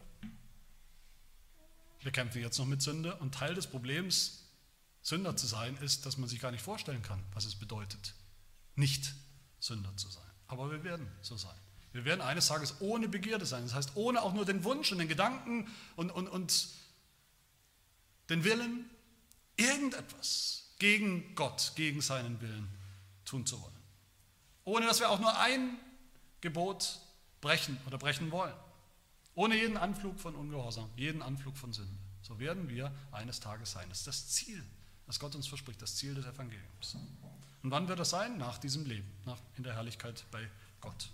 Wir 2.01 2.13
kämpfen 2.13 2.41
jetzt 2.41 2.59
noch 2.59 2.67
mit 2.67 2.83
Sünde. 2.83 3.17
Und 3.17 3.35
Teil 3.35 3.55
des 3.55 3.67
Problems, 3.67 4.45
Sünder 5.03 5.37
zu 5.37 5.47
sein, 5.47 5.77
ist, 5.79 6.07
dass 6.07 6.19
man 6.19 6.29
sich 6.29 6.41
gar 6.41 6.51
nicht 6.51 6.63
vorstellen 6.63 7.03
kann, 7.03 7.25
was 7.33 7.45
es 7.45 7.55
bedeutet, 7.55 8.15
nicht 8.75 9.15
Sünder 9.59 9.97
zu 9.97 10.11
sein. 10.11 10.31
Aber 10.49 10.71
wir 10.71 10.85
werden 10.85 11.11
so 11.23 11.37
sein. 11.37 11.59
Wir 11.99 12.05
werden 12.05 12.21
eines 12.21 12.47
Tages 12.47 12.77
ohne 12.79 13.09
Begierde 13.09 13.45
sein. 13.45 13.65
Das 13.65 13.75
heißt, 13.75 13.97
ohne 13.97 14.23
auch 14.23 14.33
nur 14.33 14.45
den 14.45 14.63
Wunsch 14.63 14.93
und 14.93 14.99
den 14.99 15.09
Gedanken 15.09 15.67
und, 15.97 16.13
und, 16.13 16.29
und 16.29 16.69
den 18.31 18.45
Willen, 18.45 18.89
irgendetwas 19.57 20.71
gegen 20.79 21.35
Gott, 21.35 21.73
gegen 21.75 22.01
seinen 22.01 22.41
Willen 22.41 22.69
tun 23.25 23.45
zu 23.45 23.61
wollen. 23.61 23.75
ohne 24.65 24.87
dass 24.87 25.01
wir 25.01 25.11
auch 25.11 25.19
nur 25.19 25.37
ein 25.41 25.77
Gebot 26.41 27.01
brechen 27.41 27.77
oder 27.87 27.99
brechen 27.99 28.31
wollen. 28.31 28.55
Ohne 29.35 29.57
jeden 29.57 29.77
Anflug 29.77 30.21
von 30.21 30.37
Ungehorsam, 30.37 30.89
jeden 30.95 31.21
Anflug 31.21 31.57
von 31.57 31.73
Sünde. 31.73 31.99
So 32.23 32.39
werden 32.39 32.69
wir 32.69 32.93
eines 33.11 33.41
Tages 33.41 33.73
sein. 33.73 33.89
Das 33.89 33.99
ist 33.99 34.07
das 34.07 34.29
Ziel, 34.29 34.63
das 35.07 35.19
Gott 35.19 35.35
uns 35.35 35.49
verspricht, 35.49 35.83
das 35.83 35.97
Ziel 35.97 36.15
des 36.15 36.27
Evangeliums. 36.27 36.97
Und 37.65 37.73
wann 37.73 37.89
wird 37.89 37.99
das 37.99 38.11
sein? 38.11 38.39
Nach 38.39 38.59
diesem 38.59 38.87
Leben, 38.87 39.11
nach, 39.25 39.39
in 39.57 39.65
der 39.65 39.75
Herrlichkeit 39.75 40.25
bei 40.31 40.49
Gott. 40.81 41.11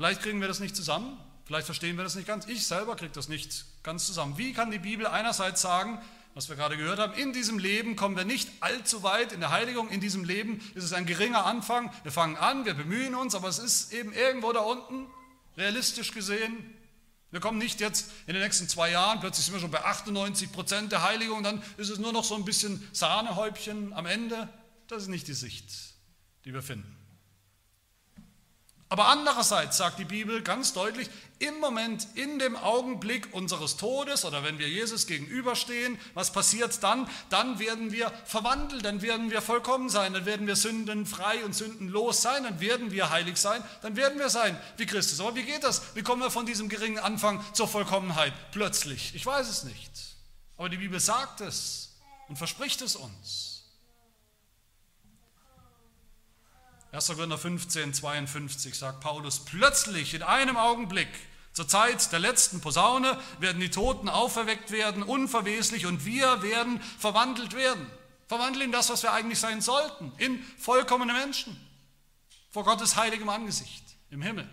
Vielleicht 0.00 0.22
kriegen 0.22 0.40
wir 0.40 0.48
das 0.48 0.60
nicht 0.60 0.74
zusammen, 0.74 1.18
vielleicht 1.44 1.66
verstehen 1.66 1.98
wir 1.98 2.04
das 2.04 2.14
nicht 2.14 2.26
ganz. 2.26 2.46
Ich 2.46 2.66
selber 2.66 2.96
kriege 2.96 3.12
das 3.12 3.28
nicht 3.28 3.66
ganz 3.82 4.06
zusammen. 4.06 4.38
Wie 4.38 4.54
kann 4.54 4.70
die 4.70 4.78
Bibel 4.78 5.06
einerseits 5.06 5.60
sagen, 5.60 6.00
was 6.32 6.48
wir 6.48 6.56
gerade 6.56 6.78
gehört 6.78 6.98
haben, 6.98 7.12
in 7.12 7.34
diesem 7.34 7.58
Leben 7.58 7.96
kommen 7.96 8.16
wir 8.16 8.24
nicht 8.24 8.48
allzu 8.60 9.02
weit 9.02 9.32
in 9.32 9.40
der 9.40 9.50
Heiligung, 9.50 9.90
in 9.90 10.00
diesem 10.00 10.24
Leben 10.24 10.62
ist 10.74 10.84
es 10.84 10.94
ein 10.94 11.04
geringer 11.04 11.44
Anfang, 11.44 11.92
wir 12.02 12.12
fangen 12.12 12.38
an, 12.38 12.64
wir 12.64 12.72
bemühen 12.72 13.14
uns, 13.14 13.34
aber 13.34 13.48
es 13.48 13.58
ist 13.58 13.92
eben 13.92 14.14
irgendwo 14.14 14.54
da 14.54 14.60
unten, 14.60 15.06
realistisch 15.58 16.12
gesehen, 16.12 16.56
wir 17.30 17.40
kommen 17.40 17.58
nicht 17.58 17.78
jetzt 17.80 18.10
in 18.26 18.32
den 18.32 18.42
nächsten 18.42 18.70
zwei 18.70 18.90
Jahren, 18.90 19.20
plötzlich 19.20 19.44
sind 19.44 19.52
wir 19.52 19.60
schon 19.60 19.70
bei 19.70 19.84
98 19.84 20.50
Prozent 20.50 20.92
der 20.92 21.02
Heiligung, 21.02 21.42
dann 21.42 21.62
ist 21.76 21.90
es 21.90 21.98
nur 21.98 22.14
noch 22.14 22.24
so 22.24 22.36
ein 22.36 22.46
bisschen 22.46 22.82
Sahnehäubchen 22.94 23.92
am 23.92 24.06
Ende. 24.06 24.48
Das 24.88 25.02
ist 25.02 25.08
nicht 25.08 25.28
die 25.28 25.34
Sicht, 25.34 25.70
die 26.46 26.54
wir 26.54 26.62
finden. 26.62 26.99
Aber 28.90 29.06
andererseits 29.06 29.76
sagt 29.76 30.00
die 30.00 30.04
Bibel 30.04 30.42
ganz 30.42 30.72
deutlich, 30.72 31.08
im 31.38 31.60
Moment, 31.60 32.08
in 32.16 32.40
dem 32.40 32.56
Augenblick 32.56 33.32
unseres 33.32 33.76
Todes 33.76 34.24
oder 34.24 34.42
wenn 34.42 34.58
wir 34.58 34.68
Jesus 34.68 35.06
gegenüberstehen, 35.06 35.96
was 36.12 36.32
passiert 36.32 36.82
dann? 36.82 37.08
Dann 37.28 37.60
werden 37.60 37.92
wir 37.92 38.10
verwandelt, 38.24 38.84
dann 38.84 39.00
werden 39.00 39.30
wir 39.30 39.42
vollkommen 39.42 39.90
sein, 39.90 40.12
dann 40.12 40.26
werden 40.26 40.48
wir 40.48 40.56
sündenfrei 40.56 41.44
und 41.44 41.54
sündenlos 41.54 42.20
sein, 42.20 42.42
dann 42.42 42.58
werden 42.58 42.90
wir 42.90 43.10
heilig 43.10 43.36
sein, 43.36 43.62
dann 43.80 43.94
werden 43.94 44.18
wir 44.18 44.28
sein 44.28 44.60
wie 44.76 44.86
Christus. 44.86 45.20
Aber 45.20 45.36
wie 45.36 45.44
geht 45.44 45.62
das? 45.62 45.94
Wie 45.94 46.02
kommen 46.02 46.20
wir 46.20 46.30
von 46.32 46.44
diesem 46.44 46.68
geringen 46.68 46.98
Anfang 46.98 47.44
zur 47.54 47.68
Vollkommenheit 47.68 48.32
plötzlich? 48.50 49.14
Ich 49.14 49.24
weiß 49.24 49.48
es 49.48 49.62
nicht. 49.62 49.92
Aber 50.56 50.68
die 50.68 50.78
Bibel 50.78 50.98
sagt 50.98 51.42
es 51.42 51.92
und 52.26 52.38
verspricht 52.38 52.82
es 52.82 52.96
uns. 52.96 53.59
1. 56.92 57.06
Korinther 57.06 57.38
15, 57.38 57.94
52 57.94 58.76
sagt 58.76 59.00
Paulus, 59.00 59.44
plötzlich 59.44 60.14
in 60.14 60.22
einem 60.22 60.56
Augenblick, 60.56 61.08
zur 61.52 61.68
Zeit 61.68 62.10
der 62.12 62.18
letzten 62.18 62.60
Posaune, 62.60 63.16
werden 63.38 63.60
die 63.60 63.70
Toten 63.70 64.08
auferweckt 64.08 64.72
werden, 64.72 65.02
unverweslich, 65.02 65.86
und 65.86 66.04
wir 66.04 66.42
werden 66.42 66.80
verwandelt 66.98 67.54
werden. 67.54 67.86
Verwandelt 68.26 68.64
in 68.64 68.72
das, 68.72 68.90
was 68.90 69.02
wir 69.02 69.12
eigentlich 69.12 69.38
sein 69.38 69.60
sollten, 69.60 70.12
in 70.18 70.42
vollkommene 70.58 71.12
Menschen, 71.12 71.56
vor 72.50 72.64
Gottes 72.64 72.96
heiligem 72.96 73.28
Angesicht, 73.28 73.84
im 74.10 74.22
Himmel. 74.22 74.48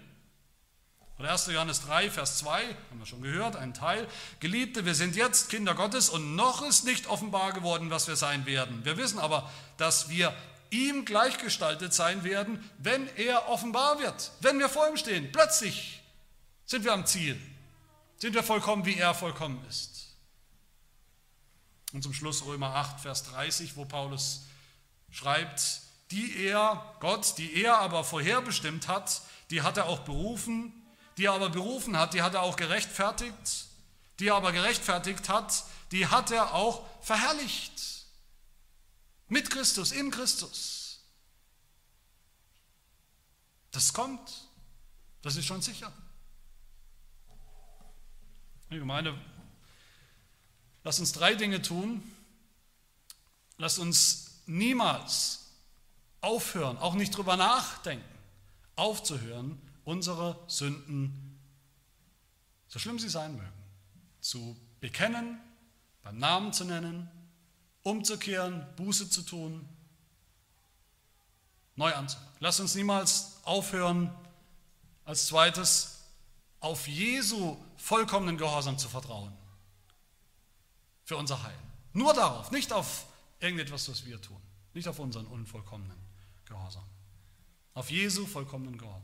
Oder 1.18 1.32
1. 1.32 1.48
Johannes 1.48 1.82
3, 1.82 2.12
Vers 2.12 2.38
2, 2.38 2.64
haben 2.64 3.00
wir 3.00 3.08
schon 3.08 3.24
gehört, 3.24 3.56
ein 3.56 3.74
Teil. 3.74 4.08
Geliebte, 4.40 4.86
wir 4.86 4.94
sind 4.94 5.16
jetzt 5.16 5.50
Kinder 5.50 5.74
Gottes 5.74 6.10
und 6.10 6.36
noch 6.36 6.62
ist 6.62 6.86
nicht 6.86 7.08
offenbar 7.08 7.54
geworden, 7.54 7.90
was 7.90 8.08
wir 8.08 8.16
sein 8.16 8.46
werden. 8.46 8.86
Wir 8.86 8.98
wissen 8.98 9.18
aber, 9.18 9.50
dass 9.78 10.10
wir 10.10 10.36
ihm 10.70 11.05
gleichgestaltet 11.05 11.93
sein 11.93 12.24
werden, 12.24 12.63
wenn 12.78 13.07
er 13.15 13.49
offenbar 13.49 13.99
wird, 13.99 14.32
wenn 14.41 14.59
wir 14.59 14.70
vor 14.70 14.88
ihm 14.88 14.97
stehen. 14.97 15.32
Plötzlich 15.32 16.01
sind 16.65 16.84
wir 16.84 16.93
am 16.93 17.05
Ziel, 17.05 17.39
sind 18.18 18.34
wir 18.34 18.43
vollkommen, 18.43 18.86
wie 18.86 18.97
er 18.97 19.13
vollkommen 19.13 19.63
ist. 19.70 20.15
Und 21.93 22.03
zum 22.03 22.13
Schluss 22.13 22.45
Römer 22.45 22.76
8, 22.76 22.99
Vers 22.99 23.24
30, 23.24 23.78
wo 23.78 23.86
Paulus 23.86 24.43
schreibt, 25.09 25.82
die 26.11 26.45
er, 26.45 26.95
Gott, 26.99 27.38
die 27.38 27.61
er 27.63 27.78
aber 27.80 28.03
vorherbestimmt 28.03 28.88
hat, 28.88 29.22
die 29.49 29.61
hat 29.61 29.78
er 29.78 29.88
auch 29.88 29.99
berufen, 29.99 30.74
die 31.18 31.26
er 31.26 31.34
aber 31.34 31.49
berufen 31.49 31.97
hat, 31.97 32.13
die 32.13 32.22
hat 32.22 32.34
er 32.34 32.43
auch 32.43 32.55
gerechtfertigt, 32.55 33.68
die 34.20 34.28
er 34.28 34.36
aber 34.36 34.51
gerechtfertigt 34.51 35.30
hat, 35.30 35.63
die 35.91 36.07
hat 36.07 36.32
er 36.32 36.53
auch 36.53 36.84
verherrlicht. 37.01 37.97
Mit 39.28 39.49
Christus, 39.49 39.91
in 39.91 40.11
Christus. 40.11 41.01
Das 43.71 43.93
kommt. 43.93 44.47
Das 45.21 45.36
ist 45.36 45.45
schon 45.45 45.61
sicher. 45.61 45.91
Ich 48.69 48.84
meine, 48.84 49.19
lass 50.84 50.99
uns 50.99 51.11
drei 51.11 51.36
Dinge 51.36 51.61
tun. 51.61 52.01
Lass 53.57 53.80
uns 53.80 54.41
niemals 54.45 55.47
aufhören, 56.21 56.78
auch 56.78 56.93
nicht 56.93 57.15
drüber 57.15 57.38
nachdenken, 57.38 58.05
aufzuhören, 58.75 59.59
unsere 59.84 60.39
Sünden, 60.47 61.39
so 62.67 62.80
schlimm 62.80 62.99
sie 62.99 63.09
sein 63.09 63.36
mögen, 63.36 63.63
zu 64.19 64.55
bekennen, 64.80 65.39
beim 66.03 66.17
Namen 66.17 66.53
zu 66.53 66.65
nennen 66.65 67.09
umzukehren, 67.88 68.66
Buße 68.76 69.10
zu 69.10 69.22
tun, 69.22 69.68
neu 71.76 71.94
anzufangen. 71.94 72.34
Lass 72.40 72.60
uns 72.60 72.76
niemals 72.76 73.38
aufhören, 73.44 74.14
als 75.06 75.28
zweites 75.28 76.02
auf 76.60 76.88
Jesu 76.88 77.58
vollkommenen 77.78 78.38
Gehorsam 78.38 78.78
zu 78.78 78.90
vertrauen. 78.90 79.32
Für 81.06 81.16
unser 81.16 81.42
Heil. 81.44 81.58
Nur 81.94 82.14
darauf, 82.14 82.52
nicht 82.52 82.74
auf 82.74 83.06
irgendetwas, 83.40 83.88
was 83.90 84.06
wir 84.06 84.22
tun. 84.22 84.42
Nicht 84.74 84.88
auf 84.88 85.00
unseren 85.00 85.26
unvollkommenen 85.26 85.98
Gehorsam. 86.46 86.84
Auf 87.74 87.90
Jesu 87.90 88.26
vollkommenen 88.26 88.78
Gehorsam. 88.78 89.02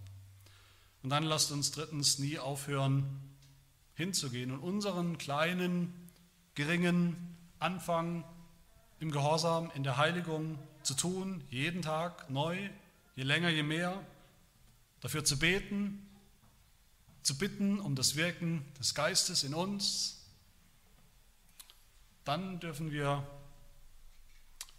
Und 1.03 1.09
dann 1.09 1.23
lasst 1.23 1.51
uns 1.51 1.71
drittens 1.71 2.19
nie 2.19 2.37
aufhören, 2.37 3.05
hinzugehen 3.95 4.51
und 4.51 4.59
unseren 4.59 5.17
kleinen, 5.17 6.09
geringen 6.55 7.37
Anfang 7.59 8.25
im 9.03 9.11
Gehorsam, 9.11 9.69
in 9.75 9.83
der 9.83 9.97
Heiligung 9.97 10.57
zu 10.81 10.93
tun, 10.93 11.43
jeden 11.49 11.81
Tag 11.81 12.29
neu, 12.29 12.69
je 13.17 13.23
länger, 13.23 13.49
je 13.49 13.61
mehr, 13.61 14.01
dafür 15.01 15.25
zu 15.25 15.37
beten, 15.37 16.09
zu 17.21 17.37
bitten 17.37 17.81
um 17.81 17.95
das 17.95 18.15
Wirken 18.15 18.65
des 18.79 18.95
Geistes 18.95 19.43
in 19.43 19.53
uns, 19.53 20.21
dann 22.23 22.61
dürfen 22.61 22.91
wir 22.93 23.27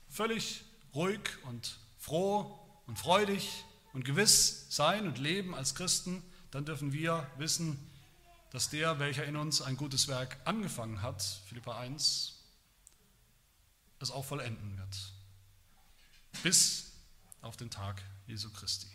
völlig 0.09 0.65
ruhig 0.95 1.21
und 1.43 1.77
froh 1.99 2.59
und 2.87 2.99
freudig 2.99 3.67
und 3.93 4.07
gewiss 4.07 4.69
sein 4.71 5.07
und 5.07 5.19
leben 5.19 5.55
als 5.55 5.75
Christen, 5.75 6.23
dann 6.51 6.65
dürfen 6.65 6.95
wir 6.95 7.31
wissen, 7.37 7.79
dass 8.53 8.71
der, 8.71 8.99
welcher 8.99 9.27
in 9.27 9.37
uns 9.37 9.61
ein 9.61 9.77
gutes 9.77 10.09
Werk 10.09 10.39
angefangen 10.47 11.03
hat, 11.03 11.23
Philippa 11.47 11.77
1, 11.77 12.34
es 14.05 14.11
auch 14.11 14.25
vollenden 14.25 14.79
wird. 14.79 15.13
Bis 16.43 16.93
auf 17.43 17.57
den 17.57 17.71
Tag 17.71 18.03
Jesu 18.27 18.51
Christi. 18.51 18.89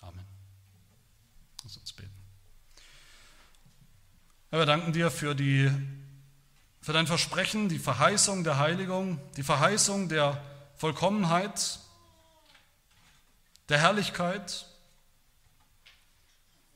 Amen. 0.00 0.24
Lass 1.62 1.76
uns 1.76 1.92
beten. 1.92 2.10
Herr, 4.50 4.60
wir 4.60 4.66
danken 4.66 4.92
dir 4.92 5.10
für, 5.10 5.34
die, 5.34 5.70
für 6.80 6.92
dein 6.92 7.06
Versprechen, 7.06 7.68
die 7.68 7.78
Verheißung 7.78 8.44
der 8.44 8.58
Heiligung, 8.58 9.20
die 9.36 9.42
Verheißung 9.42 10.08
der 10.08 10.42
Vollkommenheit, 10.76 11.80
der 13.68 13.78
Herrlichkeit, 13.78 14.66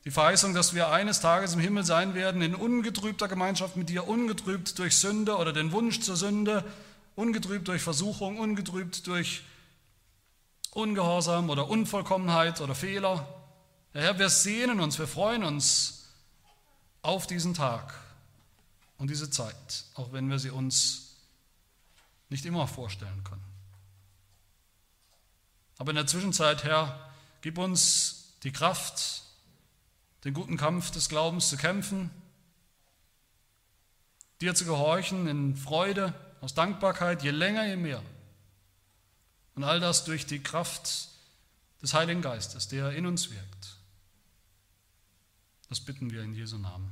die 0.05 0.11
Verheißung, 0.11 0.53
dass 0.53 0.73
wir 0.73 0.89
eines 0.89 1.19
Tages 1.19 1.53
im 1.53 1.59
Himmel 1.59 1.83
sein 1.83 2.15
werden, 2.15 2.41
in 2.41 2.55
ungetrübter 2.55 3.27
Gemeinschaft 3.27 3.75
mit 3.75 3.89
dir, 3.89 4.07
ungetrübt 4.07 4.77
durch 4.79 4.97
Sünde 4.97 5.37
oder 5.37 5.53
den 5.53 5.71
Wunsch 5.71 5.99
zur 5.99 6.15
Sünde, 6.15 6.63
ungetrübt 7.15 7.67
durch 7.67 7.81
Versuchung, 7.83 8.39
ungetrübt 8.39 9.05
durch 9.07 9.43
Ungehorsam 10.71 11.49
oder 11.49 11.69
Unvollkommenheit 11.69 12.61
oder 12.61 12.73
Fehler. 12.73 13.27
Herr, 13.93 14.17
wir 14.17 14.29
sehnen 14.29 14.79
uns, 14.79 14.97
wir 14.97 15.07
freuen 15.07 15.43
uns 15.43 16.05
auf 17.01 17.27
diesen 17.27 17.53
Tag 17.53 17.93
und 18.97 19.09
diese 19.09 19.29
Zeit, 19.29 19.85
auch 19.95 20.13
wenn 20.13 20.29
wir 20.29 20.39
sie 20.39 20.49
uns 20.49 21.17
nicht 22.29 22.45
immer 22.45 22.67
vorstellen 22.67 23.23
können. 23.25 23.43
Aber 25.77 25.89
in 25.89 25.97
der 25.97 26.07
Zwischenzeit, 26.07 26.63
Herr, 26.63 27.11
gib 27.41 27.57
uns 27.57 28.35
die 28.43 28.53
Kraft, 28.53 29.23
den 30.23 30.33
guten 30.33 30.57
Kampf 30.57 30.91
des 30.91 31.09
Glaubens 31.09 31.49
zu 31.49 31.57
kämpfen, 31.57 32.11
dir 34.39 34.55
zu 34.55 34.65
gehorchen 34.65 35.27
in 35.27 35.55
Freude, 35.55 36.13
aus 36.41 36.53
Dankbarkeit, 36.53 37.23
je 37.23 37.31
länger, 37.31 37.65
je 37.65 37.75
mehr. 37.75 38.01
Und 39.55 39.63
all 39.63 39.79
das 39.79 40.05
durch 40.05 40.25
die 40.25 40.41
Kraft 40.41 41.09
des 41.81 41.93
Heiligen 41.93 42.21
Geistes, 42.21 42.67
der 42.67 42.91
in 42.91 43.05
uns 43.05 43.31
wirkt. 43.31 43.77
Das 45.69 45.79
bitten 45.79 46.11
wir 46.11 46.23
in 46.23 46.33
Jesu 46.33 46.57
Namen. 46.57 46.91